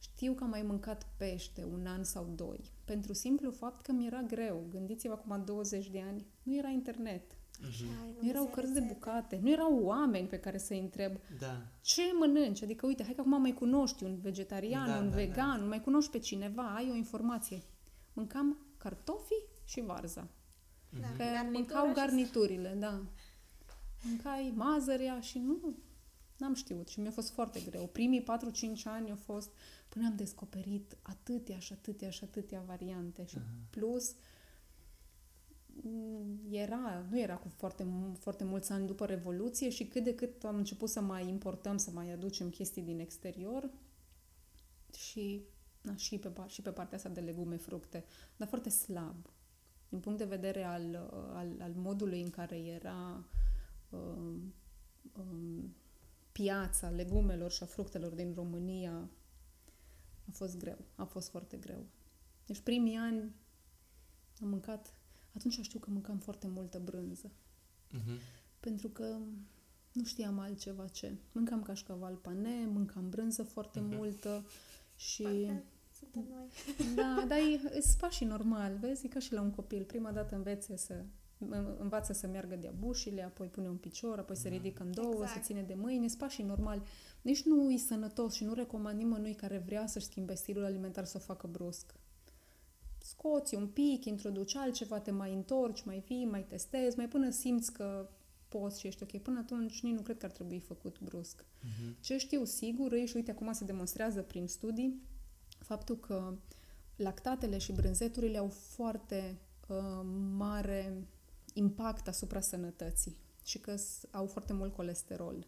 Știu 0.00 0.32
că 0.32 0.44
am 0.44 0.50
mai 0.50 0.62
mâncat 0.62 1.06
pește 1.16 1.64
un 1.72 1.86
an 1.86 2.04
sau 2.04 2.32
doi, 2.34 2.72
pentru 2.84 3.12
simplu 3.12 3.50
fapt 3.50 3.80
că 3.80 3.92
mi 3.92 4.06
era 4.06 4.22
greu. 4.22 4.66
Gândiți-vă 4.70 5.12
acum 5.12 5.42
20 5.44 5.88
de 5.88 6.00
ani, 6.00 6.26
nu 6.42 6.56
era 6.56 6.68
internet. 6.68 7.32
Uh-huh. 7.32 8.20
Nu 8.20 8.28
erau 8.28 8.46
cărți 8.46 8.72
de 8.72 8.80
bucate, 8.80 9.38
nu 9.42 9.50
erau 9.50 9.78
oameni 9.82 10.26
pe 10.26 10.38
care 10.38 10.58
să-i 10.58 10.78
întreb 10.78 11.12
da. 11.38 11.62
ce 11.80 12.02
mănânci. 12.18 12.62
Adică, 12.62 12.86
uite, 12.86 13.02
hai 13.02 13.14
că 13.14 13.20
acum 13.20 13.40
mai 13.40 13.52
cunoști 13.52 14.04
un 14.04 14.18
vegetarian, 14.20 14.86
da, 14.86 14.96
un 14.96 15.10
da, 15.10 15.16
vegan, 15.16 15.58
da. 15.58 15.66
mai 15.66 15.80
cunoști 15.80 16.10
pe 16.10 16.18
cineva, 16.18 16.74
ai 16.74 16.90
o 16.90 16.94
informație. 16.94 17.62
Mâncam 18.12 18.58
cartofi 18.76 19.44
și 19.64 19.80
varza. 19.80 20.28
Da. 21.00 21.08
Că 21.16 21.24
mâncau 21.52 21.92
garniturile, 21.92 22.76
da. 22.78 23.02
Mâncai 24.02 24.52
mazărea 24.56 25.20
și 25.20 25.38
nu, 25.38 25.76
n-am 26.36 26.54
știut 26.54 26.88
și 26.88 27.00
mi-a 27.00 27.10
fost 27.10 27.30
foarte 27.30 27.60
greu. 27.60 27.86
Primii 27.86 28.22
4-5 28.22 28.24
ani 28.84 29.10
au 29.10 29.16
fost 29.16 29.50
până 29.90 30.06
am 30.06 30.16
descoperit 30.16 30.96
atâtea 31.02 31.58
și 31.58 31.72
atâtea 31.72 32.10
și 32.10 32.24
atâtea 32.24 32.62
variante 32.66 33.24
și 33.24 33.38
uh-huh. 33.38 33.70
plus 33.70 34.14
era, 36.50 37.06
nu 37.10 37.20
era 37.20 37.36
cu 37.36 37.48
foarte, 37.48 37.86
foarte 38.18 38.44
mulți 38.44 38.72
ani 38.72 38.86
după 38.86 39.06
Revoluție 39.06 39.68
și 39.68 39.86
cât 39.86 40.04
de 40.04 40.14
cât 40.14 40.44
am 40.44 40.56
început 40.56 40.88
să 40.88 41.00
mai 41.00 41.28
importăm, 41.28 41.76
să 41.76 41.90
mai 41.90 42.12
aducem 42.12 42.48
chestii 42.48 42.82
din 42.82 42.98
exterior 42.98 43.70
și, 44.96 45.42
na, 45.80 45.96
și, 45.96 46.18
pe, 46.18 46.30
și 46.46 46.62
pe 46.62 46.70
partea 46.70 46.96
asta 46.96 47.08
de 47.08 47.20
legume, 47.20 47.56
fructe, 47.56 48.04
dar 48.36 48.48
foarte 48.48 48.68
slab 48.68 49.30
din 49.88 50.00
punct 50.00 50.18
de 50.18 50.24
vedere 50.24 50.64
al, 50.64 51.10
al, 51.34 51.56
al 51.60 51.72
modului 51.74 52.22
în 52.22 52.30
care 52.30 52.58
era 52.58 53.24
um, 53.88 54.54
um, 55.12 55.74
piața 56.32 56.90
legumelor 56.90 57.50
și 57.50 57.62
a 57.62 57.66
fructelor 57.66 58.12
din 58.12 58.32
România, 58.34 59.10
a 60.30 60.36
fost 60.36 60.56
greu. 60.56 60.78
A 60.94 61.04
fost 61.04 61.28
foarte 61.28 61.56
greu. 61.56 61.86
Deci 62.46 62.60
primii 62.60 62.96
ani 62.96 63.34
am 64.40 64.48
mâncat, 64.48 64.94
atunci 65.34 65.60
știu 65.60 65.78
că 65.78 65.90
mâncam 65.90 66.18
foarte 66.18 66.46
multă 66.46 66.78
brânză. 66.78 67.30
Uh-huh. 67.30 68.20
Pentru 68.60 68.88
că 68.88 69.16
nu 69.92 70.04
știam 70.04 70.38
altceva 70.38 70.88
ce. 70.88 71.16
Mâncam 71.32 71.62
cașcaval 71.62 72.14
pane, 72.14 72.66
mâncam 72.66 73.08
brânză 73.08 73.42
foarte 73.42 73.80
uh-huh. 73.80 73.96
multă 73.96 74.46
și... 74.96 75.22
Parcă 75.22 75.64
suntem 76.00 76.24
noi. 76.28 76.48
Da, 76.94 77.24
dar 77.28 77.38
e, 77.38 77.76
e 77.76 77.94
pașii 77.98 78.26
normal, 78.26 78.76
vezi? 78.76 79.06
E 79.06 79.08
ca 79.08 79.18
și 79.18 79.32
la 79.32 79.40
un 79.40 79.50
copil. 79.50 79.84
Prima 79.84 80.12
dată 80.12 80.34
învețe 80.34 80.76
să 80.76 81.04
învață 81.78 82.12
să 82.12 82.26
meargă 82.26 82.56
de 82.56 82.72
bușile, 82.78 83.22
apoi 83.22 83.46
pune 83.46 83.68
un 83.68 83.76
picior, 83.76 84.18
apoi 84.18 84.36
se 84.36 84.48
da. 84.48 84.54
ridică 84.54 84.82
în 84.82 84.92
două, 84.92 85.12
exact. 85.12 85.32
se 85.32 85.40
ține 85.40 85.62
de 85.62 85.74
mâini, 85.74 86.08
sunt 86.08 86.20
pașii 86.20 86.44
normal. 86.44 86.82
Nici 87.22 87.42
nu 87.42 87.70
e 87.70 87.76
sănătos 87.76 88.34
și 88.34 88.44
nu 88.44 88.52
recomand 88.52 88.98
nimănui 88.98 89.34
care 89.34 89.62
vrea 89.66 89.86
să-și 89.86 90.06
schimbe 90.06 90.34
stilul 90.34 90.64
alimentar 90.64 91.04
să 91.04 91.16
o 91.16 91.20
facă 91.20 91.46
brusc. 91.46 91.94
Scoți 92.98 93.54
un 93.54 93.66
pic, 93.66 94.04
introduci 94.04 94.56
altceva, 94.56 95.00
te 95.00 95.10
mai 95.10 95.34
întorci, 95.34 95.82
mai 95.82 96.02
vii, 96.06 96.24
mai 96.24 96.44
testezi, 96.48 96.96
mai 96.96 97.08
până 97.08 97.30
simți 97.30 97.72
că 97.72 98.08
poți 98.48 98.80
și 98.80 98.86
ești 98.86 99.02
ok. 99.02 99.22
Până 99.22 99.38
atunci 99.38 99.82
nici 99.82 99.94
nu 99.94 100.02
cred 100.02 100.18
că 100.18 100.26
ar 100.26 100.32
trebui 100.32 100.60
făcut 100.60 101.00
brusc. 101.00 101.44
Uh-huh. 101.44 102.00
Ce 102.00 102.18
știu 102.18 102.44
sigur 102.44 102.92
e 102.92 103.04
și 103.04 103.16
uite 103.16 103.30
acum 103.30 103.52
se 103.52 103.64
demonstrează 103.64 104.22
prin 104.22 104.46
studii 104.46 105.02
faptul 105.58 105.98
că 105.98 106.34
lactatele 106.96 107.58
și 107.58 107.72
brânzeturile 107.72 108.38
au 108.38 108.48
foarte 108.48 109.38
uh, 109.68 109.76
mare 110.36 111.06
impact 111.54 112.08
asupra 112.08 112.40
sănătății 112.40 113.16
și 113.44 113.58
că 113.58 113.74
au 114.10 114.26
foarte 114.26 114.52
mult 114.52 114.74
colesterol. 114.74 115.46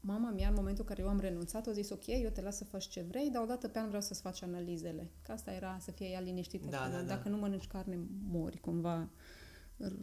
Mama 0.00 0.30
mea, 0.30 0.48
în 0.48 0.54
momentul 0.54 0.84
în 0.88 0.94
care 0.94 1.02
eu 1.02 1.08
am 1.08 1.20
renunțat, 1.20 1.66
a 1.66 1.72
zis, 1.72 1.90
ok, 1.90 2.06
eu 2.06 2.30
te 2.30 2.40
las 2.40 2.56
să 2.56 2.64
faci 2.64 2.88
ce 2.88 3.02
vrei, 3.08 3.30
dar 3.30 3.42
odată 3.42 3.68
pe 3.68 3.78
an 3.78 3.86
vreau 3.86 4.02
să-ți 4.02 4.20
faci 4.20 4.42
analizele. 4.42 5.10
Că 5.22 5.32
asta 5.32 5.52
era 5.52 5.78
să 5.80 5.90
fie 5.90 6.06
ea 6.06 6.20
liniștită. 6.20 6.66
Da, 6.70 6.78
că 6.78 6.90
da, 6.90 7.02
dacă 7.02 7.22
da. 7.22 7.30
nu 7.30 7.36
mănânci 7.36 7.66
carne, 7.66 7.98
mori 8.28 8.60
cumva. 8.60 9.10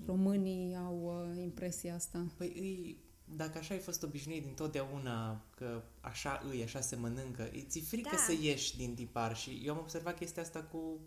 Românii 0.05 0.75
au 0.75 1.27
uh, 1.31 1.41
impresia 1.41 1.95
asta. 1.95 2.25
Păi 2.37 2.53
îi 2.59 3.03
dacă 3.35 3.57
așa 3.57 3.73
ai 3.73 3.79
fost 3.79 4.03
obișnuit 4.03 4.43
dintotdeauna 4.43 5.45
că 5.55 5.83
așa 6.01 6.41
îi, 6.49 6.63
așa 6.63 6.81
se 6.81 6.95
mănâncă, 6.95 7.51
ți 7.67 7.79
frică 7.79 8.09
da. 8.11 8.17
să 8.17 8.33
ieși 8.41 8.77
din 8.77 8.95
tipar 8.95 9.35
și 9.35 9.61
eu 9.65 9.73
am 9.73 9.79
observat 9.79 10.17
chestia 10.17 10.41
asta 10.41 10.63
cu 10.63 10.99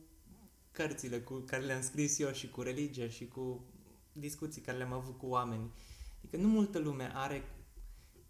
cărțile 0.70 1.20
cu 1.20 1.34
care 1.34 1.64
le-am 1.64 1.82
scris 1.82 2.18
eu 2.18 2.32
și 2.32 2.50
cu 2.50 2.62
religia 2.62 3.08
și 3.08 3.28
cu 3.28 3.64
discuții 4.12 4.62
care 4.62 4.76
le-am 4.76 4.92
avut 4.92 5.18
cu 5.18 5.26
oameni. 5.26 5.70
Adică 6.18 6.36
nu 6.36 6.48
multă 6.48 6.78
lume 6.78 7.10
are 7.14 7.44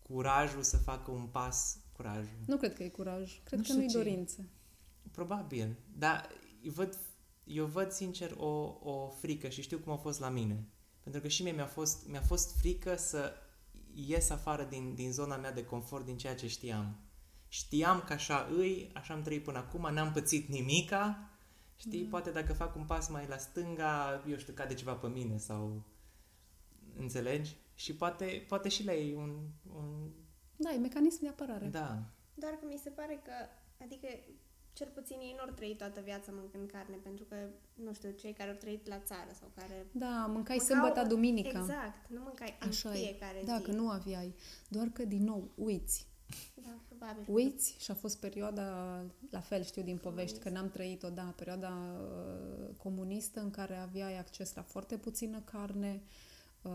curajul 0.02 0.62
să 0.62 0.76
facă 0.76 1.10
un 1.10 1.26
pas, 1.26 1.78
curajul. 1.92 2.38
Nu 2.46 2.56
cred 2.56 2.74
că 2.74 2.82
e 2.82 2.88
curaj, 2.88 3.40
cred 3.44 3.58
nu 3.58 3.64
că 3.66 3.72
nu-i 3.72 3.88
ce. 3.88 3.96
dorință. 3.96 4.44
Probabil, 5.10 5.76
dar 5.98 6.28
eu 6.62 6.72
văd, 6.72 6.98
eu 7.44 7.66
văd 7.66 7.90
sincer 7.90 8.34
o, 8.36 8.78
o 8.82 9.08
frică 9.08 9.48
și 9.48 9.62
știu 9.62 9.78
cum 9.78 9.92
a 9.92 9.96
fost 9.96 10.20
la 10.20 10.28
mine. 10.28 10.66
Pentru 11.02 11.20
că 11.20 11.28
și 11.28 11.42
mie 11.42 11.52
mi-a 11.52 11.66
fost, 11.66 12.08
mi-a 12.08 12.20
fost 12.20 12.56
frică 12.58 12.96
să 12.96 13.32
ies 13.94 14.30
afară 14.30 14.64
din, 14.64 14.94
din 14.94 15.12
zona 15.12 15.36
mea 15.36 15.52
de 15.52 15.64
confort, 15.64 16.04
din 16.04 16.16
ceea 16.16 16.34
ce 16.34 16.48
știam. 16.48 16.96
Știam 17.48 18.02
că 18.06 18.12
așa 18.12 18.48
îi, 18.56 18.90
așa 18.94 19.14
am 19.14 19.22
trăit 19.22 19.42
până 19.42 19.58
acum, 19.58 19.92
n-am 19.92 20.12
pățit 20.12 20.48
nimica 20.48 21.31
Știi, 21.86 22.04
poate 22.04 22.30
dacă 22.30 22.52
fac 22.52 22.76
un 22.76 22.84
pas 22.84 23.08
mai 23.08 23.26
la 23.28 23.36
stânga, 23.36 24.22
eu 24.28 24.36
știu, 24.36 24.52
cade 24.52 24.74
ceva 24.74 24.92
pe 24.94 25.06
mine 25.08 25.36
sau... 25.38 25.82
Înțelegi? 26.98 27.56
Și 27.74 27.94
poate, 27.94 28.44
poate 28.48 28.68
și 28.68 28.84
la 28.84 28.92
ei 28.94 29.14
un, 29.14 29.36
un... 29.76 30.10
Da, 30.56 30.72
e 30.72 30.76
mecanism 30.78 31.18
de 31.22 31.28
apărare. 31.28 31.66
Da. 31.66 32.02
Doar 32.34 32.52
că 32.52 32.66
mi 32.68 32.80
se 32.82 32.90
pare 32.90 33.20
că, 33.24 33.32
adică, 33.84 34.06
cel 34.72 34.88
puțin 34.94 35.16
ei 35.20 35.34
nu 35.36 35.42
au 35.48 35.54
trăit 35.54 35.78
toată 35.78 36.00
viața 36.00 36.32
mâncând 36.34 36.70
carne, 36.70 36.96
pentru 37.02 37.24
că, 37.24 37.36
nu 37.74 37.92
știu, 37.92 38.10
cei 38.10 38.32
care 38.32 38.50
au 38.50 38.56
trăit 38.56 38.86
la 38.88 38.98
țară 38.98 39.30
sau 39.40 39.50
care... 39.54 39.86
Da, 39.92 40.26
mâncai 40.28 40.56
Mâncau- 40.58 40.66
sâmbătă, 40.66 41.06
duminică. 41.06 41.58
Exact, 41.58 42.08
nu 42.10 42.20
mâncai 42.20 42.58
Așa 42.68 42.88
în 42.88 42.94
e. 42.94 42.98
fiecare 42.98 43.42
Da, 43.44 43.56
zi. 43.58 43.62
că 43.62 43.70
nu 43.70 43.88
aveai. 43.88 44.34
Doar 44.68 44.86
că, 44.86 45.04
din 45.04 45.24
nou, 45.24 45.50
uiți. 45.54 46.06
Da, 46.54 46.78
probabil. 46.88 47.24
Uiți 47.28 47.76
și 47.78 47.90
a 47.90 47.94
fost 47.94 48.20
perioada, 48.20 49.00
la 49.30 49.40
fel 49.40 49.62
știu 49.64 49.82
din 49.82 49.96
povești, 49.96 50.38
că 50.38 50.48
n-am 50.48 50.68
trăit-o, 50.70 51.08
da, 51.08 51.32
perioada 51.36 51.72
uh, 52.00 52.68
comunistă 52.76 53.40
în 53.40 53.50
care 53.50 53.76
aveai 53.76 54.18
acces 54.18 54.54
la 54.54 54.62
foarte 54.62 54.96
puțină 54.96 55.40
carne, 55.44 56.02
uh, 56.62 56.70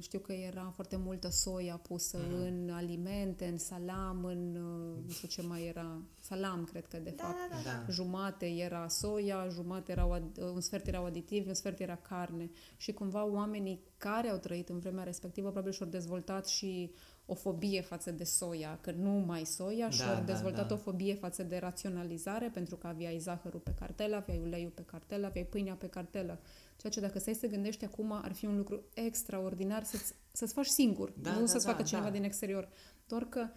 știu 0.00 0.18
că 0.18 0.32
era 0.32 0.70
foarte 0.74 0.96
multă 0.96 1.28
soia 1.30 1.76
pusă 1.76 2.18
Mhm. 2.18 2.34
în 2.42 2.70
alimente, 2.70 3.46
în 3.46 3.58
salam, 3.58 4.24
în, 4.24 4.54
uh, 4.54 4.96
nu 5.06 5.10
știu 5.12 5.28
ce 5.28 5.42
mai 5.42 5.66
era, 5.66 6.00
salam 6.20 6.64
cred 6.64 6.86
că 6.86 6.96
de 6.96 7.10
Da, 7.16 7.22
fapt. 7.22 7.36
da, 7.50 7.56
da. 7.70 7.70
Da. 7.86 7.92
Jumate 7.92 8.46
era 8.46 8.88
soia, 8.88 9.48
jumate 9.48 9.92
erau, 9.92 10.18
ad- 10.18 10.40
un 10.54 10.60
sfert 10.60 10.86
erau 10.86 11.04
aditivi, 11.04 11.48
un 11.48 11.54
sfert 11.54 11.80
era 11.80 11.96
carne. 11.96 12.50
Și 12.76 12.92
cumva 12.92 13.24
oamenii 13.24 13.80
care 13.96 14.28
au 14.28 14.38
trăit 14.38 14.68
în 14.68 14.78
vremea 14.78 15.04
respectivă 15.04 15.46
probabil 15.48 15.72
și-au 15.72 15.88
dezvoltat 15.88 16.46
și 16.48 16.90
o 17.26 17.34
fobie 17.34 17.80
față 17.80 18.10
de 18.10 18.24
soia, 18.24 18.78
că 18.80 18.90
nu 18.90 19.10
mai 19.10 19.44
soia, 19.44 19.90
și 19.90 19.98
Da, 19.98 20.08
au 20.08 20.14
da, 20.14 20.20
dezvoltat 20.20 20.68
da. 20.68 20.74
o 20.74 20.76
fobie 20.76 21.14
față 21.14 21.42
de 21.42 21.56
raționalizare, 21.56 22.48
pentru 22.48 22.76
că 22.76 22.86
aveai 22.86 23.18
zahărul 23.18 23.60
pe 23.60 23.74
cartelă, 23.78 24.16
aveai 24.16 24.38
uleiul 24.38 24.70
pe 24.70 24.82
cartelă, 24.82 25.26
aveai 25.26 25.44
pâinea 25.44 25.74
pe 25.74 25.88
cartelă. 25.88 26.40
Ceea 26.76 26.92
ce 26.92 27.00
dacă 27.00 27.18
stai 27.18 27.34
să 27.34 27.46
gândești 27.46 27.84
acum 27.84 28.12
ar 28.12 28.32
fi 28.32 28.46
un 28.46 28.56
lucru 28.56 28.84
extraordinar 28.94 29.84
să-ți, 29.84 30.14
să-ți 30.32 30.52
faci 30.52 30.66
singur, 30.66 31.10
Da, 31.10 31.32
nu 31.32 31.40
da, 31.40 31.46
să-ți 31.46 31.64
da, 31.64 31.70
facă 31.70 31.82
cineva 31.82 32.06
da. 32.06 32.12
din 32.12 32.22
exterior. 32.24 32.68
Doar 33.06 33.24
că 33.24 33.48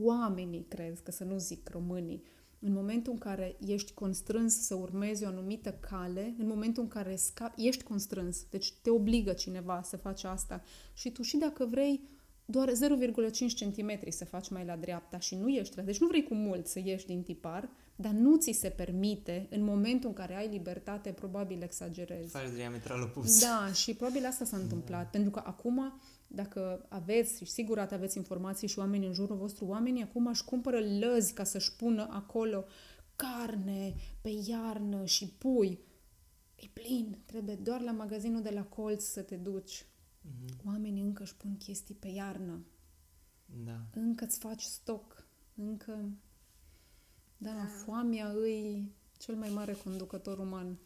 oamenii, 0.00 0.64
cred 0.68 1.00
că 1.00 1.10
să 1.10 1.24
nu 1.24 1.38
zic 1.38 1.68
românii, 1.68 2.22
în 2.60 2.72
momentul 2.72 3.12
în 3.12 3.18
care 3.18 3.56
ești 3.66 3.92
constrâns 3.92 4.66
să 4.66 4.74
urmezi 4.74 5.24
o 5.24 5.26
anumită 5.26 5.72
cale, 5.80 6.34
în 6.38 6.46
momentul 6.46 6.82
în 6.82 6.88
care 6.88 7.16
scapi, 7.16 7.66
ești 7.66 7.82
constrâns, 7.82 8.44
deci 8.50 8.72
te 8.72 8.90
obligă 8.90 9.32
cineva 9.32 9.80
să 9.84 9.96
faci 9.96 10.24
asta 10.24 10.62
și 10.92 11.10
tu 11.10 11.22
și 11.22 11.36
dacă 11.36 11.64
vrei 11.64 12.00
doar 12.44 12.68
0,5 12.68 12.74
cm 13.58 14.10
să 14.10 14.24
faci 14.24 14.48
mai 14.48 14.64
la 14.64 14.76
dreapta 14.76 15.18
și 15.18 15.34
nu 15.34 15.48
ești 15.48 15.76
la... 15.76 15.82
Deci 15.82 15.98
nu 15.98 16.06
vrei 16.06 16.22
cu 16.22 16.34
mult 16.34 16.66
să 16.66 16.80
ieși 16.84 17.06
din 17.06 17.22
tipar, 17.22 17.68
dar 17.96 18.12
nu 18.12 18.36
ți 18.36 18.52
se 18.52 18.68
permite, 18.68 19.46
în 19.50 19.64
momentul 19.64 20.08
în 20.08 20.14
care 20.14 20.36
ai 20.36 20.48
libertate, 20.48 21.10
probabil 21.10 21.62
exagerezi. 21.62 22.30
Faci 22.30 22.50
diametral 22.54 23.02
opus. 23.02 23.40
Da, 23.40 23.72
și 23.72 23.94
probabil 23.94 24.26
asta 24.26 24.44
s-a 24.44 24.56
întâmplat. 24.56 25.10
Pentru 25.10 25.30
că 25.30 25.42
acum, 25.44 26.00
dacă 26.32 26.86
aveți, 26.88 27.44
și 27.44 27.50
sigur 27.50 27.78
ați 27.78 27.94
aveți 27.94 28.16
informații 28.16 28.68
și 28.68 28.78
oameni 28.78 29.06
în 29.06 29.12
jurul 29.12 29.36
vostru, 29.36 29.64
oamenii 29.64 30.02
acum 30.02 30.26
își 30.26 30.44
cumpără 30.44 30.78
lăzi 30.98 31.32
ca 31.32 31.44
să-și 31.44 31.76
pună 31.76 32.08
acolo 32.10 32.64
carne 33.16 33.94
pe 34.20 34.28
iarnă 34.46 35.04
și 35.04 35.28
pui. 35.28 35.80
E 36.54 36.66
plin, 36.72 37.18
trebuie 37.26 37.54
doar 37.54 37.80
la 37.80 37.92
magazinul 37.92 38.42
de 38.42 38.50
la 38.50 38.64
colț 38.64 39.02
să 39.02 39.22
te 39.22 39.36
duci. 39.36 39.86
Mhm. 40.20 40.66
Oamenii 40.66 41.02
încă 41.02 41.22
își 41.22 41.36
pun 41.36 41.56
chestii 41.56 41.94
pe 41.94 42.08
iarnă. 42.08 42.64
Da. 43.64 43.86
Încă 43.94 44.24
îți 44.24 44.38
faci 44.38 44.62
stoc. 44.62 45.26
Încă... 45.54 46.10
Da, 47.36 47.50
Da. 47.50 47.66
foamea 47.84 48.28
îi 48.28 48.92
cel 49.18 49.34
mai 49.34 49.50
mare 49.50 49.72
conducător 49.72 50.38
uman. 50.38 50.78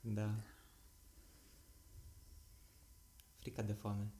Da. 0.00 0.34
Frica 3.40 3.62
de 3.62 3.72
foame. 3.72 4.12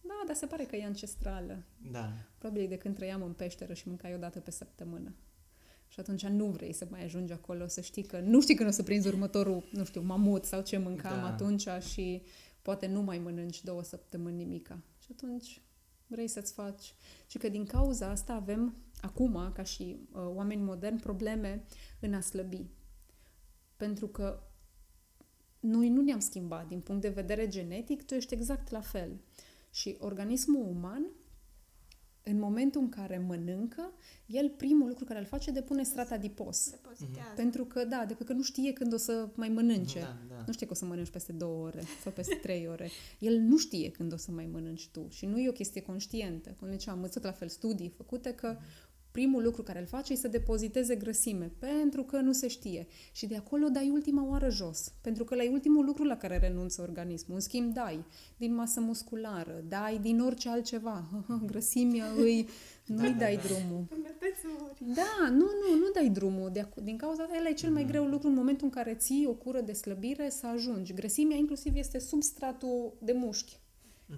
Da, 0.00 0.22
dar 0.26 0.36
se 0.36 0.46
pare 0.46 0.64
că 0.64 0.76
e 0.76 0.84
ancestrală. 0.84 1.62
Da. 1.90 2.12
Probabil 2.38 2.68
de 2.68 2.76
când 2.76 2.94
trăiam 2.94 3.22
în 3.22 3.32
peșteră 3.32 3.74
și 3.74 3.88
mâncai 3.88 4.14
o 4.14 4.18
dată 4.18 4.40
pe 4.40 4.50
săptămână. 4.50 5.14
Și 5.88 6.00
atunci 6.00 6.26
nu 6.26 6.46
vrei 6.46 6.72
să 6.72 6.86
mai 6.90 7.04
ajungi 7.04 7.32
acolo, 7.32 7.66
să 7.66 7.80
știi 7.80 8.02
că 8.02 8.20
nu 8.20 8.40
știi 8.40 8.54
când 8.54 8.68
o 8.68 8.72
să 8.72 8.82
prinzi 8.82 9.08
următorul, 9.08 9.68
nu 9.72 9.84
știu, 9.84 10.00
mamut 10.00 10.44
sau 10.44 10.62
ce 10.62 10.78
mâncam 10.78 11.20
Da. 11.20 11.26
atunci 11.26 11.66
și 11.92 12.22
poate 12.62 12.86
nu 12.86 13.00
mai 13.00 13.18
mănânci 13.18 13.64
două 13.64 13.82
săptămâni 13.82 14.36
nimica. 14.36 14.78
Și 14.98 15.08
atunci 15.12 15.62
vrei 16.06 16.28
să-ți 16.28 16.52
faci. 16.52 16.94
Și 17.26 17.38
că 17.38 17.48
din 17.48 17.64
cauza 17.66 18.08
asta 18.08 18.32
avem 18.32 18.76
acum, 19.00 19.52
ca 19.52 19.62
și 19.62 19.96
uh, 20.12 20.22
oameni 20.22 20.62
moderni, 20.62 21.00
probleme 21.00 21.64
în 22.00 22.14
a 22.14 22.20
slăbi. 22.20 22.66
Pentru 23.76 24.08
că 24.08 24.42
noi 25.60 25.88
nu 25.88 26.02
ne-am 26.02 26.18
schimbat 26.18 26.68
din 26.68 26.80
punct 26.80 27.00
de 27.00 27.08
vedere 27.08 27.48
genetic, 27.48 28.02
tu 28.02 28.14
ești 28.14 28.34
exact 28.34 28.70
la 28.70 28.80
fel. 28.80 29.20
Și 29.70 29.96
organismul 29.98 30.66
uman, 30.66 31.06
în 32.22 32.38
momentul 32.38 32.80
în 32.80 32.88
care 32.88 33.18
mănâncă, 33.18 33.92
el 34.26 34.48
primul 34.48 34.88
lucru 34.88 35.04
care 35.04 35.18
îl 35.18 35.24
face 35.24 35.50
depune 35.50 35.82
strat 35.82 36.10
adipos. 36.10 36.70
Depozitează. 36.70 37.32
Pentru 37.36 37.64
că, 37.64 37.84
da, 37.84 38.04
de 38.04 38.14
că 38.14 38.32
nu 38.32 38.42
știe 38.42 38.72
când 38.72 38.92
o 38.92 38.96
să 38.96 39.28
mai 39.34 39.48
mănânce. 39.48 40.00
Da, 40.00 40.16
da. 40.28 40.42
Nu 40.46 40.52
știe 40.52 40.66
că 40.66 40.72
o 40.72 40.76
să 40.76 40.84
mănânci 40.84 41.10
peste 41.10 41.32
două 41.32 41.66
ore 41.66 41.82
sau 42.02 42.12
peste 42.12 42.34
trei 42.42 42.68
ore. 42.68 42.90
El 43.18 43.38
nu 43.38 43.56
știe 43.56 43.90
când 43.90 44.12
o 44.12 44.16
să 44.16 44.30
mai 44.30 44.46
mănânci 44.46 44.88
tu. 44.88 45.06
Și 45.10 45.26
nu 45.26 45.38
e 45.38 45.48
o 45.48 45.52
chestie 45.52 45.80
conștientă. 45.80 46.56
Cum 46.58 46.70
ziceam, 46.70 46.94
am 46.94 47.00
învățat 47.00 47.22
la 47.22 47.32
fel 47.32 47.48
studii 47.48 47.88
făcute 47.96 48.34
că 48.34 48.56
primul 49.10 49.42
lucru 49.42 49.62
care 49.62 49.80
îl 49.80 49.86
face 49.86 50.12
e 50.12 50.16
să 50.16 50.28
depoziteze 50.28 50.94
grăsime, 50.96 51.52
pentru 51.58 52.02
că 52.02 52.16
nu 52.20 52.32
se 52.32 52.48
știe. 52.48 52.86
Și 53.12 53.26
de 53.26 53.36
acolo 53.36 53.68
dai 53.68 53.88
ultima 53.88 54.26
oară 54.28 54.50
jos, 54.50 54.92
pentru 55.00 55.24
că 55.24 55.34
la 55.34 55.42
e 55.42 55.48
ultimul 55.48 55.84
lucru 55.84 56.04
la 56.04 56.16
care 56.16 56.38
renunță 56.38 56.82
organismul. 56.82 57.34
În 57.36 57.42
schimb, 57.42 57.74
dai 57.74 58.04
din 58.36 58.54
masă 58.54 58.80
musculară, 58.80 59.64
dai 59.68 59.98
din 59.98 60.20
orice 60.20 60.48
altceva. 60.48 61.04
Grăsimea 61.50 62.06
îi, 62.16 62.48
nu-i 62.86 63.06
Da, 63.06 63.08
da, 63.12 63.18
dai 63.18 63.36
da. 63.36 63.42
drumul. 63.42 63.84
Puteți 63.88 64.40
să 64.40 64.46
mori. 64.60 64.94
Da, 64.94 65.28
nu, 65.28 65.36
nu, 65.36 65.78
nu 65.78 65.90
dai 65.94 66.08
drumul. 66.08 66.50
De 66.52 66.60
ac- 66.60 66.82
din 66.82 66.96
cauza 66.96 67.22
asta, 67.22 67.36
ăla 67.38 67.48
e 67.48 67.52
cel 67.52 67.70
mai 67.70 67.84
greu 67.84 68.04
lucru 68.04 68.28
în 68.28 68.34
momentul 68.34 68.64
în 68.64 68.70
care 68.72 68.94
ții 68.94 69.26
o 69.26 69.32
cură 69.32 69.60
de 69.60 69.72
slăbire 69.72 70.30
să 70.30 70.46
ajungi. 70.46 70.92
Grăsimea 70.92 71.36
inclusiv 71.36 71.76
este 71.76 71.98
sub 71.98 72.22
stratul 72.22 72.92
de 72.98 73.12
mușchi. 73.12 73.58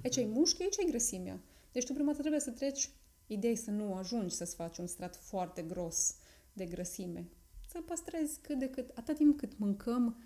Aici 0.04 0.18
ai 0.18 0.30
mușchi, 0.32 0.62
aici 0.62 0.78
ai 0.78 0.86
grăsimea. 0.88 1.40
Deci 1.72 1.84
tu 1.86 1.92
prima 1.92 2.08
dată 2.10 2.20
trebuie 2.20 2.40
să 2.40 2.50
treci, 2.50 2.90
ideea 3.32 3.52
e 3.52 3.56
să 3.56 3.70
nu 3.70 3.94
ajungi 3.94 4.34
să-ți 4.34 4.54
faci 4.54 4.78
un 4.78 4.86
strat 4.86 5.16
foarte 5.16 5.62
gros 5.62 6.16
de 6.52 6.64
grăsime. 6.64 7.28
Să 7.68 7.80
păstrezi 7.86 8.38
cât 8.40 8.58
de 8.58 8.68
cât, 8.68 8.90
atât 8.94 9.16
timp 9.16 9.38
cât 9.38 9.58
mâncăm 9.58 10.22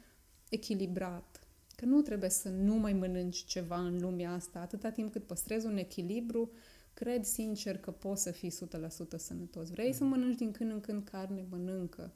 echilibrat. 0.49 1.41
Că 1.77 1.85
nu 1.85 2.01
trebuie 2.01 2.31
să 2.31 2.49
nu 2.49 2.75
mai 2.75 2.93
mănânci 2.93 3.45
ceva 3.45 3.81
în 3.81 4.01
lumea 4.01 4.33
asta, 4.33 4.61
atâta 4.61 4.91
timp 4.91 5.13
cât 5.13 5.27
păstrezi 5.27 5.67
un 5.67 5.77
echilibru, 5.77 6.51
cred 6.95 7.25
sincer 7.25 7.79
că 7.79 7.91
poți 7.91 8.23
să 8.23 8.31
fii 8.31 8.51
100% 8.51 8.55
sănătos. 9.17 9.71
Vrei 9.71 9.93
să 9.93 10.05
mănânci 10.05 10.37
din 10.37 10.53
când 10.53 10.71
în 10.71 10.81
când 10.81 11.05
carne, 11.05 11.47
mănâncă. 11.51 12.13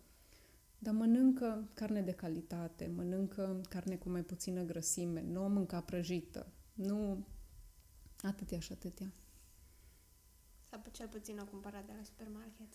Dar 0.79 0.95
mănâncă 0.95 1.69
carne 1.75 2.03
de 2.03 2.13
calitate, 2.13 2.91
mănâncă 2.97 3.61
carne 3.69 3.97
cu 3.97 4.09
mai 4.09 4.23
puțină 4.23 4.63
grăsime, 4.63 5.25
nu 5.29 5.45
o 5.45 5.49
mânca 5.49 5.81
prăjită. 5.81 6.47
Nu 6.75 7.27
atâtea 8.23 8.59
și 8.59 8.73
atâtea. 8.73 9.13
Sau 10.71 10.83
cel 10.93 11.07
puțin 11.07 11.39
o 11.39 11.45
cumpărat 11.45 11.85
de 11.87 11.93
la 11.99 12.05
supermarket. 12.05 12.69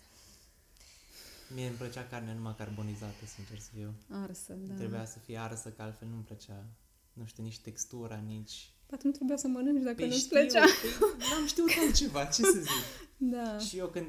Mie 1.56 1.68
îmi 1.68 1.76
plăcea 1.76 2.04
carnea 2.08 2.34
numai 2.34 2.56
carbonizată, 2.58 3.26
sincer 3.36 3.60
să 3.60 3.70
fiu. 3.74 3.94
Arsă, 4.10 4.54
da. 4.54 4.74
Trebuia 4.74 5.06
să 5.06 5.20
fie 5.20 5.38
arsă, 5.38 5.70
că 5.70 5.82
altfel 5.82 6.08
nu-mi 6.08 6.24
plăcea. 6.24 6.66
Nu 7.14 7.26
știu, 7.26 7.44
nici 7.44 7.60
textura, 7.60 8.16
nici... 8.16 8.70
Poate 8.86 9.08
nu 9.08 9.12
trebuia 9.12 9.38
să 9.38 9.48
mănânci 9.48 9.84
dacă 9.84 9.96
Păi 9.96 10.08
nu-ți 10.08 10.20
știu, 10.20 10.36
plăcea. 10.38 10.66
păi 10.82 11.28
n-am 11.30 11.46
știut 11.48 11.70
altceva, 11.86 12.26
ce 12.26 12.42
să 12.42 12.60
zic. 12.60 12.84
Da. 13.18 13.58
Și 13.58 13.78
eu 13.78 13.88
când, 13.88 14.08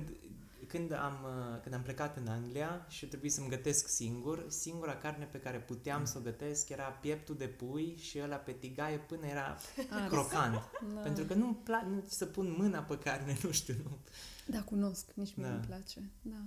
când, 0.67 0.93
am, 0.93 1.19
uh, 1.25 1.61
când 1.63 1.75
am 1.75 1.83
plecat 1.83 2.17
în 2.17 2.27
Anglia 2.27 2.87
și 2.89 3.07
trebuie 3.07 3.31
să-mi 3.31 3.49
gătesc 3.49 3.89
singur, 3.89 4.45
singura 4.49 4.97
carne 4.97 5.25
pe 5.25 5.41
care 5.41 5.59
puteam 5.61 6.05
să 6.05 6.19
o 6.19 6.21
gătesc 6.21 6.69
era 6.69 6.85
pieptul 6.85 7.37
de 7.37 7.47
pui 7.49 7.97
și 7.99 8.21
ăla 8.23 8.37
pe 8.37 8.53
tigaie 8.53 8.99
până 8.99 9.27
era 9.27 9.57
Ars. 9.91 10.09
crocant. 10.11 10.55
Da. 10.95 11.01
Pentru 11.01 11.25
că 11.25 11.35
nu-mi 11.35 11.55
place 11.55 11.87
nu, 11.87 12.05
să 12.09 12.27
pun 12.27 12.55
mâna 12.59 12.81
pe 12.81 12.99
carne, 12.99 13.37
nu 13.45 13.51
știu, 13.51 13.75
nu. 13.83 13.99
Da, 14.47 14.63
cunosc, 14.63 15.11
nici 15.15 15.35
mie 15.37 15.47
Da. 15.47 15.53
îmi 15.55 15.65
place. 15.65 16.11
Da. 16.23 16.43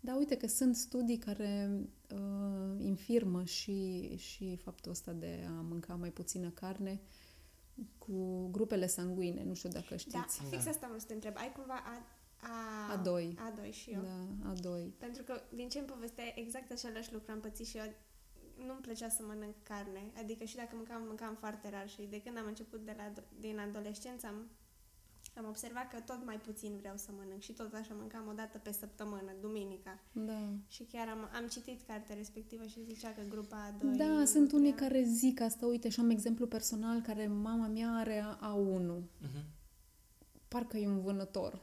Da, 0.00 0.16
uite 0.16 0.36
că 0.36 0.46
sunt 0.46 0.76
studii 0.76 1.18
care 1.18 1.70
uh, 2.14 2.84
infirmă 2.84 3.44
și, 3.44 4.08
și 4.16 4.56
faptul 4.56 4.90
ăsta 4.90 5.12
de 5.12 5.44
a 5.48 5.60
mânca 5.60 5.94
mai 5.94 6.10
puțină 6.10 6.48
carne 6.50 7.00
cu 7.98 8.48
grupele 8.50 8.86
sanguine. 8.86 9.44
Nu 9.44 9.54
știu 9.54 9.68
dacă 9.68 9.96
știți. 9.96 10.14
Da, 10.14 10.26
fix 10.50 10.64
Da. 10.64 10.70
asta 10.70 10.86
vreau 10.86 10.98
să 10.98 11.06
te 11.06 11.14
întreb. 11.14 11.34
Ai 11.36 11.52
cumva 11.56 11.74
A, 11.74 12.02
A, 12.42 13.02
A2. 13.02 13.34
A2 13.34 13.70
și 13.70 13.90
eu. 13.90 14.00
Da, 14.02 14.50
a 14.50 14.52
doi. 14.60 14.94
Pentru 14.98 15.22
că 15.22 15.42
din 15.54 15.68
ce 15.68 15.78
îmi 15.78 15.86
povestea, 15.86 16.24
exact 16.34 16.70
același 16.70 17.12
lucru 17.12 17.32
am 17.32 17.40
pățit 17.40 17.66
și 17.66 17.76
eu. 17.76 17.92
Nu-mi 18.66 18.80
plăcea 18.80 19.08
să 19.08 19.22
mănânc 19.26 19.54
carne. 19.62 20.12
Adică 20.18 20.44
și 20.44 20.56
dacă 20.56 20.70
mâncam, 20.74 21.02
mâncam 21.06 21.34
foarte 21.34 21.70
rar 21.70 21.88
și 21.88 22.02
de 22.10 22.20
când 22.20 22.38
am 22.38 22.46
început 22.46 22.80
de 22.84 22.94
la, 22.96 23.12
din 23.40 23.58
adolescență 23.58 24.26
am 24.26 24.48
Și 25.22 25.30
am 25.38 25.46
observat 25.48 25.88
că 25.88 26.00
tot 26.00 26.24
mai 26.24 26.36
puțin 26.36 26.76
vreau 26.76 26.96
să 26.96 27.10
mănânc 27.18 27.40
și 27.42 27.52
tot 27.52 27.74
așa 27.74 27.94
mâncam 27.94 28.28
o 28.28 28.32
dată 28.32 28.58
pe 28.58 28.72
săptămână, 28.72 29.32
duminica. 29.40 29.98
Da. 30.12 30.52
Și 30.68 30.82
chiar 30.82 31.08
am, 31.08 31.28
am 31.34 31.46
citit 31.46 31.82
cartea 31.86 32.14
respectivă 32.14 32.64
și 32.64 32.84
zicea 32.84 33.12
că 33.12 33.22
grupa 33.28 33.56
a 33.56 33.70
doi... 33.82 33.96
Da, 33.96 34.24
sunt 34.24 34.52
unii 34.52 34.72
care 34.72 35.02
zic 35.02 35.40
asta. 35.40 35.66
Uite, 35.66 35.88
și 35.88 36.00
am 36.00 36.10
exemplu 36.10 36.46
personal 36.46 37.00
care 37.00 37.26
mama 37.26 37.66
mea 37.66 37.90
are 37.90 38.20
A1. 38.20 39.02
Mhm. 39.20 39.44
Parcă 40.48 40.76
e 40.76 40.88
un 40.88 41.00
vânător. 41.00 41.62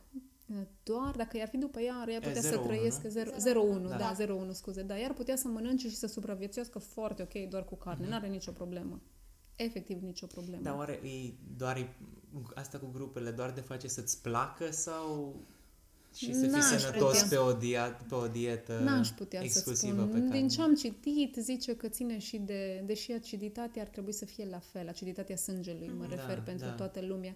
Doar 0.84 1.12
dacă 1.16 1.38
i-ar 1.38 1.48
fi 1.48 1.58
după 1.58 1.80
ea, 1.80 2.06
ea 2.10 2.20
putea 2.20 2.42
să 2.42 2.60
0-1, 2.62 2.64
trăiesc 2.66 3.02
nu? 3.02 3.10
0-1, 3.80 3.88
Da. 3.90 3.96
da, 3.98 4.14
0-1, 4.14 4.52
scuze. 4.52 4.82
Da, 4.82 4.96
iar 4.98 5.14
putea 5.14 5.36
să 5.36 5.48
mănânce 5.48 5.90
și 5.90 5.96
să 5.96 6.08
supraviețuiască 6.08 6.80
foarte 6.80 7.22
ok 7.22 7.50
doar 7.50 7.66
cu 7.66 7.76
carne. 7.76 8.02
Mhm. 8.04 8.12
N-are 8.12 8.28
nicio 8.28 8.52
problemă. 8.52 9.02
Efectiv 9.56 10.02
nicio 10.02 10.26
problemă. 10.26 10.62
Dar 10.64 10.76
oare 10.76 10.92
e 11.04 11.34
doar 11.58 11.78
e, 11.78 11.96
asta 12.54 12.78
cu 12.78 12.90
grupele 12.94 13.32
doar 13.32 13.52
de 13.52 13.62
face 13.62 13.88
să-ți 13.88 14.22
placă 14.22 14.72
sau 14.72 15.36
și 16.16 16.34
să 16.34 16.40
fii 16.40 16.50
N-aș 16.50 16.64
sănătos 16.64 17.22
putea. 17.22 17.28
pe 17.40 17.44
o, 17.46 17.54
dia, 17.54 18.00
pe 18.10 18.16
o 18.16 18.28
dietă 18.28 18.80
N-aș 18.84 19.10
putea 19.10 19.40
să 19.40 19.46
exclusivă 19.46 19.94
spun. 20.02 20.08
pe 20.12 20.20
carne? 20.20 20.38
Din 20.40 20.48
ce 20.48 20.62
am 20.62 20.76
citit, 20.76 21.36
zice 21.40 21.76
că 21.76 21.88
ține 21.88 22.20
și 22.20 22.38
de... 22.38 22.84
Deși 22.86 23.12
aciditatea 23.12 23.82
ar 23.82 23.88
trebui 23.88 24.12
să 24.12 24.26
fie 24.26 24.48
la 24.50 24.60
fel, 24.60 24.88
aciditatea 24.88 25.36
sângelui, 25.36 25.92
mă 25.98 26.06
Da, 26.06 26.16
refer 26.16 26.42
pentru 26.42 26.66
da. 26.68 26.72
toată 26.74 27.02
lumea. 27.02 27.36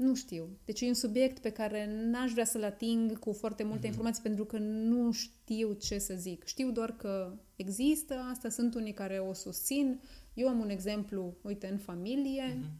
Nu 0.00 0.14
știu. 0.14 0.48
Deci 0.64 0.80
e 0.80 0.86
un 0.86 0.94
subiect 0.94 1.38
pe 1.38 1.50
care 1.50 1.90
n-aș 2.10 2.32
vrea 2.32 2.44
să-l 2.44 2.64
ating 2.64 3.18
cu 3.18 3.32
foarte 3.32 3.62
multe 3.62 3.78
Mhm. 3.78 3.86
informații 3.86 4.22
pentru 4.22 4.44
că 4.44 4.58
nu 4.58 5.12
știu 5.12 5.72
ce 5.72 5.98
să 5.98 6.14
zic. 6.14 6.44
Știu 6.44 6.70
doar 6.70 6.96
că 6.96 7.38
există, 7.56 8.14
asta 8.14 8.48
sunt 8.48 8.74
unii 8.74 8.92
care 8.92 9.18
o 9.18 9.32
susțin. 9.32 10.00
Eu 10.34 10.48
am 10.48 10.58
un 10.60 10.68
exemplu, 10.68 11.36
uite, 11.42 11.66
în 11.66 11.78
familie. 11.78 12.56
Mhm. 12.58 12.70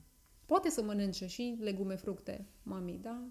Poate 0.46 0.70
să 0.70 0.82
mănânce 0.82 1.26
și 1.26 1.56
legume, 1.60 1.94
fructe, 1.94 2.46
mami, 2.62 2.98
da? 3.02 3.22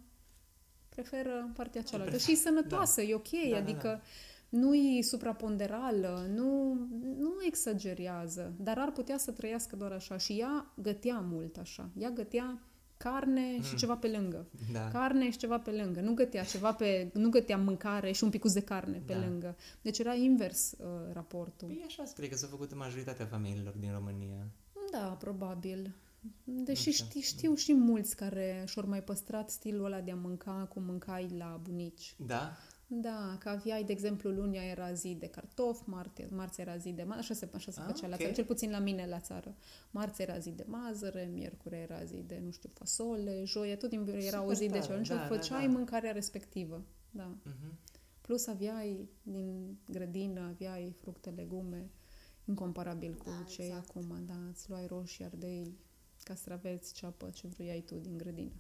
Preferă 0.89 1.51
partea 1.55 1.81
cealaltă. 1.81 2.17
Și 2.17 2.31
e 2.31 2.35
sănătoasă, 2.35 3.01
e 3.09 3.13
ok, 3.13 3.29
Da, 3.43 3.49
da, 3.49 3.57
adică 3.57 4.01
nu 4.49 4.73
e 4.75 5.01
supraponderală, 5.01 6.29
nu, 6.33 6.73
nu 7.17 7.33
exagerează, 7.47 8.53
dar 8.59 8.77
ar 8.77 8.91
putea 8.91 9.17
să 9.17 9.31
trăiască 9.31 9.75
doar 9.75 9.91
așa. 9.91 10.17
Și 10.17 10.33
ea 10.33 10.73
gătea 10.81 11.19
mult 11.19 11.57
așa. 11.57 11.89
Ea 11.97 12.09
gătea 12.09 12.63
carne 13.03 13.61
și 13.61 13.71
Mm. 13.71 13.77
ceva 13.77 13.95
pe 13.97 14.07
lângă. 14.07 14.45
Da. 14.71 14.87
Carne 14.87 15.31
și 15.31 15.37
ceva 15.37 15.59
pe 15.59 15.71
lângă. 15.71 16.01
Nu 16.01 16.13
gătea 16.13 16.43
ceva 16.43 16.73
pe... 16.73 17.09
Nu 17.13 17.29
gătea 17.29 17.57
mâncare 17.57 18.11
și 18.11 18.23
un 18.23 18.29
picuț 18.29 18.51
de 18.53 18.61
carne 18.61 19.01
pe 19.05 19.13
Da. 19.13 19.19
lângă. 19.19 19.55
Deci 19.81 19.99
era 19.99 20.13
invers 20.13 20.71
uh, 20.71 20.85
raportul. 21.13 21.67
Păi 21.67 21.83
așa 21.85 22.03
cred 22.15 22.29
că 22.29 22.35
s-a 22.35 22.47
făcut 22.47 22.71
în 22.71 22.77
majoritatea 22.77 23.25
familiilor 23.25 23.73
din 23.79 23.91
România. 23.91 24.47
Da, 24.91 25.15
probabil. 25.19 25.95
Deși 26.43 26.87
Nu 26.87 26.93
știu. 26.93 27.05
știu, 27.07 27.21
știu 27.21 27.55
și 27.55 27.73
mulți 27.73 28.15
care 28.15 28.63
și-au 28.67 28.87
mai 28.87 29.03
păstrat 29.03 29.49
stilul 29.49 29.85
ăla 29.85 29.99
de 30.01 30.11
a 30.11 30.15
mânca 30.15 30.67
cum 30.73 30.83
mâncai 30.83 31.27
la 31.37 31.59
bunici. 31.63 32.15
Da? 32.17 32.57
Da, 32.91 33.37
că 33.39 33.49
aveai, 33.49 33.83
de 33.83 33.91
exemplu, 33.91 34.29
lunia 34.29 34.63
era 34.63 34.93
zi 34.93 35.15
de 35.19 35.27
cartofi, 35.27 35.81
marți, 35.85 36.21
marți 36.29 36.61
era 36.61 36.77
zi 36.77 36.91
de 36.91 37.03
mazăre, 37.03 37.19
așa 37.19 37.33
se, 37.33 37.49
așa 37.53 37.71
se 37.71 37.79
Ah, 37.79 37.85
făcea 37.85 38.07
la 38.07 38.13
ok. 38.13 38.19
țară, 38.21 38.33
cel 38.33 38.45
puțin 38.45 38.71
la 38.71 38.79
mine 38.79 39.05
la 39.07 39.19
țară. 39.19 39.55
Marți 39.91 40.21
era 40.21 40.37
zi 40.39 40.51
de 40.51 40.65
mazăre, 40.67 41.29
miercuri 41.33 41.75
era 41.75 42.03
zi 42.03 42.23
de, 42.27 42.41
nu 42.43 42.51
știu, 42.51 42.69
fasole, 42.73 43.43
joia, 43.45 43.77
tot 43.77 43.89
timpul 43.89 44.13
era 44.13 44.37
o 44.39 44.41
Super 44.41 44.55
zi 44.55 44.65
de 44.65 44.79
tare, 44.79 44.81
ceva. 44.85 44.97
Deci 44.97 45.07
da, 45.07 45.15
da, 45.15 45.25
făceai 45.35 45.65
da. 45.65 45.71
mâncarea 45.71 46.11
respectivă. 46.11 46.83
Da. 47.11 47.35
Mhm. 47.43 47.77
Plus 48.21 48.47
aveai 48.47 49.09
din 49.23 49.77
grădină, 49.91 50.41
aveai 50.41 50.91
fructe, 50.91 51.29
legume, 51.29 51.89
incomparabil 52.45 53.15
cu 53.15 53.29
Da, 53.29 53.43
ce 53.43 53.61
e 53.61 53.65
exact. 53.65 53.89
acum. 53.89 54.23
Da, 54.25 54.37
îți 54.49 54.69
luai 54.69 54.85
roșii, 54.87 55.25
ardei, 55.25 55.77
castraveți, 56.23 56.93
ceapă, 56.93 57.29
ce 57.33 57.47
vrei 57.47 57.81
tu 57.81 57.95
din 57.95 58.17
grădină. 58.17 58.51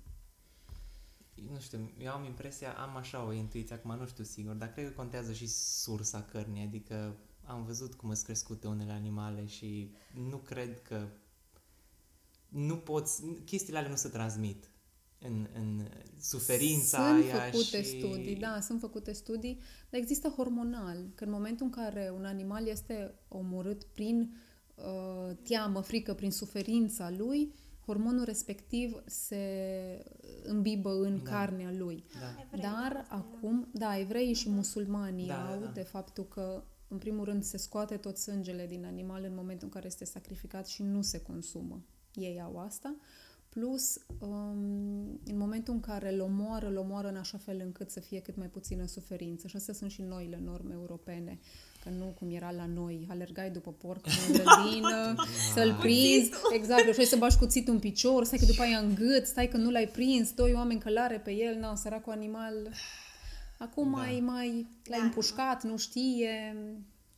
Nu 1.51 1.59
știu, 1.59 1.91
eu 1.97 2.11
am 2.11 2.23
impresia, 2.23 2.73
am 2.73 2.95
așa 2.95 3.25
o 3.25 3.31
intuiție, 3.31 3.75
acum 3.75 3.95
nu 3.95 4.05
știu 4.05 4.23
sigur, 4.23 4.53
dar 4.53 4.71
cred 4.71 4.85
că 4.85 4.91
contează 4.91 5.33
și 5.33 5.47
sursa 5.47 6.21
cărnii, 6.21 6.63
adică 6.63 7.15
am 7.43 7.63
văzut 7.63 7.93
cum 7.93 8.13
sunt 8.13 8.25
crescute 8.25 8.67
unele 8.67 8.91
animale 8.91 9.45
și 9.45 9.91
nu 10.13 10.37
cred 10.37 10.81
că 10.81 11.07
nu 12.49 12.77
poți, 12.77 13.23
chestiile 13.45 13.77
alea 13.77 13.89
nu 13.89 13.95
se 13.95 14.09
transmit 14.09 14.69
în, 15.19 15.47
în 15.53 15.87
suferința 16.19 17.07
Sunt 17.07 17.23
aia 17.23 17.49
făcute 17.49 17.83
și... 17.83 17.99
studii, 17.99 18.35
da, 18.35 18.59
sunt 18.59 18.79
făcute 18.79 19.11
studii, 19.11 19.59
dar 19.89 19.99
există 19.99 20.27
hormonal, 20.27 21.11
că 21.15 21.23
în 21.23 21.31
momentul 21.31 21.65
în 21.65 21.71
care 21.71 22.11
un 22.15 22.25
animal 22.25 22.67
este 22.67 23.13
omorât 23.27 23.83
prin 23.83 24.37
uh, 24.75 25.35
teamă, 25.43 25.81
frică, 25.81 26.13
prin 26.13 26.31
suferința 26.31 27.09
lui, 27.09 27.53
hormonul 27.89 28.23
respectiv 28.23 29.03
se 29.05 29.41
îmbibă 30.43 30.89
în 31.01 31.19
Da. 31.23 31.29
carnea 31.31 31.71
lui. 31.77 32.03
Da. 32.19 32.41
Evrei, 32.43 32.61
Dar 32.61 32.97
asta, 33.01 33.15
acum, 33.15 33.67
da, 33.73 33.99
evreii 33.99 34.33
și 34.33 34.49
musulmanii 34.49 35.27
Da, 35.27 35.33
da, 35.33 35.53
au 35.53 35.59
da. 35.59 35.67
de 35.67 35.81
faptul 35.81 36.25
că, 36.27 36.63
în 36.87 36.97
primul 36.97 37.25
rând, 37.25 37.43
se 37.43 37.57
scoate 37.57 37.97
tot 37.97 38.17
sângele 38.17 38.65
din 38.67 38.85
animal 38.85 39.23
în 39.23 39.35
momentul 39.35 39.67
în 39.67 39.73
care 39.73 39.85
este 39.85 40.05
sacrificat 40.05 40.67
și 40.67 40.83
nu 40.83 41.01
se 41.01 41.21
consumă. 41.21 41.81
Ei 42.13 42.41
au 42.41 42.57
asta. 42.59 42.95
Plus, 43.49 43.99
um, 44.19 45.19
în 45.25 45.37
momentul 45.37 45.73
în 45.73 45.79
care 45.79 46.13
îl 46.13 46.19
omoară, 46.19 46.67
îl 46.67 46.77
omoară 46.77 47.07
în 47.07 47.15
așa 47.15 47.37
fel 47.37 47.61
încât 47.65 47.89
să 47.89 47.99
fie 47.99 48.19
cât 48.19 48.35
mai 48.35 48.47
puțină 48.47 48.85
suferință. 48.85 49.47
Și 49.47 49.55
astea 49.55 49.73
sunt 49.73 49.91
și 49.91 50.01
noile 50.01 50.39
norme 50.43 50.73
europene. 50.73 51.39
Că 51.89 51.95
nu 51.95 52.05
cum 52.19 52.29
era 52.31 52.51
la 52.51 52.65
noi, 52.65 53.07
alergai 53.09 53.49
după 53.49 53.71
porc 53.71 54.05
în 54.05 54.33
grădină, 54.33 55.15
să-l 55.53 55.75
prinzi, 55.79 56.31
exact, 56.53 56.93
și 56.93 57.05
să 57.05 57.15
bași 57.15 57.37
cuțitul 57.37 57.73
în 57.73 57.79
picior, 57.79 58.23
stai 58.23 58.39
că 58.39 58.45
după 58.45 58.61
aia 58.61 58.77
în 58.77 58.95
gât, 58.95 59.25
stai 59.25 59.47
că 59.47 59.57
nu 59.57 59.69
l-ai 59.71 59.87
prins, 59.87 60.31
doi 60.31 60.53
oameni 60.53 60.79
călare 60.79 61.17
pe 61.17 61.31
el, 61.31 61.55
na, 61.59 61.75
săracul 61.75 62.11
animal. 62.11 62.53
Acum 63.57 63.91
Da. 63.91 63.97
mai, 63.97 64.19
mai 64.19 64.67
l-ai 64.83 64.99
Da. 64.99 65.05
împușcat, 65.05 65.63
nu 65.63 65.77
știe. 65.77 66.55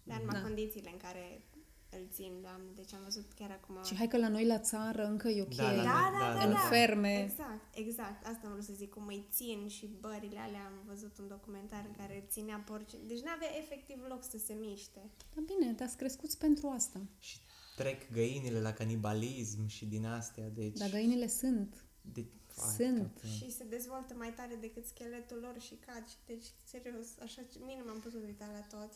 Dar 0.03 0.17
numai 0.19 0.35
Da. 0.41 0.47
condițiile 0.47 0.89
în 0.91 0.97
care 1.01 1.41
îl 1.89 2.07
țin, 2.13 2.31
doamne. 2.41 2.69
Deci 2.75 2.93
am 2.93 2.99
văzut 3.03 3.25
chiar 3.39 3.59
acum... 3.61 3.75
Și 3.83 3.95
hai 3.95 4.07
că 4.07 4.17
la 4.17 4.27
noi 4.27 4.45
la 4.45 4.59
țară 4.59 5.03
încă 5.05 5.27
e 5.27 5.41
ok. 5.41 5.55
Da, 5.55 5.63
da, 5.63 5.75
Da, 5.75 6.11
da, 6.19 6.33
da, 6.37 6.43
în 6.45 6.51
da. 6.51 6.57
ferme. 6.69 7.27
Exact, 7.31 7.50
exact. 7.73 8.25
Asta 8.25 8.41
am 8.47 8.51
vrut 8.51 8.63
să 8.63 8.73
zic, 8.73 8.89
cum 8.89 9.07
îi 9.07 9.25
țin 9.31 9.67
și 9.67 9.85
bările 9.99 10.39
alea. 10.39 10.65
Am 10.65 10.83
văzut 10.87 11.17
un 11.17 11.27
documentar 11.27 11.85
în 11.87 11.93
care 11.97 12.25
ținea 12.29 12.63
porci. 12.65 12.93
Deci 13.05 13.19
n-avea 13.21 13.57
efectiv 13.57 13.97
loc 14.07 14.23
să 14.23 14.37
se 14.37 14.53
miște. 14.53 14.99
Da, 15.35 15.41
bine, 15.45 15.71
dar 15.71 15.89
crescuți 15.97 16.37
pentru 16.37 16.67
asta. 16.67 17.01
Și 17.19 17.37
trec 17.75 18.11
găinile 18.11 18.59
la 18.61 18.73
canibalism 18.73 19.67
și 19.67 19.85
din 19.85 20.05
astea, 20.05 20.47
deci... 20.49 20.77
Dar 20.77 20.89
găinile 20.89 21.27
sunt. 21.27 21.85
de, 22.01 22.25
Fai, 22.53 22.73
Sunt. 22.77 22.97
tată. 22.97 23.27
Și 23.27 23.51
se 23.51 23.63
dezvoltă 23.63 24.13
mai 24.17 24.33
tare 24.33 24.55
decât 24.55 24.85
scheletul 24.85 25.37
lor 25.39 25.55
și 25.59 25.75
caci. 25.85 26.11
Deci, 26.25 26.45
serios, 26.63 27.07
așa, 27.21 27.41
minim 27.65 27.89
am 27.89 27.99
putut 27.99 28.23
uita 28.23 28.49
la 28.53 28.77
tot. 28.77 28.91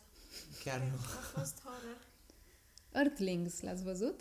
Chiar 0.64 0.80
nu. 0.80 0.96
A 0.96 1.40
fost 1.40 1.62
horror. 1.64 1.98
Earthlings, 2.94 3.62
l-ați 3.62 3.84
văzut? 3.84 4.20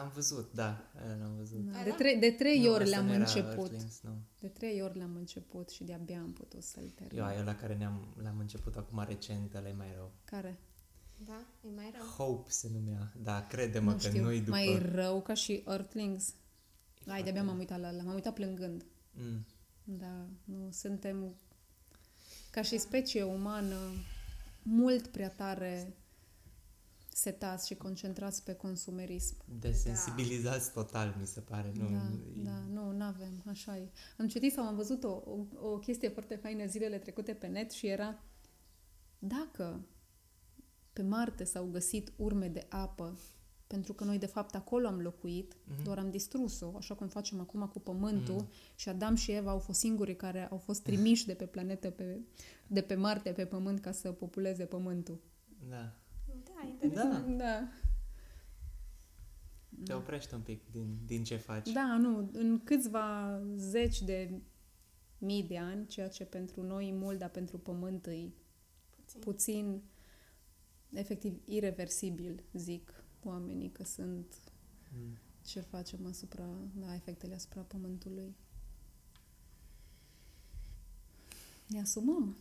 Am 0.00 0.10
văzut, 0.14 0.52
da, 0.52 0.90
aia 1.04 1.16
l-am 1.20 1.36
văzut. 1.36 1.58
Da. 1.70 1.76
Ai 1.76 1.82
De, 1.82 1.88
luat? 1.88 1.98
trei, 1.98 2.18
de 2.18 2.30
trei 2.30 2.60
Nu, 2.60 2.72
ori 2.72 2.82
ăsta 2.82 2.94
le-am 2.96 3.06
nu 3.06 3.12
era 3.12 3.22
început. 3.22 3.56
Earthlings, 3.70 4.00
nu. 4.02 4.18
De 4.40 4.48
trei 4.48 4.82
ori 4.82 4.96
le-am 4.96 5.14
început 5.16 5.70
și 5.70 5.84
de-abia 5.84 6.20
am 6.20 6.32
putut 6.32 6.62
să-l 6.62 6.90
termin. 6.94 7.18
Eu 7.18 7.24
aia 7.24 7.42
la 7.42 7.54
care 7.54 7.74
ne-am, 7.74 8.14
l-am 8.22 8.38
început 8.38 8.76
acum 8.76 9.04
recent, 9.08 9.54
ăla 9.54 9.68
e 9.68 9.72
mai 9.72 9.92
rău. 9.94 10.12
Care? 10.24 10.58
Da? 11.16 11.44
E 11.60 11.70
mai 11.74 11.92
rău. 11.96 12.06
Hope 12.06 12.50
se 12.50 12.70
numea. 12.72 13.12
Da, 13.22 13.46
crede-mă 13.46 13.90
nu 13.90 13.96
că 13.96 14.08
știu, 14.08 14.22
nu-i 14.22 14.38
după... 14.38 14.50
mai 14.50 14.78
rău 14.92 15.22
ca 15.22 15.34
și 15.34 15.62
Earthlings. 15.66 16.28
Ai, 16.28 16.34
foarte 17.04 17.22
de-abia 17.22 17.42
m-am 17.42 17.50
rău. 17.50 17.58
uitat 17.58 17.80
la 17.80 17.88
ăla. 17.88 18.02
M-am 18.02 18.14
uitat 18.14 18.34
plângând. 18.34 18.84
Mm. 19.12 19.46
Da, 19.84 20.26
nu, 20.44 20.68
suntem 20.70 21.34
ca 22.50 22.62
și 22.62 22.78
specie 22.78 23.22
umană 23.22 23.76
mult 24.62 25.06
prea 25.06 25.30
tare 25.30 25.94
setați 27.14 27.66
și 27.66 27.74
concentrați 27.74 28.44
pe 28.44 28.52
consumerism. 28.54 29.36
Desensibilizați 29.60 30.72
total, 30.72 31.14
mi 31.20 31.26
se 31.26 31.40
pare. 31.40 31.72
Nu, 31.74 31.88
da, 31.88 31.96
e- 31.96 32.42
da, 32.42 32.58
nu, 32.72 32.90
nu 32.92 33.04
avem, 33.04 33.42
așa 33.46 33.76
e. 33.78 33.88
Am 34.18 34.28
citit 34.28 34.52
sau 34.52 34.64
am 34.64 34.76
văzut 34.76 35.04
o, 35.04 35.08
o, 35.24 35.46
o 35.68 35.78
chestie 35.78 36.08
foarte 36.08 36.34
faină 36.36 36.66
zilele 36.66 36.98
trecute 36.98 37.32
pe 37.34 37.46
net 37.46 37.70
și 37.70 37.86
era 37.86 38.22
dacă 39.18 39.80
pe 40.92 41.02
Marte 41.02 41.44
s-au 41.44 41.64
găsit 41.66 42.12
urme 42.16 42.48
de 42.48 42.66
apă, 42.68 43.18
pentru 43.66 43.92
că 43.92 44.04
noi 44.04 44.18
de 44.18 44.26
fapt 44.26 44.54
acolo 44.54 44.86
am 44.86 45.00
locuit, 45.00 45.56
Mhm. 45.64 45.82
doar 45.84 45.98
am 45.98 46.10
distrus-o, 46.10 46.72
așa 46.76 46.94
cum 46.94 47.08
facem 47.08 47.40
acum 47.40 47.66
cu 47.66 47.80
Pământul 47.80 48.34
Mhm. 48.34 48.48
și 48.74 48.88
Adam 48.88 49.14
și 49.14 49.30
Eva 49.32 49.50
au 49.50 49.58
fost 49.58 49.78
singurii 49.78 50.16
care 50.16 50.48
au 50.48 50.58
fost 50.58 50.82
trimiși 50.82 51.26
de 51.26 51.34
pe 51.34 51.46
planetă, 51.46 51.90
pe, 51.90 52.20
de 52.66 52.80
pe 52.80 52.94
Marte, 52.94 53.30
pe 53.32 53.44
Pământ, 53.44 53.80
ca 53.80 53.92
să 53.92 54.12
populeze 54.12 54.64
Pământul. 54.64 55.20
Da. 55.68 55.96
Da, 56.62 56.68
interesant. 56.68 57.38
Da. 57.38 57.44
Da. 57.44 57.68
Te 59.84 59.92
oprești 59.92 60.34
un 60.34 60.40
pic 60.40 60.70
din, 60.70 60.98
din 61.06 61.24
ce 61.24 61.36
faci. 61.36 61.72
Da, 61.72 61.96
nu, 61.96 62.30
în 62.32 62.60
câțiva 62.64 63.40
zeci 63.56 64.02
de 64.02 64.40
mii 65.18 65.42
de 65.42 65.58
ani, 65.58 65.86
ceea 65.86 66.08
ce 66.08 66.24
pentru 66.24 66.62
noi 66.62 66.88
e 66.88 66.92
mult, 66.92 67.18
dar 67.18 67.28
pentru 67.30 67.58
pământ 67.58 68.06
e 68.06 68.30
Puțin. 68.96 69.20
puțin, 69.20 69.82
efectiv, 70.92 71.40
irreversibil, 71.44 72.42
zic 72.52 73.04
oamenii 73.24 73.70
că 73.70 73.84
sunt 73.84 74.34
Mm. 74.98 75.16
ce 75.46 75.60
facem 75.60 76.06
asupra, 76.06 76.44
da, 76.74 76.94
efectele 76.94 77.34
asupra 77.34 77.60
pământului. 77.60 78.34
Ne 81.66 81.80
asumăm. 81.80 82.36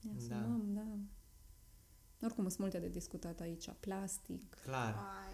Ne 0.00 0.10
asumăm, 0.16 0.72
da. 0.74 0.80
da. 0.80 0.96
Oricum 2.22 2.44
sunt 2.48 2.58
multe 2.58 2.78
de 2.78 2.88
discutat 2.88 3.40
aici. 3.40 3.68
Plastic. 3.80 4.54
Clar. 4.54 4.94
Ai. 4.94 5.32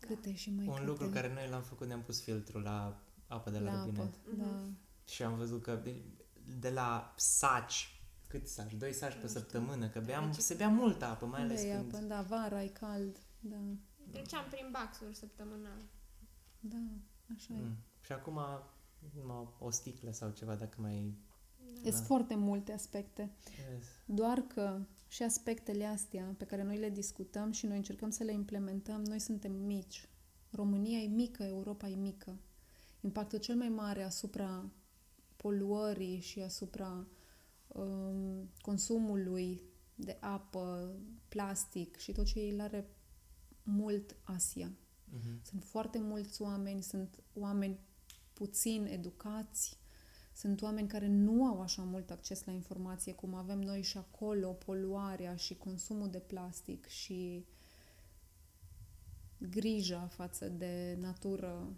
Câte 0.00 0.34
și 0.34 0.50
mai 0.50 0.66
Un 0.66 0.72
câte. 0.74 0.86
lucru 0.86 1.08
care 1.08 1.32
noi 1.34 1.48
l-am 1.48 1.62
făcut, 1.62 1.86
ne-am 1.86 2.02
pus 2.02 2.20
filtrul 2.22 2.62
la 2.62 3.02
apă 3.26 3.50
de 3.50 3.58
la, 3.58 3.72
la 3.72 3.84
robinet. 3.84 4.00
apă. 4.14 4.16
Da. 4.36 4.64
Și 5.04 5.22
am 5.22 5.36
văzut 5.36 5.62
că 5.62 5.74
de, 5.74 5.94
de 6.58 6.70
la 6.70 7.14
saci, 7.16 8.00
cât 8.26 8.48
saci? 8.48 8.72
Doi 8.74 8.92
saci 8.92 9.20
pe 9.20 9.26
săptămână, 9.26 9.88
că 9.88 10.00
beam, 10.00 10.30
Deci- 10.30 10.40
se 10.40 10.54
bea 10.54 10.68
multă 10.68 11.04
apă, 11.04 11.26
mai 11.26 11.40
ales 11.42 11.60
Bei 11.62 11.70
când... 11.72 11.94
apă, 11.94 12.04
da, 12.04 12.22
vara 12.22 12.62
e 12.62 12.68
cald. 12.68 13.18
Da, 13.40 13.56
Treceam 14.10 14.44
prin 14.50 14.68
baxuri 14.72 15.14
săptămânal. 15.14 15.78
da, 16.60 16.82
așa 17.34 17.52
e. 17.54 17.60
Mm. 17.60 17.76
Și 18.00 18.12
acum 18.12 18.40
numai 19.14 19.48
o 19.58 19.70
sticlă 19.70 20.10
sau 20.10 20.30
ceva, 20.30 20.54
dacă 20.54 20.80
mai... 20.80 21.14
Sunt 21.82 21.94
Da. 21.94 22.00
foarte 22.00 22.34
multe 22.34 22.72
aspecte. 22.72 23.30
Yes. 23.72 23.84
Doar 24.04 24.40
că 24.40 24.86
și 25.08 25.22
aspectele 25.22 25.84
astea 25.84 26.34
pe 26.38 26.44
care 26.44 26.62
noi 26.62 26.78
le 26.78 26.90
discutăm 26.90 27.50
și 27.50 27.66
noi 27.66 27.76
încercăm 27.76 28.10
să 28.10 28.22
le 28.24 28.32
implementăm, 28.32 29.02
noi 29.04 29.18
suntem 29.18 29.52
mici. 29.52 30.08
România 30.50 30.98
e 30.98 31.06
mică, 31.06 31.42
Europa 31.42 31.88
e 31.88 31.94
mică. 31.94 32.38
Impactul 33.00 33.38
cel 33.38 33.56
mai 33.56 33.68
mare 33.68 34.02
asupra 34.02 34.70
poluării 35.36 36.20
și 36.20 36.40
asupra 36.40 37.06
um, 37.66 38.50
consumului 38.60 39.62
de 39.94 40.16
apă, 40.20 40.94
plastic 41.28 41.96
și 41.96 42.12
tot 42.12 42.24
ce 42.24 42.40
îl 42.40 42.60
are 42.60 42.88
mult 43.62 44.16
Asia. 44.22 44.72
Mhm. 45.04 45.44
Sunt 45.44 45.64
foarte 45.64 45.98
mulți 45.98 46.42
oameni, 46.42 46.82
sunt 46.82 47.22
oameni 47.34 47.78
puțin 48.32 48.86
educați, 48.86 49.78
sunt 50.34 50.62
oameni 50.62 50.88
care 50.88 51.06
nu 51.06 51.44
au 51.44 51.60
așa 51.60 51.82
mult 51.82 52.10
acces 52.10 52.44
la 52.44 52.52
informație 52.52 53.12
cum 53.12 53.34
avem 53.34 53.60
noi 53.60 53.82
și 53.82 53.96
acolo, 53.96 54.52
poluarea 54.52 55.36
și 55.36 55.54
consumul 55.54 56.10
de 56.10 56.18
plastic 56.18 56.86
și 56.86 57.44
grija 59.38 60.06
față 60.06 60.48
de 60.48 60.96
natură 61.00 61.76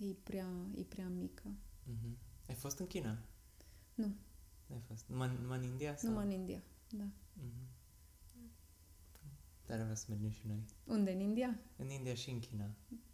e 0.00 0.14
prea, 0.22 0.48
e 0.74 0.82
prea 0.82 1.08
mică. 1.08 1.42
Mhm. 1.84 2.16
Ai 2.48 2.54
fost 2.54 2.78
în 2.78 2.86
China? 2.86 3.18
Nu. 3.94 4.14
Ai 4.72 4.80
fost. 4.86 5.04
Numai, 5.08 5.30
numai 5.40 5.58
în 5.58 5.64
India? 5.64 5.96
Sau? 5.96 6.10
Numai 6.10 6.24
în 6.24 6.30
India. 6.30 6.62
Da. 6.90 7.04
Mhm. 7.32 7.70
Dar 9.66 9.78
vreau 9.78 9.94
să 9.94 10.06
mergem 10.08 10.30
și 10.30 10.46
noi. 10.46 10.64
Unde? 10.86 11.12
În 11.12 11.20
India? 11.20 11.58
În 11.76 11.90
India 11.90 12.14
și 12.14 12.30
în 12.30 12.38
China. 12.38 12.64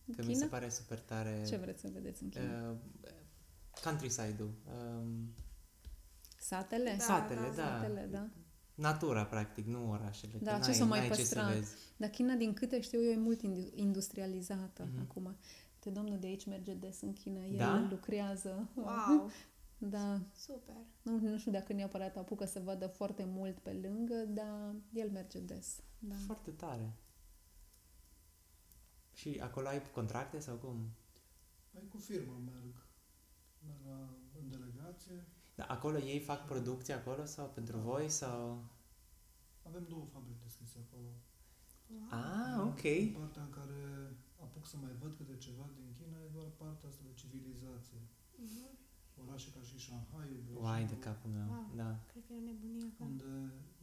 În 0.06 0.14
Că 0.14 0.20
China? 0.20 0.26
mi 0.26 0.34
se 0.34 0.46
pare 0.46 0.68
super 0.68 1.00
tare... 1.00 1.44
Ce 1.46 1.56
vreți 1.56 1.80
să 1.80 1.88
vedeți 1.92 2.22
în 2.22 2.28
China? 2.28 2.70
Uh, 2.70 2.76
countryside-ul. 3.82 4.50
Um, 4.64 5.32
Satele? 6.40 6.94
Da, 6.98 7.04
satele, 7.04 7.40
da, 7.40 7.46
da. 7.54 7.62
Satele, 7.62 8.08
da. 8.10 8.28
natura, 8.74 9.24
practic, 9.24 9.66
nu 9.66 9.90
orașele. 9.90 10.32
Da, 10.42 10.52
că 10.52 10.58
ce 10.60 10.66
n-ai- 10.66 10.74
să 10.76 10.84
mai 10.84 10.98
n-ai 10.98 11.08
ce 11.10 11.14
păstra? 11.16 11.48
să 11.48 11.54
vezi. 11.54 11.72
Dar 11.96 12.08
China, 12.10 12.34
din 12.34 12.54
câte 12.54 12.80
știu 12.80 13.02
eu, 13.04 13.10
e 13.10 13.16
mult 13.16 13.42
indu- 13.42 13.70
industrializată 13.74 14.88
Mhm. 14.92 15.00
acum. 15.00 15.36
Te 15.78 15.90
domnul 15.90 16.18
de 16.18 16.26
aici 16.26 16.46
merge 16.46 16.74
des 16.74 17.00
în 17.00 17.12
China. 17.12 17.44
El 17.44 17.56
Da? 17.56 17.86
lucrează. 17.90 18.68
Wow, 18.74 19.30
Da. 19.78 20.20
super. 20.36 20.74
Nu, 21.02 21.18
nu 21.18 21.38
știu 21.38 21.52
dacă 21.52 21.72
neapărat 21.72 22.16
apucă 22.16 22.44
să 22.46 22.60
vadă 22.64 22.86
foarte 22.86 23.24
mult 23.26 23.58
pe 23.58 23.72
lângă, 23.72 24.14
dar 24.14 24.74
el 24.92 25.10
merge 25.10 25.38
des. 25.38 25.76
Da. 25.98 26.14
Foarte 26.26 26.50
tare. 26.50 26.92
Și 29.14 29.38
acolo 29.42 29.68
ai 29.68 29.82
contracte 29.92 30.38
sau 30.40 30.56
cum? 30.56 30.88
Ai 31.74 31.86
cu 31.88 31.98
firma 31.98 32.36
merg. 32.44 32.86
Merg 33.68 33.82
la, 33.90 33.98
în 34.40 34.48
delegație. 34.54 35.18
Da, 35.54 35.64
acolo 35.76 35.98
ei 36.12 36.20
fac 36.30 36.40
producție 36.52 36.94
acolo 36.94 37.24
sau 37.24 37.46
pentru 37.58 37.76
Da. 37.76 37.82
voi 37.82 38.08
sau... 38.08 38.64
Avem 39.68 39.84
două 39.88 40.04
fabrici 40.14 40.42
deschise 40.46 40.78
acolo. 40.86 41.10
Ah, 42.20 42.54
În- 42.54 42.66
ok. 42.70 42.84
În 42.84 43.12
partea 43.20 43.42
în 43.48 43.50
care 43.58 43.78
apuc 44.44 44.64
să 44.66 44.76
mai 44.76 44.92
văd 45.02 45.12
câte 45.18 45.36
ceva 45.46 45.66
din 45.76 45.86
China 45.98 46.18
e 46.26 46.34
doar 46.38 46.48
partea 46.62 46.88
asta 46.88 47.02
de 47.08 47.12
civilizație. 47.20 48.00
Mhm. 48.44 48.66
Orașe 49.24 49.48
ca 49.56 49.62
și 49.68 49.76
Shanghai, 49.84 50.30
Uai 50.66 50.84
de 50.92 50.98
capul 51.06 51.30
meu, 51.30 51.48
Wow. 51.48 51.66
da. 51.82 51.90
Cred 52.10 52.22
că 52.26 52.32
e 52.32 52.36
o 52.42 52.48
nebunie 52.50 52.84
acolo. 52.90 53.08
unde, 53.10 53.30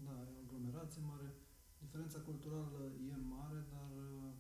da, 0.08 0.16
e 0.32 0.36
o 0.38 0.42
aglomerație 0.46 1.02
mare. 1.12 1.30
Diferența 1.84 2.20
culturală 2.20 2.82
e 3.12 3.16
mare, 3.38 3.60
dar 3.76 3.90
uh, 4.08 4.32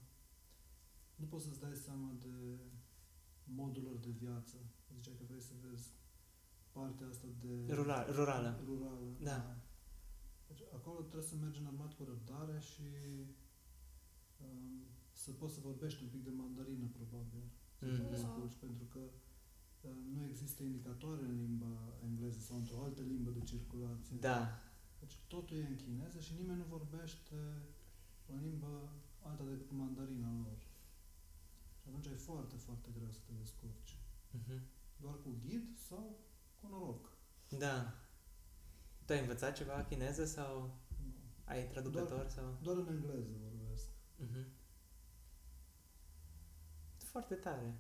nu 1.15 1.25
poți 1.25 1.43
să-ți 1.45 1.59
dai 1.59 1.75
seama 1.75 2.09
de 2.25 2.35
modul 3.43 3.83
lor 3.83 3.97
de 3.97 4.09
viață. 4.09 4.57
Ziceai 4.93 5.15
că 5.17 5.23
vrei 5.29 5.41
să 5.41 5.53
vezi 5.69 5.87
partea 6.71 7.07
asta 7.07 7.27
de... 7.43 7.73
Rural, 7.73 8.05
rurală. 8.17 8.59
Rurală, 8.65 9.07
Da. 9.21 9.55
Deci 10.47 10.61
acolo 10.73 10.99
trebuie 11.01 11.29
să 11.31 11.35
mergi 11.35 11.59
înarmat 11.59 11.93
cu 11.93 12.03
răbdare 12.03 12.59
și 12.59 12.87
um, 14.45 14.83
să 15.11 15.31
poți 15.31 15.53
să 15.53 15.59
vorbești 15.59 16.03
un 16.03 16.09
pic 16.09 16.23
de 16.23 16.29
mandarină, 16.29 16.85
probabil. 16.97 17.43
Să 17.79 17.85
te 17.85 18.01
Mhm. 18.01 18.09
descurci, 18.09 18.55
pentru 18.65 18.85
că 18.93 18.99
uh, 19.81 19.91
nu 20.15 20.25
există 20.25 20.63
indicatoare 20.63 21.23
în 21.25 21.35
limba 21.35 21.73
engleză 22.03 22.39
sau 22.39 22.57
într-o 22.57 22.83
altă 22.83 23.01
limbă 23.01 23.29
de 23.31 23.39
circulație. 23.43 24.17
Da. 24.19 24.59
Deci 24.99 25.17
totul 25.27 25.57
e 25.57 25.65
în 25.67 25.75
chineză 25.75 26.19
și 26.19 26.33
nimeni 26.39 26.57
nu 26.57 26.65
vorbește 26.77 27.35
o 28.33 28.35
limbă 28.35 28.89
alta 29.21 29.43
decât 29.43 29.71
mandarina 29.71 30.31
lor. 30.43 30.57
Și 31.79 31.87
atunci 31.87 32.05
e 32.05 32.09
foarte, 32.29 32.55
foarte 32.55 32.89
greu 32.97 33.09
să 33.11 33.19
te 33.25 33.33
descurci. 33.39 33.97
Mhm. 34.31 34.61
Doar 35.05 35.17
cu 35.23 35.29
ghid 35.45 35.63
sau 35.89 36.19
cu 36.61 36.67
noroc. 36.69 37.09
Da. 37.49 37.93
Tu 39.05 39.13
ai 39.13 39.19
învățat 39.19 39.55
ceva 39.55 39.83
chineză 39.83 40.25
sau 40.25 40.79
Nu. 41.03 41.13
ai 41.43 41.67
traducător 41.67 42.27
sau... 42.29 42.57
Doar 42.61 42.77
în 42.77 42.87
engleză 42.87 43.29
vorbesc. 43.41 43.85
Mhm. 44.15 44.47
Foarte 46.97 47.35
tare. 47.35 47.79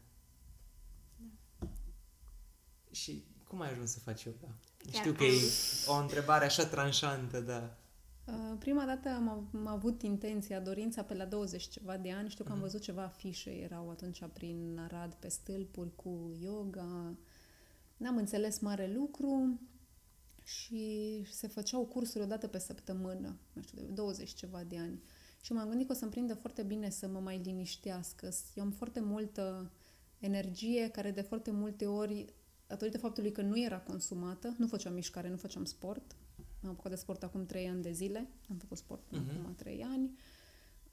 Și 2.91 3.25
cum 3.47 3.61
ai 3.61 3.71
ajuns 3.71 3.91
să 3.91 3.99
faci 3.99 4.23
yoga? 4.23 4.47
Chiar 4.77 4.93
Știu 4.93 5.13
că 5.13 5.23
am. 5.23 5.29
e 5.29 5.39
o 5.87 5.93
întrebare 5.93 6.45
așa 6.45 6.65
tranșantă, 6.65 7.39
da. 7.41 7.77
Uh, 8.27 8.55
Prima 8.59 8.85
dată 8.85 9.09
am, 9.09 9.29
av- 9.29 9.53
am 9.55 9.67
avut 9.67 10.01
intenția, 10.01 10.59
dorința 10.59 11.03
pe 11.03 11.13
la 11.13 11.25
20 11.25 11.63
ceva 11.67 11.97
de 11.97 12.11
ani. 12.11 12.29
Știu 12.29 12.43
că 12.43 12.49
am 12.51 12.57
Mhm. 12.57 12.65
văzut 12.65 12.81
ceva 12.81 13.03
afișe, 13.03 13.49
erau 13.49 13.89
atunci 13.89 14.21
prin 14.33 14.77
Arad 14.79 15.13
pe 15.13 15.27
stâlpuri 15.27 15.95
cu 15.95 16.31
yoga. 16.39 17.15
N-am 17.97 18.17
înțeles 18.17 18.59
mare 18.59 18.93
lucru 18.93 19.59
și 20.43 21.23
se 21.31 21.47
făceau 21.47 21.85
cursuri 21.85 22.23
o 22.23 22.27
dată 22.27 22.47
pe 22.47 22.59
săptămână, 22.59 23.37
nu 23.53 23.61
știu, 23.61 23.77
de 23.81 23.87
20 23.93 24.29
ceva 24.33 24.63
de 24.63 24.77
ani. 24.77 25.01
Și 25.41 25.53
m-am 25.53 25.67
gândit 25.69 25.87
că 25.87 25.93
o 25.93 25.95
să-mi 25.95 26.11
prindă 26.11 26.33
foarte 26.33 26.63
bine 26.63 26.89
să 26.89 27.07
mă 27.07 27.19
mai 27.19 27.41
liniștească. 27.43 28.29
Eu 28.55 28.63
am 28.63 28.71
foarte 28.71 28.99
multă 28.99 29.71
energie 30.19 30.89
care 30.89 31.11
de 31.11 31.21
foarte 31.21 31.51
multe 31.51 31.85
ori, 31.85 32.33
datorită 32.67 32.97
faptului 32.97 33.31
că 33.31 33.41
nu 33.41 33.59
era 33.63 33.79
consumată, 33.79 34.55
nu 34.57 34.67
făceam 34.67 34.93
mișcare, 34.93 35.29
nu 35.29 35.37
făceam 35.37 35.65
sport, 35.65 36.15
am 36.65 36.71
apucat 36.71 36.91
de 36.91 36.97
sport 36.97 37.23
acum 37.23 37.45
3 37.45 37.67
ani 37.67 37.81
de 37.81 37.91
zile, 37.91 38.27
am 38.49 38.55
făcut 38.57 38.77
sport 38.77 39.01
până 39.07 39.21
Mhm. 39.31 39.39
acum 39.39 39.55
3 39.55 39.83
ani, 39.83 40.11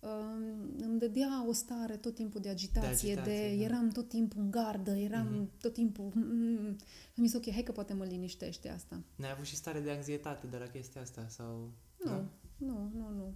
um, 0.01 0.75
îmi 0.79 0.99
dădea 0.99 1.45
o 1.49 1.53
stare 1.53 1.97
tot 1.97 2.15
timpul 2.15 2.41
de 2.41 2.49
agitație, 2.49 3.15
de, 3.15 3.21
agitație, 3.21 3.57
da. 3.57 3.63
eram 3.65 3.89
tot 3.89 4.09
timpul 4.09 4.41
în 4.41 4.51
gardă, 4.51 4.91
eram 4.97 5.27
Mhm. 5.33 5.51
tot 5.61 5.73
timpul... 5.73 6.11
Mm, 6.15 6.77
am 7.17 7.25
zis, 7.25 7.35
ok, 7.35 7.51
hai 7.51 7.63
că 7.63 7.73
poate 7.73 7.93
mă 7.93 8.05
liniștește 8.05 8.69
asta. 8.69 9.03
N-ai 9.17 9.31
avut 9.31 9.45
și 9.45 9.57
stare 9.57 9.81
de 9.81 9.91
anxietate 9.91 10.47
de 10.47 10.57
la 10.57 10.67
chestia 10.67 11.01
asta 11.01 11.27
sau... 11.29 11.71
Nu, 12.05 12.29
nu, 12.57 12.91
nu, 12.95 13.09
nu. 13.11 13.35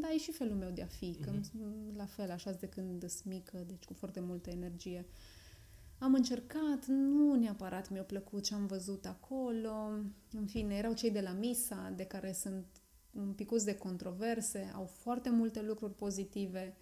Dar 0.00 0.10
e 0.14 0.18
și 0.18 0.32
felul 0.32 0.56
meu 0.56 0.70
de 0.70 0.82
a 0.82 0.86
fi, 0.86 1.14
că 1.20 1.30
Mhm. 1.30 1.96
la 1.96 2.06
fel, 2.06 2.30
așa 2.30 2.50
de 2.52 2.66
când 2.68 3.08
sunt 3.08 3.24
mică, 3.24 3.64
deci 3.66 3.84
cu 3.84 3.92
foarte 3.94 4.20
multă 4.20 4.50
energie. 4.50 5.06
Am 6.02 6.14
încercat, 6.14 6.86
nu 6.86 7.34
neapărat 7.34 7.90
mi-a 7.90 8.02
plăcut 8.02 8.42
ce 8.42 8.54
am 8.54 8.66
văzut 8.66 9.06
acolo. 9.06 9.72
În 10.32 10.46
fine, 10.46 10.74
erau 10.76 10.92
cei 10.92 11.10
de 11.10 11.20
la 11.20 11.32
Misa, 11.32 11.92
de 11.96 12.04
care 12.04 12.32
sunt 12.32 12.66
un 13.10 13.32
picuț 13.32 13.62
de 13.62 13.74
controverse, 13.74 14.72
au 14.74 14.84
foarte 14.84 15.30
multe 15.30 15.62
lucruri 15.62 15.94
pozitive. 15.94 16.76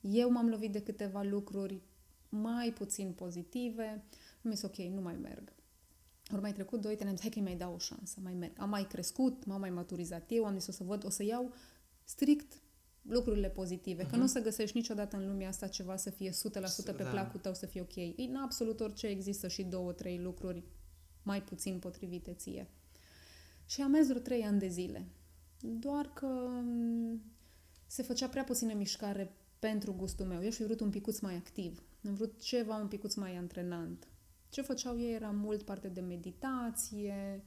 Eu 0.00 0.30
m-am 0.30 0.48
lovit 0.48 0.72
de 0.72 0.82
câteva 0.82 1.22
lucruri 1.22 1.82
mai 2.28 2.72
puțin 2.72 3.12
pozitive. 3.12 4.04
Am 4.44 4.50
zis, 4.50 4.62
ok, 4.62 4.76
nu 4.76 5.00
mai 5.00 5.16
merg. 5.16 5.52
Ori 6.32 6.40
mai 6.40 6.52
trecut 6.52 6.80
2 6.80 6.96
ani, 7.00 7.08
am 7.08 7.14
zis, 7.16 7.20
hai 7.20 7.30
că 7.30 7.40
mai 7.40 7.56
dau 7.56 7.74
o 7.74 7.78
șansă, 7.78 8.20
mai 8.22 8.34
merg. 8.34 8.52
Am 8.58 8.68
mai 8.68 8.86
crescut, 8.86 9.44
m-am 9.44 9.60
mai 9.60 9.70
maturizat 9.70 10.24
eu, 10.28 10.44
am 10.44 10.58
zis 10.58 10.66
o 10.66 10.72
să 10.72 10.84
văd, 10.84 11.04
o 11.04 11.10
să 11.10 11.24
iau 11.24 11.52
strict 12.04 12.62
lucrurile 13.08 13.48
pozitive, 13.48 14.02
că 14.02 14.08
Mhm. 14.10 14.16
nu 14.18 14.24
o 14.24 14.26
să 14.26 14.40
găsești 14.40 14.76
niciodată 14.76 15.16
în 15.16 15.26
lumea 15.28 15.48
asta 15.48 15.66
ceva 15.66 15.96
să 15.96 16.10
fie 16.10 16.30
100% 16.32 16.92
pe 16.92 17.02
Da. 17.02 17.08
placul 17.10 17.40
tău, 17.40 17.54
să 17.54 17.66
fie 17.66 17.80
ok. 17.80 17.96
În 18.16 18.36
absolut 18.36 18.80
orice 18.80 19.06
există 19.06 19.48
și 19.48 19.62
două, 19.62 19.92
trei 19.92 20.18
lucruri 20.18 20.62
mai 21.22 21.42
puțin 21.42 21.78
potrivite 21.78 22.32
ție. 22.32 22.68
Și 23.66 23.82
am 23.82 23.90
mers 23.90 24.06
vreo 24.06 24.20
trei 24.20 24.42
ani 24.42 24.58
de 24.58 24.68
zile. 24.68 25.06
Doar 25.60 26.10
că 26.14 26.26
m, 26.62 27.22
se 27.86 28.02
făcea 28.02 28.28
prea 28.28 28.44
puțină 28.44 28.74
mișcare 28.74 29.32
pentru 29.58 29.92
gustul 29.92 30.26
meu. 30.26 30.42
Eu 30.42 30.50
și 30.50 30.62
vrut 30.64 30.80
un 30.80 30.90
picuț 30.90 31.18
mai 31.18 31.34
activ. 31.34 31.82
Am 32.06 32.14
vrut 32.14 32.40
ceva 32.40 32.76
un 32.76 32.88
picuț 32.88 33.14
mai 33.14 33.36
antrenant. 33.36 34.08
Ce 34.48 34.62
făceau 34.62 34.98
ei 35.00 35.12
era 35.14 35.30
mult 35.30 35.62
parte 35.62 35.88
de 35.88 36.00
meditație, 36.00 37.42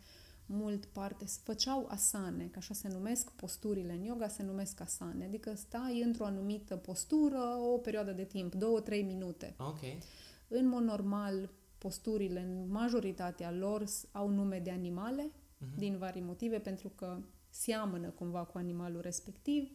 mult 0.52 0.86
parte, 0.86 1.26
făceau 1.44 1.86
asane, 1.90 2.46
că 2.46 2.58
așa 2.58 2.74
se 2.74 2.88
numesc 2.88 3.32
posturile 3.32 3.94
în 3.94 4.04
yoga, 4.04 4.28
se 4.28 4.44
numesc 4.44 4.80
asane, 4.82 5.26
adică 5.26 5.54
stai 5.56 6.02
într-o 6.02 6.26
anumită 6.26 6.76
postură 6.76 7.40
o 7.74 7.78
perioadă 7.78 8.12
de 8.12 8.24
timp, 8.24 8.56
două, 8.56 8.80
trei 8.80 9.04
minute. 9.04 9.56
Ok. 9.58 9.80
În 10.48 10.68
mod 10.68 10.84
normal, 10.84 11.50
posturile, 11.78 12.40
în 12.40 12.72
majoritatea 12.72 13.52
lor, 13.52 13.84
au 14.12 14.30
nume 14.30 14.60
de 14.60 14.72
animale, 14.72 15.32
uh-huh. 15.32 15.78
din 15.78 15.98
vari 15.98 16.20
motive, 16.20 16.60
pentru 16.60 16.90
că 16.90 17.18
seamănă 17.50 18.10
cumva 18.10 18.44
cu 18.44 18.58
animalul 18.58 19.02
respectiv 19.02 19.72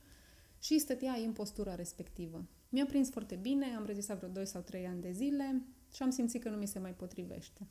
și 0.58 0.78
stăteai 0.78 1.24
în 1.24 1.32
postura 1.32 1.74
respectivă. 1.74 2.44
Mi-a 2.68 2.86
prins 2.86 3.10
foarte 3.10 3.34
bine, 3.34 3.66
am 3.76 3.84
rezistat 3.84 4.16
vreo 4.16 4.28
2 4.28 4.46
sau 4.46 4.60
3 4.60 4.86
ani 4.86 5.00
de 5.00 5.10
zile 5.12 5.62
și 5.92 6.02
am 6.02 6.10
simțit 6.10 6.42
că 6.42 6.48
nu 6.48 6.56
mi 6.56 6.66
se 6.66 6.78
mai 6.78 6.94
potrivește. 6.94 7.66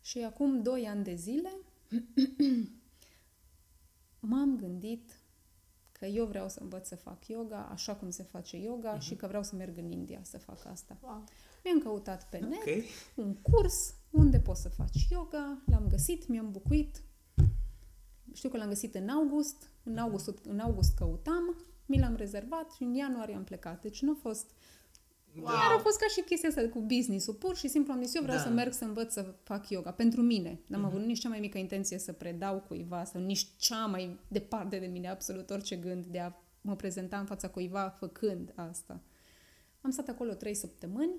Și 0.00 0.18
acum 0.18 0.62
2 0.62 0.86
ani 0.86 1.04
de 1.04 1.14
zile 1.14 1.50
m-am 4.30 4.56
gândit 4.56 5.20
că 5.92 6.06
eu 6.06 6.26
vreau 6.26 6.48
să 6.48 6.58
învăț 6.62 6.86
să 6.86 6.96
fac 6.96 7.26
yoga 7.26 7.68
așa 7.72 7.94
cum 7.94 8.10
se 8.10 8.22
face 8.22 8.56
yoga 8.56 8.96
uh-huh. 8.96 9.00
și 9.00 9.16
că 9.16 9.26
vreau 9.26 9.42
să 9.42 9.56
merg 9.56 9.78
în 9.78 9.90
India 9.90 10.20
să 10.22 10.38
fac 10.38 10.66
asta. 10.66 10.96
Wow. 11.00 11.24
Mi-am 11.64 11.80
căutat 11.80 12.28
pe 12.28 12.38
net 12.38 12.52
Ok. 12.52 12.84
un 13.14 13.34
curs 13.34 13.94
unde 14.10 14.40
poți 14.40 14.62
să 14.62 14.68
faci 14.68 15.06
yoga, 15.10 15.62
l-am 15.66 15.86
găsit, 15.88 16.26
mi-am 16.26 16.50
bucuit. 16.50 17.02
Știu 18.32 18.48
că 18.48 18.56
l-am 18.56 18.68
găsit 18.68 18.94
în 18.94 19.08
august, 19.08 19.70
în 19.82 19.98
august, 19.98 20.44
în 20.44 20.58
august 20.58 20.94
căutam, 20.94 21.56
mi 21.86 21.98
l-am 21.98 22.16
rezervat 22.16 22.70
și 22.70 22.82
în 22.82 22.94
ianuarie 22.94 23.34
am 23.34 23.44
plecat. 23.44 23.80
Deci 23.80 24.02
nu 24.02 24.10
a 24.10 24.16
fost... 24.20 24.50
Wow. 25.40 25.52
Chiar 25.52 25.72
a 25.76 25.78
fost 25.78 25.98
ca 25.98 26.06
și 26.06 26.20
chestia 26.20 26.48
asta 26.48 26.68
cu 26.68 26.80
business-ul. 26.80 27.34
Pur 27.34 27.56
și 27.56 27.68
simplu 27.68 27.92
am 27.92 28.02
zis, 28.02 28.14
eu 28.14 28.22
vreau 28.22 28.36
Da. 28.36 28.42
să 28.42 28.48
merg 28.48 28.72
să 28.72 28.84
învăț 28.84 29.12
să 29.12 29.34
fac 29.42 29.68
yoga. 29.68 29.90
Pentru 29.92 30.22
mine. 30.22 30.60
N-am 30.66 30.84
avut 30.84 31.00
nici 31.04 31.20
cea 31.20 31.28
mai 31.28 31.40
mică 31.40 31.58
intenție 31.58 31.98
să 31.98 32.12
predau 32.12 32.60
cuiva 32.68 33.04
sau 33.04 33.20
nici 33.20 33.46
cea 33.56 33.86
mai 33.86 34.18
departe 34.28 34.78
de 34.78 34.86
mine 34.86 35.08
absolut 35.08 35.50
orice 35.50 35.76
gând 35.76 36.06
de 36.06 36.18
a 36.18 36.32
mă 36.60 36.76
prezenta 36.76 37.18
în 37.18 37.24
fața 37.24 37.48
cuiva 37.48 37.88
făcând 37.98 38.52
asta. 38.54 39.00
Am 39.80 39.90
stat 39.90 40.08
acolo 40.08 40.32
trei 40.32 40.54
săptămâni, 40.54 41.14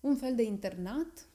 un 0.00 0.16
fel 0.16 0.34
de 0.34 0.42
internat, 0.42 1.26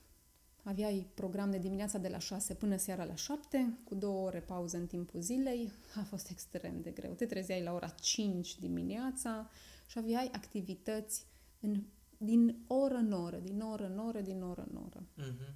aveai 0.63 1.07
program 1.13 1.51
de 1.51 1.57
dimineața 1.57 1.97
de 1.97 2.07
la 2.07 2.17
6 2.19 2.53
până 2.53 2.77
seara 2.77 3.03
la 3.03 3.15
7, 3.15 3.77
cu 3.83 3.95
două 3.95 4.25
ore 4.25 4.39
pauză 4.39 4.77
în 4.77 4.87
timpul 4.87 5.21
zilei. 5.21 5.71
A 5.95 6.03
fost 6.03 6.29
extrem 6.29 6.81
de 6.81 6.89
greu. 6.89 7.11
Te 7.11 7.25
trezeai 7.25 7.63
la 7.63 7.73
ora 7.73 7.87
5 7.87 8.59
dimineața 8.59 9.49
și 9.87 9.97
aveai 9.97 10.29
activități 10.33 11.25
în, 11.59 11.83
din 12.17 12.57
oră 12.67 12.95
în 12.95 13.11
oră, 13.11 13.37
din 13.37 13.61
oră 13.61 13.85
în 13.85 13.97
oră, 13.99 14.21
din 14.21 14.41
oră 14.41 14.67
în 14.69 14.81
oră. 14.85 15.03
Mhm. 15.15 15.55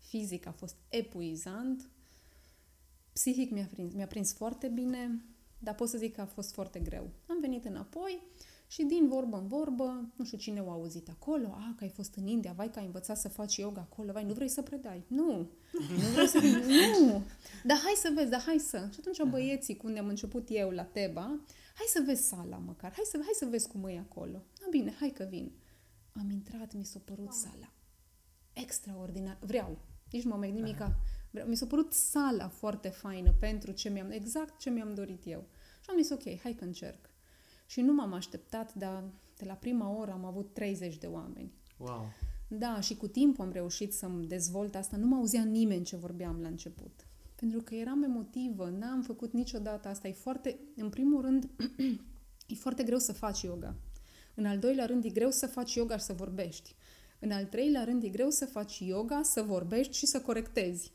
Fizic 0.00 0.46
a 0.46 0.52
fost 0.52 0.76
epuizant, 0.88 1.90
psihic 3.12 3.50
mi-a 3.50 3.68
prins, 3.70 3.94
mi-a 3.94 4.06
prins 4.06 4.32
foarte 4.32 4.68
bine, 4.68 5.24
dar 5.58 5.74
pot 5.74 5.88
să 5.88 5.98
zic 5.98 6.14
că 6.14 6.20
a 6.20 6.26
fost 6.26 6.52
foarte 6.52 6.78
greu. 6.78 7.10
Am 7.26 7.40
venit 7.40 7.64
înapoi 7.64 8.22
și 8.66 8.82
din 8.82 9.08
vorbă 9.08 9.36
în 9.36 9.46
vorbă, 9.46 10.12
nu 10.16 10.24
știu 10.24 10.38
cine 10.38 10.60
o 10.60 10.70
auzit 10.70 11.08
acolo, 11.08 11.46
a, 11.46 11.74
că 11.76 11.84
ai 11.84 11.90
fost 11.90 12.14
în 12.14 12.26
India, 12.26 12.52
vai 12.56 12.70
că 12.70 12.78
ai 12.78 12.84
învățat 12.84 13.18
să 13.18 13.28
faci 13.28 13.56
yoga 13.56 13.80
acolo, 13.90 14.12
vai, 14.12 14.24
nu 14.24 14.32
vrei 14.32 14.48
să 14.48 14.62
predai? 14.62 15.04
Nu, 15.06 15.50
nu 16.00 16.08
vrei 16.14 16.26
să... 16.26 16.38
Nu! 16.66 17.22
Dar 17.64 17.76
hai 17.76 17.94
să 17.96 18.10
vezi, 18.14 18.30
dar 18.30 18.40
hai 18.40 18.58
să... 18.58 18.88
Și 18.92 18.98
atunci 18.98 19.30
băieții, 19.30 19.76
cu 19.76 19.86
unde 19.86 19.98
am 19.98 20.08
început 20.08 20.46
eu 20.50 20.70
la 20.70 20.84
Teba, 20.84 21.40
hai 21.74 21.86
să 21.86 22.02
vezi 22.06 22.26
sala 22.26 22.56
măcar, 22.56 22.92
hai 22.92 23.04
să, 23.04 23.18
hai 23.22 23.34
să 23.34 23.46
vezi 23.46 23.68
cum 23.68 23.84
e 23.84 23.98
acolo. 23.98 24.42
Na 24.68 24.78
bine, 24.78 24.94
hai 24.98 25.10
că 25.10 25.26
vin. 25.28 25.52
Am 26.12 26.30
intrat, 26.30 26.74
mi 26.74 26.84
s-a 26.84 27.00
părut 27.04 27.32
sala 27.32 27.72
extraordinar. 28.52 29.38
Vreau. 29.40 29.78
Nici 30.10 30.22
nu 30.22 30.30
mă 30.30 30.36
mai 30.36 30.50
nimica. 30.50 30.96
Vreau. 31.30 31.48
Mi 31.48 31.56
s-a 31.56 31.66
părut 31.66 31.92
sala 31.92 32.48
foarte 32.48 32.88
faină 32.88 33.32
pentru 33.40 33.72
ce 33.72 33.88
mi-am, 33.88 34.10
exact 34.10 34.58
ce 34.58 34.70
mi-am 34.70 34.94
dorit 34.94 35.22
eu. 35.26 35.46
Și 35.80 35.90
am 35.90 36.02
zis, 36.02 36.10
ok, 36.10 36.40
hai 36.42 36.52
că 36.52 36.64
încerc. 36.64 37.10
Și 37.66 37.80
nu 37.80 37.92
m-am 37.92 38.12
așteptat, 38.12 38.74
dar 38.74 39.04
de 39.36 39.44
la 39.44 39.54
prima 39.54 39.96
oră 39.98 40.12
am 40.12 40.24
avut 40.24 40.54
30 40.54 40.98
de 40.98 41.06
oameni. 41.06 41.52
Wow. 41.76 42.12
Da, 42.48 42.80
și 42.80 42.96
cu 42.96 43.06
timpul 43.06 43.44
am 43.44 43.52
reușit 43.52 43.92
să-mi 43.92 44.26
dezvolt 44.26 44.74
asta. 44.74 44.96
Nu 44.96 45.06
mă 45.06 45.16
auzea 45.16 45.44
nimeni 45.44 45.84
ce 45.84 45.96
vorbeam 45.96 46.40
la 46.40 46.48
început. 46.48 47.06
Pentru 47.34 47.60
că 47.62 47.74
eram 47.74 48.02
emotivă, 48.02 48.68
n-am 48.68 49.02
făcut 49.02 49.32
niciodată 49.32 49.88
asta. 49.88 50.08
E 50.08 50.12
foarte, 50.12 50.58
în 50.76 50.88
primul 50.88 51.20
rând, 51.20 51.50
e 52.46 52.54
foarte 52.54 52.82
greu 52.82 52.98
să 52.98 53.12
faci 53.12 53.42
yoga. 53.42 53.76
În 54.38 54.46
al 54.46 54.58
doilea 54.58 54.86
rând, 54.86 55.04
e 55.04 55.08
greu 55.08 55.30
să 55.30 55.46
faci 55.46 55.74
yoga 55.74 55.96
și 55.96 56.04
să 56.04 56.12
vorbești. 56.12 56.74
În 57.18 57.30
al 57.30 57.44
treilea 57.44 57.84
rând, 57.84 58.02
e 58.02 58.08
greu 58.08 58.30
să 58.30 58.46
faci 58.46 58.78
yoga, 58.78 59.22
să 59.22 59.42
vorbești 59.42 59.96
și 59.96 60.06
să 60.06 60.20
corectezi. 60.20 60.92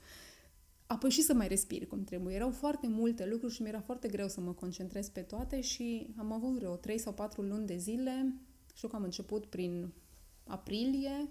Apoi 0.86 1.10
și 1.10 1.22
să 1.22 1.34
mai 1.34 1.48
respiri 1.48 1.88
cum 1.88 2.04
trebuie. 2.04 2.36
Erau 2.36 2.52
foarte 2.52 2.88
multe 2.88 3.26
lucruri 3.26 3.54
și 3.54 3.62
mi-era 3.62 3.80
foarte 3.80 4.08
greu 4.08 4.28
să 4.28 4.42
mă 4.42 4.54
concentrez 4.54 5.10
pe 5.10 5.22
toate 5.22 5.62
și 5.62 6.14
am 6.18 6.32
avut 6.32 6.54
vreo 6.54 6.76
3 6.76 6.98
sau 6.98 7.14
4 7.14 7.42
luni 7.42 7.66
de 7.66 7.78
zile. 7.78 8.34
Știu 8.74 8.88
că 8.88 8.96
am 8.96 9.04
început 9.04 9.46
prin 9.46 9.94
aprilie. 10.48 11.30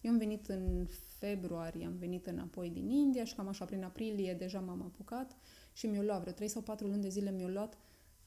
Eu 0.00 0.10
am 0.10 0.18
venit 0.18 0.48
în 0.48 0.86
februarie, 1.18 1.86
am 1.86 1.96
venit 1.98 2.26
înapoi 2.26 2.70
din 2.70 2.88
India 2.88 3.24
și 3.24 3.34
cam 3.34 3.48
așa 3.48 3.64
prin 3.64 3.84
aprilie 3.84 4.34
deja 4.34 4.60
m-am 4.60 4.82
apucat 4.82 5.36
și 5.72 5.86
mi-o 5.86 6.02
luat 6.02 6.20
vreo 6.20 6.32
3 6.32 6.48
sau 6.48 6.62
4 6.62 6.86
luni 6.86 7.02
de 7.02 7.08
zile 7.08 7.30
mi-o 7.30 7.48
luat 7.48 7.78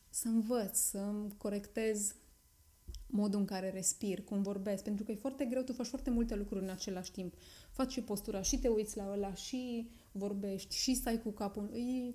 să 0.09 0.27
învăț, 0.27 0.77
să 0.77 1.13
corectez 1.37 2.15
modul 3.07 3.39
în 3.39 3.45
care 3.45 3.69
respir, 3.69 4.23
cum 4.23 4.41
vorbesc, 4.41 4.83
pentru 4.83 5.03
că 5.03 5.11
e 5.11 5.15
foarte 5.15 5.45
greu, 5.45 5.61
tu 5.61 5.73
faci 5.73 5.87
foarte 5.87 6.09
multe 6.09 6.35
lucruri 6.35 6.63
în 6.63 6.69
același 6.69 7.11
timp. 7.11 7.33
Faci 7.71 7.91
și 7.91 8.01
postura, 8.01 8.41
și 8.41 8.59
te 8.59 8.67
uiți 8.67 8.97
la 8.97 9.11
ăla, 9.11 9.33
și 9.33 9.89
vorbești, 10.11 10.75
și 10.75 10.93
stai 10.93 11.21
cu 11.21 11.31
capul. 11.31 11.69
E, 11.73 12.13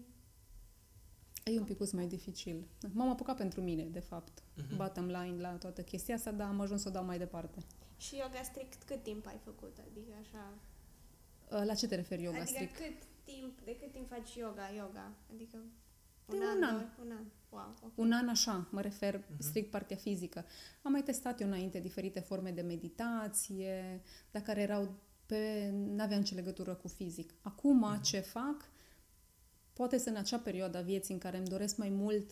e 1.52 1.58
un 1.58 1.64
pic 1.64 1.92
mai 1.92 2.06
dificil. 2.06 2.66
M-am 2.92 3.08
apucat 3.08 3.36
pentru 3.36 3.60
mine, 3.60 3.84
de 3.84 4.00
fapt. 4.00 4.42
Mhm. 4.56 4.76
Bottom 4.76 5.06
line 5.06 5.40
la 5.40 5.56
toată 5.56 5.82
chestia 5.82 6.14
asta, 6.14 6.30
dar 6.30 6.48
am 6.48 6.60
ajuns 6.60 6.82
să 6.82 6.88
o 6.88 6.92
dau 6.92 7.04
mai 7.04 7.18
departe. 7.18 7.58
Și 7.96 8.16
yoga 8.16 8.42
strict 8.42 8.82
cât 8.82 9.02
timp 9.02 9.26
ai 9.26 9.40
făcut? 9.44 9.78
Adică 9.90 10.12
așa... 10.20 10.54
La 11.64 11.74
ce 11.74 11.86
te 11.86 11.94
referi 11.94 12.22
yoga 12.22 12.40
adică 12.40 12.52
strict? 12.52 12.76
cât 12.76 13.06
timp, 13.24 13.60
de 13.64 13.76
cât 13.76 13.92
timp 13.92 14.08
faci 14.08 14.34
yoga, 14.34 14.70
yoga? 14.76 15.12
Adică 15.32 15.58
De 16.30 16.36
un, 16.36 16.42
un 16.42 16.62
an, 16.62 16.62
an. 16.62 16.76
doi- 16.76 17.06
un 17.06 17.10
an. 17.16 17.24
Wow, 17.50 17.74
ok. 17.84 17.92
Un 17.94 18.12
an 18.12 18.28
așa, 18.28 18.68
mă 18.70 18.80
refer 18.80 19.14
Mhm. 19.30 19.40
strict 19.42 19.70
partea 19.70 19.96
fizică. 19.96 20.44
Am 20.82 20.92
mai 20.92 21.02
testat 21.02 21.40
eu 21.40 21.46
înainte 21.46 21.80
diferite 21.80 22.20
forme 22.20 22.50
de 22.50 22.60
meditație, 22.60 24.02
dar 24.30 24.42
care 24.42 24.60
erau 24.60 24.94
pe... 25.26 25.70
n-aveau 25.72 26.18
nicio 26.18 26.34
legătură 26.34 26.74
cu 26.74 26.88
fizic. 26.88 27.34
Acum 27.42 27.98
ce 28.02 28.20
fac, 28.20 28.64
poate 29.72 29.98
să 29.98 30.08
în 30.08 30.16
acea 30.16 30.38
perioadă 30.38 30.78
a 30.78 30.82
vieții 30.82 31.14
în 31.14 31.20
care 31.20 31.36
îmi 31.36 31.46
doresc 31.46 31.76
mai 31.76 31.88
mult 31.88 32.30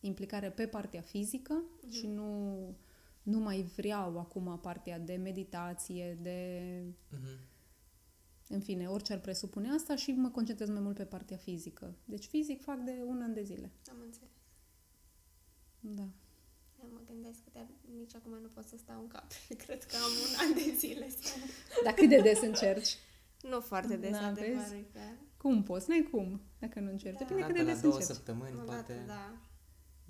implicare 0.00 0.50
pe 0.50 0.66
partea 0.66 1.00
fizică 1.00 1.62
și 1.88 2.06
nu, 2.06 2.56
nu 3.22 3.38
mai 3.38 3.62
vreau 3.76 4.18
acum 4.18 4.58
partea 4.62 4.98
de 4.98 5.14
meditație, 5.14 6.18
de 6.22 6.60
Mhm. 7.10 7.28
În 8.52 8.60
fine, 8.60 8.86
orice 8.88 9.12
ar 9.12 9.18
presupune 9.20 9.70
asta 9.72 9.96
și 9.96 10.10
mă 10.12 10.28
concentrez 10.30 10.68
mai 10.68 10.80
mult 10.80 10.96
pe 10.96 11.04
partea 11.04 11.36
fizică. 11.36 11.94
Deci 12.04 12.24
fizic 12.26 12.62
fac 12.62 12.78
de 12.78 13.02
un 13.06 13.22
an 13.22 13.32
de 13.34 13.42
zile. 13.42 13.72
Am 13.90 13.96
înțeles. 14.04 14.28
Da. 15.80 16.08
Eu 16.82 16.88
mă 16.92 17.00
gândesc 17.06 17.38
că 17.44 17.50
de- 17.52 17.68
nici 17.98 18.14
acum 18.14 18.32
nu 18.42 18.48
pot 18.48 18.64
să 18.68 18.76
stau 18.76 19.00
în 19.00 19.06
cap. 19.06 19.26
Cred 19.64 19.84
că 19.84 19.96
am 19.96 20.10
un 20.26 20.32
an 20.48 20.54
de 20.64 20.74
zile 20.78 21.10
să... 21.10 21.34
Dar 21.84 21.92
cât 21.94 22.08
de 22.08 22.20
des 22.20 22.40
încerci? 22.40 22.96
Nu 23.42 23.60
foarte 23.60 23.96
des, 23.96 24.10
Da, 24.10 24.26
adevărul 24.26 24.56
vezi? 24.60 24.74
e 24.74 24.86
că... 24.92 24.98
Cum 25.36 25.62
poți? 25.62 25.88
N-ai 25.88 26.08
cum, 26.10 26.40
dacă 26.58 26.80
nu 26.80 26.90
încerci. 26.90 27.18
Da. 27.18 27.24
Depinde 27.24 27.42
cât 27.46 27.52
Dată 27.54 27.64
de 27.64 27.68
la 27.68 27.72
des 27.72 27.82
două 27.82 27.94
încerci. 27.94 28.14
săptămâni, 28.16 28.56
O 28.60 28.62
poate 28.62 28.92
dată, 28.92 29.06
da. 29.06 29.24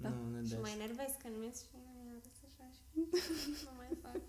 Da. 0.03 0.09
nu 0.09 0.31
ne 0.31 0.43
Și 0.45 0.51
des. 0.51 0.61
mă 0.61 0.69
enervez 0.79 1.11
când 1.23 1.35
mi 1.43 1.51
și 1.59 1.65
nu 1.73 1.91
iarăs 2.13 2.39
așa 2.49 2.67
și 2.77 2.83
nu 3.67 3.73
mai 3.81 3.91
fac. 4.03 4.21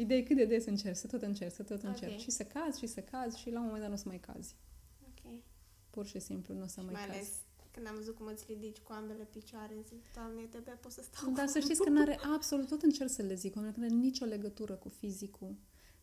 Ideea 0.00 0.18
e 0.20 0.22
cât 0.22 0.36
de 0.36 0.44
des 0.44 0.66
încerci, 0.66 0.96
să 0.96 1.06
tot 1.06 1.22
încerci, 1.22 1.52
să 1.52 1.62
tot 1.62 1.82
Ok. 1.82 1.88
încerci. 1.88 2.20
Și 2.20 2.30
să 2.30 2.42
cazi, 2.44 2.78
și 2.78 2.86
să 2.86 3.00
cazi 3.00 3.38
și 3.38 3.50
la 3.50 3.58
un 3.58 3.64
moment 3.64 3.80
dat 3.82 3.88
nu 3.90 3.96
o 3.96 3.98
să 3.98 4.08
mai 4.08 4.18
cazi. 4.20 4.54
Ok. 5.08 5.32
Pur 5.90 6.06
și 6.06 6.18
simplu 6.18 6.54
nu 6.54 6.62
o 6.62 6.66
să 6.66 6.80
Și 6.80 6.84
mai, 6.86 6.92
mai 6.94 7.02
ales 7.02 7.16
cazi. 7.26 7.40
când 7.70 7.86
am 7.86 7.94
văzut 7.94 8.14
cum 8.16 8.26
îți 8.26 8.44
ridici 8.48 8.78
cu 8.78 8.92
ambele 8.92 9.24
picioare, 9.30 9.74
zic, 9.88 10.00
Doamne, 10.14 10.40
eu 10.40 10.60
de 10.64 10.70
pot 10.80 10.92
să 10.92 11.02
stau 11.02 11.32
Dar 11.32 11.46
să 11.46 11.58
știți 11.58 11.80
că 11.80 11.90
nu 11.90 12.00
are 12.00 12.18
absolut, 12.34 12.68
tot 12.68 12.82
încerc 12.82 13.10
să 13.10 13.22
le 13.22 13.34
zic, 13.34 13.56
oamenilor, 13.56 13.80
că 13.80 13.86
nu 13.86 13.94
are 13.94 14.06
nicio 14.06 14.24
legătură 14.24 14.74
cu 14.74 14.88
fizicul. 14.88 15.54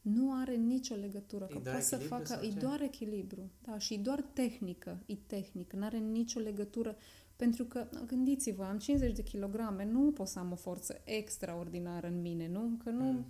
Nu 0.02 0.34
are 0.34 0.56
nicio 0.56 0.96
legătură. 0.96 1.46
E 1.50 1.54
Că 1.54 1.60
doar 1.60 1.64
poate 1.64 1.82
să 1.82 1.96
echilibru 1.96 2.18
facă, 2.18 2.26
sau 2.34 2.44
e 2.44 2.52
ce? 2.52 2.60
doar 2.60 2.82
echilibru. 2.82 3.50
Da, 3.62 3.78
și 3.78 3.94
e 3.94 3.98
doar 3.98 4.22
tehnică, 4.22 5.04
e 5.06 5.16
tehnică, 5.28 5.76
nu 5.76 5.86
are 5.86 5.98
nicio 5.98 6.39
legătură. 6.39 6.96
Pentru 7.36 7.66
că, 7.66 7.88
gândiți-vă, 8.06 8.64
am 8.64 8.78
50 8.78 9.16
de 9.16 9.24
kilograme, 9.24 9.86
nu 9.86 10.12
pot 10.12 10.28
să 10.28 10.39
am 10.39 10.52
o 10.52 10.56
forță 10.56 11.02
extraordinară 11.04 12.08
în 12.08 12.22
mine, 12.22 12.48
nu? 12.48 12.78
Că 12.84 12.89
nu... 12.89 13.12
Mm. 13.12 13.26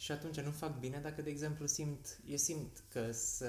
Și 0.00 0.12
atunci 0.12 0.40
nu 0.40 0.50
fac 0.50 0.78
bine 0.78 1.00
dacă, 1.02 1.22
de 1.22 1.30
exemplu, 1.30 1.66
simt, 1.66 2.18
eu 2.26 2.36
simt 2.36 2.82
că 2.92 3.08
să 3.12 3.46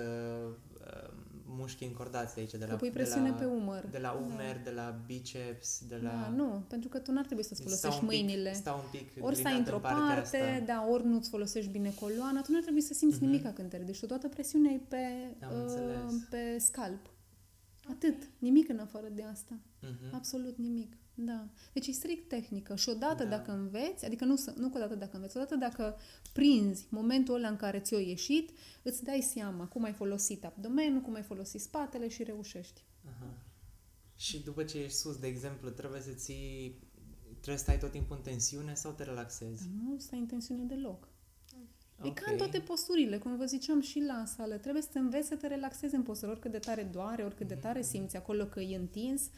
uh, 0.73 1.13
mușchi 1.45 1.83
încordați 1.83 2.33
de 2.35 2.39
aici, 2.41 2.51
de 2.51 2.57
la, 2.65 2.65
Că 2.71 2.75
pui 2.75 2.87
de 2.87 2.93
presiune 2.93 3.29
la, 3.29 3.35
pe 3.35 3.45
umăr. 3.45 3.85
de 3.91 3.97
la 3.97 4.11
umer, 4.11 4.61
de 4.63 4.69
la 4.69 5.01
biceps, 5.05 5.81
de 5.87 5.95
la... 5.95 6.09
Da, 6.09 6.29
nu, 6.35 6.65
pentru 6.67 6.89
că 6.89 6.99
tu 6.99 7.11
n-ar 7.11 7.25
trebui 7.25 7.43
să-ți 7.43 7.61
Stau 7.61 7.69
folosești 7.77 8.03
un 8.03 8.09
pic- 8.09 8.17
mâinile. 8.19 8.53
Stau 8.53 8.77
un 8.77 8.89
pic 8.91 9.23
Ori 9.25 9.35
stai 9.35 9.51
grindat 9.53 9.57
într-o 9.57 9.75
în 9.75 9.81
partea 9.81 10.15
parte, 10.15 10.37
asta. 10.37 10.63
da, 10.65 10.87
ori 10.89 11.05
nu-ți 11.05 11.29
folosești 11.29 11.71
bine 11.71 11.93
coloana, 11.99 12.41
tu 12.41 12.51
nu 12.51 12.57
ar 12.57 12.63
trebui 12.63 12.81
să 12.81 12.93
simți 12.93 13.15
Mhm. 13.15 13.25
nimic 13.25 13.53
când 13.53 13.69
te 13.69 13.77
ridici. 13.77 13.99
Tu 13.99 14.05
toată 14.05 14.27
presiunea 14.27 14.71
e 14.71 14.81
pe, 14.87 15.35
Am 15.45 15.51
uh, 15.55 15.61
înțeles. 15.61 16.23
pe 16.29 16.57
scalp. 16.59 17.09
Atât. 17.89 18.15
Nimic 18.39 18.69
în 18.69 18.79
afară 18.79 19.07
de 19.13 19.23
asta. 19.23 19.59
Mhm. 19.81 20.15
Absolut 20.15 20.57
nimic. 20.57 20.93
Da. 21.21 21.47
Deci 21.73 21.87
e 21.87 21.91
strict 21.91 22.27
tehnică 22.27 22.75
și 22.75 22.89
odată 22.89 23.23
Da. 23.23 23.29
dacă 23.29 23.51
înveți, 23.51 24.05
adică 24.05 24.25
nu, 24.25 24.35
să- 24.35 24.53
nu 24.57 24.69
că 24.69 24.77
odată 24.77 24.95
dacă 24.95 25.15
înveți, 25.15 25.37
odată 25.37 25.55
dacă 25.55 25.97
prinzi 26.33 26.85
momentul 26.89 27.35
ăla 27.35 27.47
în 27.47 27.55
care 27.55 27.79
ți-o 27.79 27.97
ieșit, 27.99 28.49
îți 28.81 29.03
dai 29.03 29.21
seama 29.21 29.65
cum 29.67 29.83
ai 29.83 29.93
folosit 29.93 30.45
abdomenul, 30.45 31.01
cum 31.01 31.13
ai 31.13 31.21
folosit 31.23 31.61
spatele 31.61 32.07
și 32.07 32.23
reușești. 32.23 32.83
Aha. 33.05 33.33
Și 34.15 34.43
după 34.43 34.63
ce 34.63 34.77
ești 34.77 34.97
sus, 34.97 35.17
de 35.17 35.27
exemplu, 35.27 35.69
trebuie 35.69 36.01
să 36.01 36.11
ții... 36.11 36.87
Trebuie 37.29 37.57
să 37.57 37.63
stai 37.63 37.79
tot 37.79 37.91
timpul 37.91 38.15
în 38.15 38.21
tensiune 38.21 38.73
sau 38.73 38.91
te 38.91 39.03
relaxezi? 39.03 39.63
Dar 39.67 39.73
nu 39.91 39.97
stai 39.99 40.19
în 40.19 40.25
tensiune 40.25 40.63
deloc. 40.63 41.07
E 42.03 42.07
Ok. 42.07 42.13
ca 42.13 42.31
în 42.31 42.37
toate 42.37 42.59
posturile, 42.59 43.17
cum 43.17 43.37
vă 43.37 43.45
ziceam 43.45 43.81
și 43.81 43.99
la 43.99 44.23
sală. 44.25 44.55
Trebuie 44.55 44.81
să 44.83 44.89
te 44.91 44.99
înveți 44.99 45.27
să 45.27 45.35
te 45.35 45.47
relaxezi 45.47 45.95
în 45.95 46.03
postură, 46.03 46.31
oricât 46.31 46.51
de 46.51 46.57
tare 46.59 46.83
doare, 46.83 47.23
oricât 47.23 47.47
de 47.47 47.55
tare 47.55 47.81
simți 47.81 48.15
acolo 48.17 48.45
că 48.45 48.59
e 48.59 48.75
întins, 48.75 49.29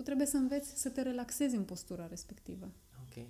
tu 0.00 0.06
trebuie 0.06 0.26
să 0.26 0.36
înveți 0.36 0.80
să 0.80 0.88
te 0.88 1.02
relaxezi 1.02 1.54
în 1.56 1.64
postura 1.64 2.06
respectivă. 2.06 2.72
Ok. 3.04 3.24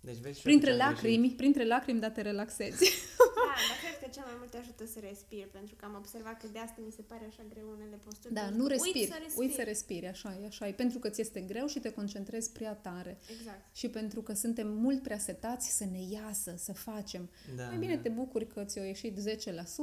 Deci 0.00 0.16
vezi 0.16 0.40
și 0.40 0.46
eu 0.46 0.52
Printre 0.52 0.76
ce 0.76 0.82
am 0.82 0.90
lacrimi, 0.92 1.30
printre 1.30 1.64
lacrimi, 1.66 2.00
dar 2.00 2.10
te 2.10 2.20
relaxezi. 2.20 2.78
Da, 3.18 3.54
dar 3.70 3.76
cred 3.82 3.96
că 4.02 4.08
cel 4.14 4.22
mai 4.26 4.34
mult 4.38 4.50
te 4.50 4.56
ajută 4.56 4.86
să 4.86 4.98
respiri, 5.10 5.48
pentru 5.52 5.74
că 5.74 5.84
am 5.84 5.94
observat 5.96 6.40
că 6.40 6.46
de 6.52 6.58
asta 6.58 6.80
mi 6.86 6.92
se 6.92 7.02
pare 7.02 7.24
așa 7.28 7.42
greu 7.52 7.66
unele 7.76 7.96
posturi. 8.04 8.34
Da, 8.34 8.40
pentru 8.40 8.60
nu 8.60 8.66
că 8.66 8.72
respiri. 8.72 8.98
Uit 8.98 9.08
să 9.08 9.18
respiri. 9.22 9.40
Uit 9.46 9.54
să 9.54 9.62
respiri, 9.62 10.06
așa 10.06 10.38
e, 10.42 10.46
așa 10.46 10.68
e. 10.68 10.72
Pentru 10.72 10.98
că 10.98 11.08
ți 11.08 11.20
este 11.20 11.40
greu 11.40 11.66
și 11.66 11.78
te 11.80 11.90
concentrezi 11.92 12.52
prea 12.52 12.74
tare. 12.74 13.18
Exact. 13.38 13.76
Și 13.76 13.88
pentru 13.88 14.22
că 14.22 14.32
suntem 14.34 14.68
mult 14.72 15.02
prea 15.02 15.18
setați 15.18 15.76
să 15.76 15.84
ne 15.84 16.02
iasă, 16.10 16.54
să 16.56 16.72
facem. 16.72 17.30
Da, 17.56 17.66
Mai 17.66 17.76
bine 17.78 17.94
da. 17.94 18.00
te 18.02 18.08
bucuri 18.08 18.46
că 18.46 18.64
ți-o 18.64 18.82
ieșit 18.82 19.16
10%, 19.18 19.22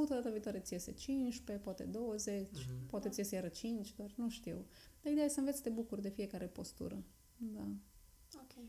data 0.09 0.30
viitoare 0.30 0.59
ți 0.59 0.73
iese 0.73 0.91
15, 0.91 1.63
poate 1.65 1.84
20, 1.84 2.47
Mhm. 2.51 2.88
poate 2.89 3.09
ți 3.09 3.19
iese 3.19 3.36
iară 3.36 3.47
5, 3.47 3.93
dar 3.95 4.09
nu 4.15 4.30
știu. 4.30 4.65
Dar 5.05 5.13
ideea 5.13 5.29
e 5.29 5.33
să 5.33 5.39
înveți 5.39 5.57
să 5.57 5.63
te 5.63 5.69
bucuri 5.69 6.01
de 6.01 6.09
fiecare 6.09 6.45
postură. 6.45 7.03
Da. 7.37 7.67
Ok. 8.35 8.65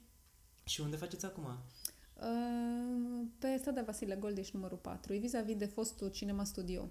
Și 0.65 0.81
unde 0.81 0.97
faceți 0.97 1.25
acum? 1.25 1.45
Uh, 1.45 3.27
Pe 3.39 3.57
strada 3.59 3.83
Vasile 3.83 4.15
Goldiș, 4.15 4.51
numărul 4.51 4.77
4, 4.77 5.13
e 5.13 5.19
vis-a-vis 5.19 5.57
de 5.57 5.67
fostul 5.67 6.09
Cinema 6.09 6.45
Studio. 6.45 6.91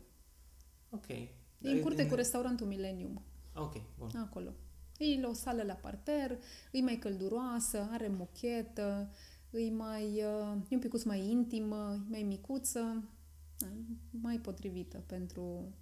Ok. 0.89 1.07
E 1.07 1.29
în 1.61 1.81
curte 1.81 2.07
cu 2.07 2.15
restaurantul 2.15 2.67
Millennium. 2.67 3.21
Ok, 3.55 3.73
bun. 3.97 4.09
Acolo. 4.15 4.53
E 4.97 5.19
la 5.21 5.27
o 5.27 5.33
sală 5.33 5.63
la 5.63 5.73
parter, 5.73 6.39
e 6.71 6.81
mai 6.81 6.97
călduroasă, 6.97 7.87
are 7.91 8.07
mochetă, 8.07 9.11
e 9.51 9.69
mai, 9.69 10.05
uh, 10.05 10.57
e 10.69 10.75
un 10.75 10.79
picuț 10.79 11.03
mai 11.03 11.29
intimă, 11.29 12.03
e 12.05 12.09
mai 12.09 12.23
micuță, 12.23 13.03
da, 13.57 13.67
mai 14.09 14.39
potrivită 14.39 15.03
pentru... 15.05 15.73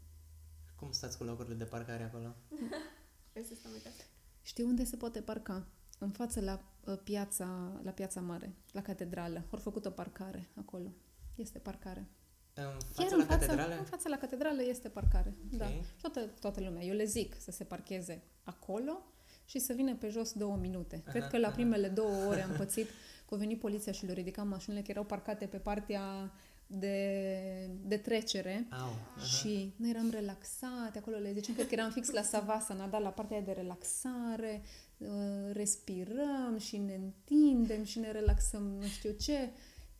Cum 0.76 0.92
stați 0.92 1.18
cu 1.18 1.24
locurile 1.24 1.56
de 1.56 1.66
parcare 1.66 2.04
acolo? 2.04 2.36
Vrei 3.34 3.46
să 3.46 3.56
stăm 3.56 3.72
uitați? 3.72 3.96
Știi 4.42 4.64
unde 4.64 4.84
se 4.84 4.96
poate 4.96 5.22
parca? 5.22 5.68
În 6.00 6.10
față 6.10 6.42
la 6.42 6.62
uh, 6.86 6.98
piața, 7.04 7.80
la 7.84 7.92
piața 7.92 8.22
mare, 8.22 8.54
la 8.72 8.82
catedrală. 8.82 9.44
Au 9.50 9.60
făcut 9.60 9.86
o 9.86 9.90
parcare 9.90 10.50
acolo. 10.56 10.92
Este 11.36 11.60
parcare. 11.60 12.08
În 12.54 12.64
Chiar 12.64 13.08
fața 13.08 13.14
în 13.16 13.20
la 13.20 13.26
față, 13.26 13.46
catedrale? 13.46 13.78
în 13.78 13.84
fața 13.86 14.10
la 14.10 14.18
catedrală 14.18 14.64
este 14.64 14.90
parcare. 14.90 15.34
Ok. 15.52 15.58
Da. 15.58 15.68
Și 15.68 15.82
toată, 16.02 16.20
toată 16.40 16.62
lumea. 16.62 16.84
Eu 16.84 16.96
le 16.96 17.06
zic 17.06 17.36
să 17.40 17.52
se 17.52 17.64
parcheze 17.64 18.24
acolo 18.44 19.04
și 19.46 19.60
să 19.60 19.74
vină 19.74 19.96
pe 19.96 20.10
jos 20.10 20.32
două 20.34 20.56
minute. 20.58 20.96
Aha, 20.96 21.12
Cred 21.12 21.28
că 21.28 21.38
la 21.38 21.48
aha. 21.48 21.56
primele 21.56 21.88
două 21.88 22.26
ore 22.28 22.42
am 22.42 22.52
pățit 22.58 22.88
că 23.28 23.34
a 23.34 23.38
venit 23.38 23.60
poliția 23.60 23.92
și 23.92 24.06
le-a 24.06 24.14
ridicat 24.14 24.46
mașinile 24.46 24.80
care 24.80 24.92
erau 24.92 25.04
parcate 25.04 25.46
pe 25.46 25.58
partea 25.58 26.32
de, 26.68 27.70
de 27.82 27.98
trecere. 27.98 28.68
Au. 28.72 28.96
aha. 29.16 29.26
Și 29.26 29.74
noi 29.76 29.90
eram 29.90 30.10
relaxate, 30.10 30.98
acolo 30.98 31.18
le 31.18 31.34
zicem, 31.34 31.54
cred 31.54 31.68
că 31.68 31.74
eram 31.74 31.92
fix 31.92 32.10
la 32.10 32.22
Savasana, 32.22 32.88
da, 32.88 32.98
la 32.98 33.10
partea 33.10 33.36
aia 33.38 33.46
de 33.46 33.52
relaxare, 33.52 34.64
uh, 34.98 35.08
respirăm 35.52 36.58
și 36.60 36.78
ne 36.78 36.96
întindem 36.96 37.84
și 37.84 38.00
ne 38.00 38.12
relaxăm 38.12 38.62
nu 38.62 38.88
știu 38.88 39.12
ce 39.12 39.52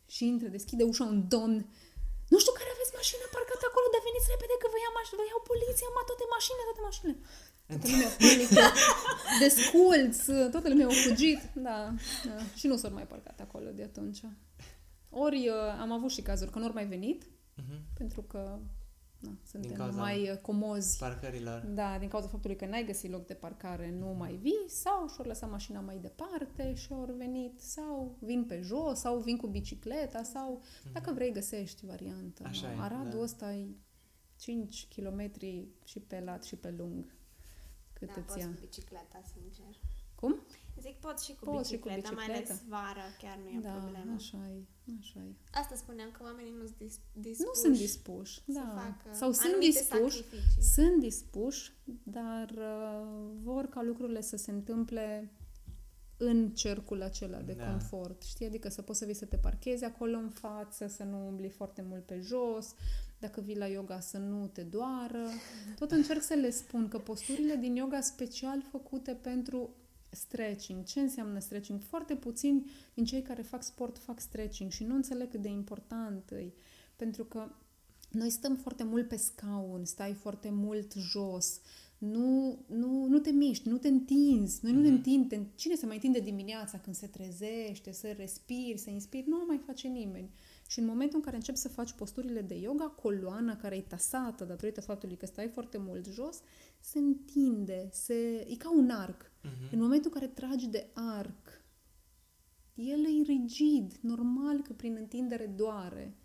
și 0.06 0.26
intră, 0.26 0.48
deschide 0.48 0.82
ușa 0.82 1.04
un 1.04 1.28
domn 1.28 1.66
nu 2.32 2.38
știu 2.42 2.54
care 2.58 2.70
aveți 2.72 2.96
mașină 3.00 3.24
parcată 3.34 3.64
acolo, 3.66 3.86
dar 3.94 4.02
veniți 4.08 4.30
repede 4.34 4.54
că 4.62 4.66
vă 4.72 4.78
ia 4.80 4.92
mașină, 4.98 5.16
vă 5.20 5.26
iau 5.26 5.42
poliția, 5.50 5.88
mă, 5.94 6.02
toate 6.10 6.26
mașinile, 6.36 6.64
toate 6.68 6.82
mașinile. 6.88 7.16
Toată 7.70 7.86
lumea 7.92 8.10
panică, 8.22 8.64
desculț, 9.44 10.16
toată 10.54 10.68
lumea 10.72 10.86
a 10.90 11.00
fugit, 11.06 11.42
da, 11.68 11.78
da. 12.28 12.36
Și 12.58 12.66
nu 12.70 12.76
s-au 12.80 12.92
mai 12.98 13.06
parcat 13.12 13.38
acolo 13.46 13.68
de 13.78 13.84
atunci. 13.90 14.20
Ori 15.14 15.48
uh, 15.48 15.54
am 15.80 15.92
avut 15.92 16.10
și 16.10 16.22
cazuri 16.22 16.50
că 16.50 16.58
nu 16.58 16.64
ori 16.64 16.74
mai 16.74 16.86
venit, 16.86 17.26
Mhm. 17.56 17.80
pentru 17.94 18.22
că 18.22 18.58
na, 19.20 19.30
suntem 19.46 19.72
cauza 19.72 20.00
mai 20.00 20.30
uh, 20.30 20.36
comozi. 20.38 20.98
Parcărilor. 20.98 21.60
Da, 21.60 21.98
din 21.98 22.08
cauza 22.08 22.26
faptului 22.28 22.56
că 22.56 22.66
n-ai 22.66 22.84
găsit 22.84 23.10
loc 23.10 23.26
de 23.26 23.34
parcare, 23.34 23.90
nu 23.90 24.06
mai 24.06 24.34
vii, 24.34 24.64
sau 24.68 25.08
și-or 25.08 25.26
lăsat 25.26 25.50
mașina 25.50 25.80
mai 25.80 25.98
departe 25.98 26.74
și-or 26.74 27.10
venit, 27.16 27.60
sau 27.60 28.16
vin 28.20 28.44
pe 28.44 28.60
jos, 28.60 28.98
sau 28.98 29.18
vin 29.18 29.36
cu 29.36 29.46
bicicleta, 29.46 30.22
sau 30.22 30.62
dacă 30.92 31.12
vrei 31.12 31.32
găsești 31.32 31.86
varianta. 31.86 32.42
Mhm. 32.42 32.50
Așa 32.50 32.66
no? 32.68 32.72
e, 32.74 32.84
Aradul 32.84 33.18
da. 33.18 33.22
ăsta 33.24 33.52
e 33.52 33.66
5 34.36 34.88
km 34.96 35.30
și 35.84 36.00
pe 36.00 36.20
lat 36.20 36.44
și 36.44 36.56
pe 36.56 36.70
lung. 36.70 37.14
Cât 37.92 38.08
da, 38.08 38.14
îți 38.16 38.26
poți 38.26 38.38
ia. 38.38 38.46
cu 38.46 38.54
bicicleta, 38.60 39.22
sincer. 39.34 39.80
Cum? 40.14 40.40
Zic, 40.80 40.96
pot 41.00 41.20
și 41.20 41.34
cu 41.34 41.44
Poți 41.44 41.70
și 41.72 41.78
cu 41.78 41.88
bicicleta, 41.88 42.10
mai 42.14 42.26
bicicleta. 42.26 42.52
ales 42.52 42.62
vara, 42.68 43.04
chiar 43.20 43.36
nu 43.42 43.48
e 43.48 43.60
da, 43.62 43.70
problemă. 43.70 44.12
așa 44.14 44.36
e, 44.48 44.62
așa 45.00 45.20
e. 45.20 45.34
Asta 45.52 45.74
spuneam, 45.74 46.10
că 46.10 46.22
oamenii 46.22 46.52
nu 46.58 46.64
sunt 46.66 46.76
dis- 46.78 47.00
dispuși 47.12 47.48
Nu 47.48 47.54
sunt 47.62 47.76
dispuși, 47.76 48.34
să 48.34 48.42
da. 48.52 48.72
facă 48.74 49.14
Sau 49.16 49.32
sunt 49.32 49.46
anumite 49.52 49.78
dispuși, 49.78 50.16
sacrificii. 50.22 50.62
Sunt 50.62 51.00
dispuși, 51.00 51.72
dar 52.02 52.50
uh, 52.50 53.06
vor 53.42 53.66
ca 53.68 53.82
lucrurile 53.82 54.20
să 54.20 54.36
se 54.36 54.50
întâmple 54.50 55.30
în 56.16 56.50
cercul 56.50 57.02
acela 57.02 57.38
de 57.40 57.52
Da. 57.52 57.70
confort. 57.70 58.22
Știi? 58.22 58.46
Adică 58.46 58.68
să 58.68 58.82
poți 58.82 58.98
să 58.98 59.04
vii 59.04 59.14
să 59.14 59.24
te 59.24 59.36
parchezi 59.36 59.84
acolo 59.84 60.16
în 60.16 60.30
față, 60.30 60.86
să 60.86 61.02
nu 61.04 61.26
umbli 61.26 61.48
foarte 61.48 61.84
mult 61.88 62.04
pe 62.06 62.18
jos, 62.20 62.74
dacă 63.18 63.40
vii 63.40 63.56
la 63.56 63.66
yoga 63.66 64.00
să 64.00 64.18
nu 64.18 64.46
te 64.46 64.62
doară. 64.62 65.28
Tot 65.78 65.90
încerc 65.90 66.22
să 66.22 66.34
le 66.34 66.50
spun 66.50 66.88
că 66.88 66.98
posturile 66.98 67.54
din 67.54 67.76
yoga 67.76 68.00
special 68.00 68.62
făcute 68.70 69.12
pentru 69.14 69.70
stretching. 70.14 70.84
Ce 70.84 71.00
înseamnă 71.00 71.38
stretching? 71.38 71.80
Foarte 71.80 72.14
puțini 72.14 72.70
din 72.94 73.04
cei 73.04 73.22
care 73.22 73.42
fac 73.42 73.62
sport 73.62 73.98
fac 73.98 74.20
stretching 74.20 74.70
și 74.70 74.84
nu 74.84 74.94
înțeleg 74.94 75.30
cât 75.30 75.42
de 75.42 75.48
important 75.48 76.30
e. 76.30 76.52
Pentru 76.96 77.24
că 77.24 77.48
noi 78.10 78.30
stăm 78.30 78.54
foarte 78.56 78.84
mult 78.84 79.08
pe 79.08 79.16
scaun, 79.16 79.84
stai 79.84 80.12
foarte 80.12 80.50
mult 80.50 80.92
jos, 80.92 81.60
nu, 81.98 82.58
nu, 82.66 83.06
nu 83.06 83.18
te 83.18 83.30
miști, 83.30 83.68
nu 83.68 83.76
te 83.78 83.88
întinzi, 83.88 84.58
noi 84.62 84.72
nu 84.72 84.80
ne 84.80 84.86
Mhm. 84.86 84.96
întindem. 84.96 85.46
Cine 85.54 85.74
se 85.74 85.86
mai 85.86 85.94
întinde 85.94 86.20
dimineața 86.20 86.78
când 86.78 86.96
se 86.96 87.06
trezește, 87.06 87.92
să 87.92 88.12
respiri, 88.16 88.78
să 88.78 88.90
inspiri? 88.90 89.28
Nu 89.28 89.40
o 89.40 89.46
mai 89.46 89.60
face 89.66 89.88
nimeni. 89.88 90.30
Și 90.66 90.78
în 90.78 90.86
momentul 90.86 91.16
în 91.16 91.24
care 91.24 91.36
începi 91.36 91.58
să 91.58 91.68
faci 91.68 91.92
posturile 91.92 92.40
de 92.40 92.54
yoga, 92.54 92.84
coloana 92.84 93.56
care 93.56 93.76
e 93.76 93.80
tasată 93.80 94.44
datorită 94.44 94.80
faptului 94.80 95.16
că 95.16 95.26
stai 95.26 95.48
foarte 95.48 95.78
mult 95.78 96.06
jos, 96.06 96.40
se 96.80 96.98
întinde, 96.98 97.88
se... 97.92 98.46
e 98.48 98.56
ca 98.56 98.74
un 98.74 98.90
arc. 98.90 99.32
Mhm. 99.42 99.72
În 99.72 99.80
momentul 99.80 100.10
în 100.14 100.20
care 100.20 100.32
tragi 100.32 100.66
de 100.66 100.90
arc, 100.92 101.64
el 102.74 103.04
e 103.04 103.22
rigid, 103.22 103.92
normal 104.00 104.60
că 104.62 104.72
prin 104.72 104.96
întindere 104.96 105.46
doare. 105.46 106.16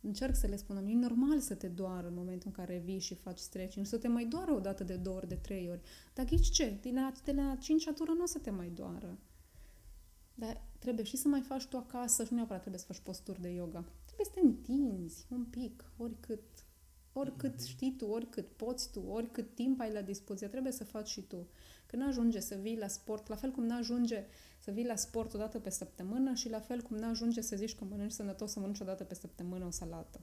Încerc 0.00 0.34
să 0.36 0.46
le 0.46 0.56
spun, 0.56 0.86
e 0.86 0.94
normal 0.94 1.40
să 1.40 1.54
te 1.54 1.68
doară 1.68 2.06
în 2.06 2.14
momentul 2.14 2.52
în 2.54 2.64
care 2.64 2.82
vii 2.84 2.98
și 2.98 3.14
faci 3.14 3.38
stretching, 3.38 3.86
să 3.86 3.98
te 3.98 4.08
mai 4.08 4.24
doară 4.24 4.52
o 4.52 4.60
dată 4.60 4.84
de 4.84 4.96
două 4.96 5.16
ori, 5.16 5.28
de 5.28 5.34
trei 5.34 5.68
ori. 5.70 5.80
Dar 6.14 6.24
ghici 6.24 6.50
ce? 6.50 6.78
Din 6.80 6.94
la, 6.94 7.12
de 7.24 7.32
la 7.32 7.56
cincea 7.60 7.92
tură 7.92 8.12
nu 8.12 8.22
o 8.22 8.26
să 8.26 8.38
te 8.38 8.50
mai 8.50 8.68
doară. 8.68 9.18
Dar 10.34 10.62
trebuie 10.78 11.04
și 11.04 11.16
să 11.16 11.28
mai 11.28 11.40
faci 11.40 11.66
tu 11.66 11.76
acasă 11.76 12.24
și 12.24 12.30
nu 12.30 12.36
neapărat 12.36 12.60
trebuie 12.60 12.80
să 12.80 12.92
faci 12.92 13.02
posturi 13.02 13.40
de 13.40 13.48
yoga. 13.48 13.84
Trebuie 14.04 14.26
să 14.26 14.32
te 14.34 14.40
întinzi 14.40 15.26
un 15.30 15.44
pic, 15.44 15.84
oricât. 15.96 16.42
Oricât 17.12 17.62
știi 17.62 17.94
tu, 17.96 18.06
oricât 18.06 18.46
poți 18.46 18.90
tu, 18.90 19.00
oricât 19.00 19.54
timp 19.54 19.80
ai 19.80 19.92
la 19.92 20.00
dispoziție, 20.02 20.48
trebuie 20.48 20.72
să 20.72 20.84
faci 20.84 21.08
și 21.08 21.22
tu. 21.22 21.46
Că 21.86 21.96
nu 21.96 22.06
ajunge 22.06 22.40
să 22.40 22.54
vii 22.54 22.78
la 22.78 22.88
sport, 22.88 23.28
la 23.28 23.36
fel 23.36 23.50
cum 23.50 23.64
nu 23.64 23.76
ajunge 23.76 24.24
să 24.58 24.70
vii 24.70 24.86
la 24.86 24.96
sport 24.96 25.34
o 25.34 25.38
dată 25.38 25.58
pe 25.58 25.70
săptămână 25.70 26.34
și 26.34 26.48
la 26.48 26.60
fel 26.60 26.82
cum 26.82 26.96
nu 26.96 27.08
ajunge 27.08 27.40
să 27.40 27.56
zici 27.56 27.74
că 27.74 27.84
mănânci 27.84 28.12
sănătos 28.12 28.52
să 28.52 28.58
mănânci 28.58 28.80
o 28.80 28.84
dată 28.84 29.04
pe 29.04 29.14
săptămână 29.14 29.64
o 29.64 29.70
salată. 29.70 30.20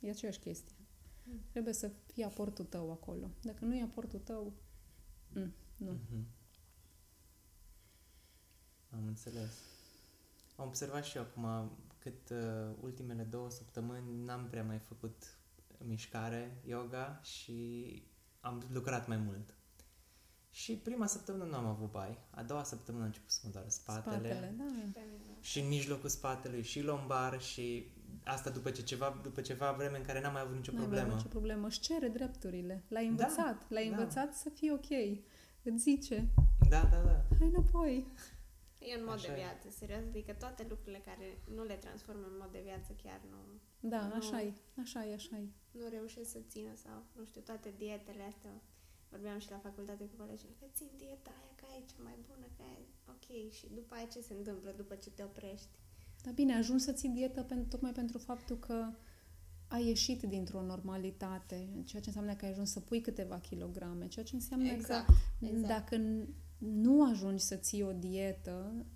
E 0.00 0.10
aceeași 0.10 0.38
chestie. 0.38 0.76
Trebuie 1.50 1.72
să 1.74 1.90
fie 2.06 2.24
aportul 2.24 2.64
tău 2.64 2.90
acolo. 2.90 3.30
Dacă 3.42 3.64
nu 3.64 3.74
e 3.74 3.82
aportul 3.82 4.18
tău, 4.18 4.52
mm, 5.34 5.52
nu. 5.76 5.90
Mhm. 5.90 6.26
Am 8.92 9.06
înțeles. 9.06 9.52
Am 10.56 10.66
observat 10.66 11.04
și 11.04 11.16
eu 11.16 11.22
acum 11.22 11.70
cât 11.98 12.30
uh, 12.30 12.74
ultimele 12.80 13.22
două 13.22 13.50
săptămâni 13.50 14.24
n-am 14.24 14.46
prea 14.50 14.62
mai 14.64 14.78
făcut 14.78 15.36
mișcare, 15.86 16.56
yoga 16.66 17.20
și 17.22 18.02
am 18.40 18.62
lucrat 18.72 19.06
mai 19.08 19.16
mult. 19.16 19.54
Și 20.50 20.72
prima 20.72 21.06
săptămână 21.06 21.44
nu 21.44 21.56
am 21.56 21.66
avut 21.66 21.90
bai. 21.90 22.18
A 22.30 22.42
doua 22.42 22.62
săptămână 22.64 23.02
am 23.02 23.08
început 23.08 23.30
să 23.30 23.40
mă 23.44 23.50
doară 23.52 23.68
spatele. 23.68 24.14
Spatele, 24.16 24.54
da. 24.58 24.64
Și 25.40 25.60
în 25.60 25.68
mijlocul 25.68 26.08
spatelui, 26.08 26.62
și 26.62 26.82
lombar, 26.82 27.40
și 27.40 27.86
asta 28.24 28.50
după, 28.50 28.70
ce 28.70 28.82
ceva, 28.82 29.20
după 29.22 29.40
ceva 29.40 29.72
vreme 29.72 29.96
în 29.98 30.04
care 30.04 30.20
n-am 30.20 30.32
mai 30.32 30.40
avut 30.42 30.56
nicio 30.56 30.72
N-ai 30.72 30.80
problemă. 30.80 31.04
avut 31.06 31.16
nicio 31.16 31.28
problemă. 31.28 31.66
Își 31.66 31.80
cere 31.80 32.08
drepturile. 32.08 32.84
L-ai 32.88 33.06
învățat. 33.06 33.36
Da, 33.58 33.66
L-ai 33.68 33.88
da. 33.90 33.96
învățat 33.96 34.34
să 34.34 34.48
fie 34.48 34.72
ok. 34.72 34.90
Îți 35.62 35.82
zice, 35.82 36.28
Da, 36.68 36.88
da, 36.90 37.00
da. 37.02 37.24
hai 37.38 37.48
înapoi. 37.48 38.06
E 38.90 38.92
un 39.00 39.04
mod 39.10 39.18
Așa 39.20 39.26
de 39.28 39.32
e. 39.32 39.42
viață, 39.42 39.66
serios. 39.80 40.02
Adică 40.10 40.32
toate 40.44 40.62
lucrurile 40.72 41.02
care 41.08 41.26
nu 41.56 41.62
le 41.70 41.76
transformă 41.84 42.26
în 42.32 42.36
mod 42.42 42.50
de 42.56 42.62
viață 42.68 42.90
chiar 43.02 43.20
nu, 43.32 43.40
Da, 43.94 44.02
Nu. 44.06 44.14
așa 44.20 44.38
e, 44.48 44.52
așa 44.84 45.00
e, 45.10 45.12
așa 45.20 45.36
e. 45.44 45.46
nu 45.80 45.84
reușesc 45.96 46.30
să 46.30 46.40
țină 46.52 46.72
sau, 46.84 46.98
nu 47.18 47.24
știu, 47.30 47.40
toate 47.40 47.68
dietele 47.82 48.22
astea. 48.32 48.54
Vorbeam 49.14 49.38
și 49.38 49.50
la 49.50 49.58
facultate 49.66 50.04
cu 50.10 50.16
colegii 50.22 50.56
că 50.60 50.66
țin 50.76 50.90
dieta 50.96 51.30
aia, 51.40 51.52
că 51.58 51.64
aia 51.68 51.78
e 51.82 51.90
cea 51.92 52.02
mai 52.08 52.16
bună, 52.28 52.46
că 52.56 52.62
aia 52.66 52.78
e 52.84 52.86
ok. 53.14 53.28
Și 53.56 53.66
după 53.78 53.94
aia 53.94 54.06
ce 54.14 54.20
se 54.20 54.34
întâmplă 54.34 54.70
după 54.76 54.94
ce 54.94 55.10
te 55.10 55.22
oprești? 55.30 55.68
Dar 56.24 56.32
bine, 56.32 56.54
ajungi 56.54 56.84
să 56.84 56.92
ții 56.92 57.08
dietă 57.08 57.42
pen, 57.42 57.64
tocmai 57.66 57.92
pentru 57.92 58.18
faptul 58.18 58.58
că 58.58 58.78
ai 59.68 59.86
ieșit 59.86 60.22
dintr-o 60.22 60.62
normalitate, 60.62 61.56
ceea 61.84 62.02
ce 62.02 62.08
înseamnă 62.08 62.34
că 62.34 62.44
ai 62.44 62.50
ajuns 62.50 62.70
să 62.72 62.80
pui 62.80 63.00
câteva 63.00 63.38
kilograme, 63.38 64.06
ceea 64.08 64.24
ce 64.24 64.34
înseamnă 64.34 64.68
Exact, 64.70 65.06
că 65.06 65.12
exact. 65.46 65.66
dacă 65.66 65.96
n- 65.96 66.26
nu 66.64 67.04
ajungi 67.10 67.42
să 67.42 67.56
ții 67.56 67.82
o 67.82 67.92
dietă, 67.92 68.86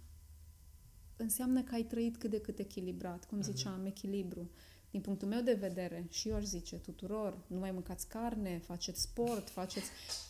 înseamnă 1.16 1.62
că 1.62 1.74
ai 1.74 1.82
trăit 1.84 2.16
cât 2.16 2.30
de 2.30 2.40
cât 2.40 2.58
echilibrat, 2.58 3.24
cum 3.24 3.38
Mhm. 3.38 3.46
ziceam, 3.46 3.84
echilibru. 3.86 4.50
Din 4.90 5.00
punctul 5.00 5.28
meu 5.28 5.40
de 5.42 5.52
vedere, 5.52 6.06
și 6.10 6.28
eu 6.28 6.34
aș 6.36 6.44
zice 6.44 6.76
tuturor, 6.76 7.38
nu 7.46 7.58
mai 7.58 7.70
mâncați 7.70 8.08
carne, 8.08 8.58
faceți 8.58 9.00
sport, 9.00 9.48
faceți... 9.48 9.86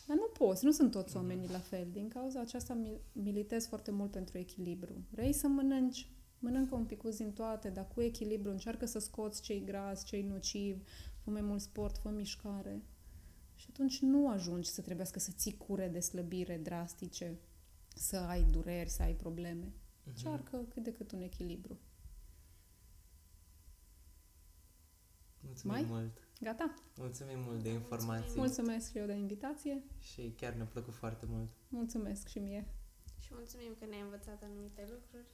Dar 0.07 0.17
nu 0.17 0.27
poți, 0.37 0.65
nu 0.65 0.71
sunt 0.71 0.91
toți 0.91 1.15
oamenii 1.15 1.49
la 1.49 1.59
fel. 1.59 1.87
Din 1.91 2.07
cauza 2.07 2.39
aceasta 2.39 2.73
mi- 2.73 3.01
militez 3.11 3.67
foarte 3.67 3.91
mult 3.91 4.11
pentru 4.11 4.37
echilibru. 4.37 4.93
Vrei 5.11 5.33
să 5.33 5.47
mănânci, 5.47 6.11
mănâncă 6.39 6.75
un 6.75 6.85
pic 6.85 7.01
din 7.03 7.31
toate, 7.33 7.69
dar 7.69 7.87
cu 7.87 8.01
echilibru, 8.01 8.49
încearcă 8.51 8.85
să 8.85 8.99
scoți 8.99 9.41
cei 9.41 9.63
gras, 9.63 10.05
cei 10.05 10.21
nocivi, 10.23 10.81
fă 11.23 11.29
mai 11.29 11.41
mult 11.41 11.61
sport, 11.61 11.97
fă 11.97 12.09
mișcare. 12.09 12.81
Și 13.57 13.67
atunci 13.69 13.99
nu 14.01 14.29
ajungi 14.29 14.69
să 14.69 14.81
trebuiască 14.81 15.19
să 15.19 15.31
ții 15.31 15.57
cure 15.57 15.87
de 15.87 15.99
slăbire 15.99 16.57
drastice, 16.57 17.37
să 17.95 18.17
ai 18.17 18.43
dureri, 18.43 18.89
să 18.89 19.01
ai 19.01 19.13
probleme. 19.13 19.65
Mhm. 19.65 19.73
Încearcă 20.09 20.65
cât 20.69 20.83
de 20.83 20.91
cât 20.91 21.11
un 21.11 21.21
echilibru. 21.21 21.77
Mulțumim 25.39 25.75
Mai? 25.75 25.85
mult. 25.89 26.17
Gata? 26.41 26.73
Mulțumim 26.97 27.39
mult 27.39 27.63
de 27.63 27.69
informații. 27.69 28.37
Mulțumesc 28.39 28.89
și 28.91 28.97
eu 28.97 29.05
de 29.05 29.13
invitație. 29.13 29.83
Și 29.99 30.33
chiar 30.37 30.53
ne-a 30.53 30.65
plăcut 30.65 30.93
foarte 30.93 31.25
mult. 31.29 31.49
Mulțumesc 31.69 32.27
și 32.27 32.39
mie. 32.39 32.67
Și 33.19 33.29
mulțumim 33.33 33.75
că 33.79 33.85
ne-ai 33.85 34.01
învățat 34.01 34.43
anumite 34.43 34.87
lucruri. 34.89 35.27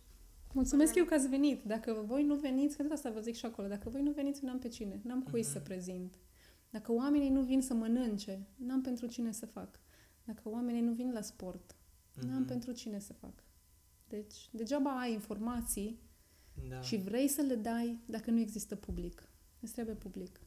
Mulțumesc 0.54 0.96
eu 0.96 1.06
că 1.06 1.14
ați 1.14 1.28
venit. 1.28 1.64
Dacă 1.64 2.04
voi 2.06 2.24
nu 2.24 2.36
veniți, 2.36 2.76
că 2.78 2.84
tot 2.84 2.92
asta 2.92 3.10
vă 3.12 3.20
zic 3.20 3.36
și 3.36 3.46
acolo, 3.46 3.68
dacă 3.68 3.90
voi 3.90 4.02
nu 4.02 4.12
veniți, 4.12 4.44
n-am 4.44 4.60
pe 4.60 4.68
cine. 4.68 5.02
N-am 5.04 5.24
cui 5.24 5.42
Mhm. 5.42 5.50
să 5.50 5.60
prezint. 5.60 6.16
Dacă 6.74 6.92
oamenii 6.92 7.30
nu 7.30 7.42
vin 7.42 7.62
să 7.62 7.74
mănânce, 7.74 8.48
n-am 8.56 8.82
pentru 8.82 9.06
cine 9.08 9.32
să 9.32 9.46
fac. 9.46 9.80
Dacă 10.24 10.42
oamenii 10.50 10.82
nu 10.82 10.92
vin 10.94 11.12
la 11.12 11.22
sport, 11.22 11.76
n-am 12.22 12.38
Mhm. 12.38 12.46
pentru 12.48 12.72
cine 12.72 13.00
să 13.00 13.14
fac. 13.14 13.44
Deci, 14.08 14.50
degeaba 14.52 15.00
ai 15.00 15.14
informații 15.14 16.00
Da. 16.70 16.82
și 16.82 16.98
vrei 16.98 17.28
să 17.28 17.42
le 17.42 17.56
dai 17.56 18.00
dacă 18.06 18.32
nu 18.32 18.40
există 18.40 18.76
public. 18.76 19.30
Îți 19.60 19.74
trebuie 19.74 19.96
public 19.96 20.42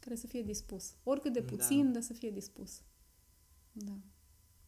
care 0.00 0.14
să 0.14 0.26
fie 0.26 0.42
dispus. 0.42 0.94
Oricât 1.02 1.32
de 1.32 1.40
Da. 1.40 1.46
puțin, 1.46 1.92
dar 1.92 2.02
să 2.02 2.12
fie 2.12 2.30
dispus. 2.30 2.82
Da, 3.72 3.98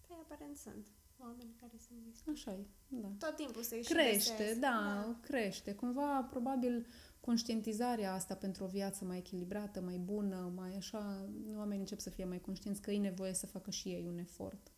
Păi 0.06 0.16
aparent 0.22 0.56
sunt 0.56 0.86
oameni 1.18 1.54
care 1.60 1.72
sunt 1.86 1.98
dispuși. 2.10 2.48
așa 2.48 2.58
e. 2.58 2.66
Da. 2.88 3.08
Tot 3.18 3.36
timpul 3.36 3.62
se 3.62 3.82
și 3.82 3.88
Crește, 3.92 4.32
găsesc. 4.38 4.60
da, 4.60 4.68
da, 5.04 5.16
crește. 5.20 5.74
Cumva, 5.74 6.22
probabil, 6.22 6.86
conștientizarea 7.24 8.12
asta 8.12 8.34
pentru 8.34 8.64
o 8.64 8.66
viață 8.66 9.04
mai 9.04 9.16
echilibrată, 9.18 9.80
mai 9.80 9.96
bună, 9.96 10.52
mai 10.54 10.76
așa, 10.76 11.28
oamenii 11.56 11.78
încep 11.78 11.98
să 11.98 12.10
fie 12.10 12.24
mai 12.24 12.40
conștienți 12.40 12.80
că 12.80 12.90
e 12.90 12.98
nevoie 12.98 13.32
să 13.32 13.46
facă 13.46 13.70
și 13.70 13.88
ei 13.88 14.06
un 14.06 14.18
efort. 14.18 14.72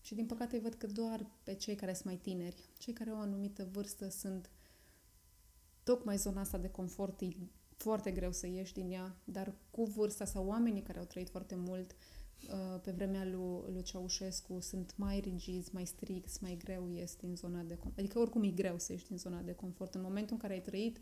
Și 0.00 0.14
din 0.14 0.26
păcate 0.26 0.56
îi 0.56 0.62
văd 0.62 0.74
că 0.74 0.86
doar 0.86 1.26
pe 1.42 1.54
cei 1.54 1.74
care 1.74 1.92
sunt 1.92 2.04
mai 2.04 2.16
tineri, 2.16 2.68
cei 2.78 2.92
care 2.92 3.10
au 3.10 3.16
o 3.16 3.20
anumită 3.20 3.68
vârstă 3.72 4.08
sunt 4.08 4.50
tocmai 5.82 6.16
zona 6.16 6.40
asta 6.40 6.58
de 6.58 6.68
confort, 6.68 7.20
e 7.20 7.28
foarte 7.76 8.10
greu 8.10 8.32
să 8.32 8.46
ieși 8.46 8.72
din 8.72 8.90
ea, 8.90 9.16
dar 9.24 9.54
cu 9.70 9.84
vârsta 9.84 10.24
sau 10.24 10.46
oamenii 10.46 10.82
care 10.82 10.98
au 10.98 11.04
trăit 11.04 11.28
foarte 11.28 11.54
mult 11.54 11.92
uh, 11.92 12.80
pe 12.82 12.90
vremea 12.90 13.24
lui, 13.24 13.72
lui 13.72 13.82
Ceaușescu 13.82 14.60
sunt 14.60 14.96
mai 14.96 15.20
rigizi, 15.20 15.70
mai 15.72 15.86
stricți, 15.86 16.42
mai 16.42 16.56
greu 16.56 16.88
ies 16.88 17.16
din 17.16 17.36
zona 17.36 17.62
de 17.62 17.74
confort. 17.74 17.98
Adică 17.98 18.18
oricum 18.18 18.42
e 18.42 18.50
greu 18.50 18.78
să 18.78 18.92
ieși 18.92 19.06
din 19.06 19.18
zona 19.18 19.40
de 19.40 19.52
confort. 19.52 19.94
În 19.94 20.02
momentul 20.02 20.32
în 20.34 20.40
care 20.40 20.52
ai 20.52 20.62
trăit 20.62 20.98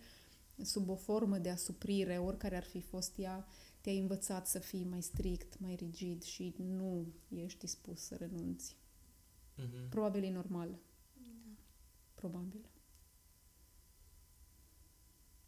sub 0.62 0.88
o 0.88 0.94
formă 0.94 1.38
de 1.38 1.50
asuprire, 1.50 2.18
oricare 2.18 2.56
ar 2.56 2.64
fi 2.64 2.80
fost 2.80 3.18
ea, 3.18 3.46
te-ai 3.80 3.98
învățat 3.98 4.46
să 4.46 4.58
fii 4.58 4.84
mai 4.84 5.02
strict, 5.02 5.58
mai 5.58 5.74
rigid 5.74 6.22
și 6.22 6.54
nu 6.58 7.06
ești 7.28 7.58
dispus 7.58 8.00
să 8.00 8.14
renunți. 8.14 8.76
Mhm. 9.56 9.88
Probabil 9.88 10.22
e 10.24 10.30
normal. 10.30 10.78
Probabil. 12.14 12.70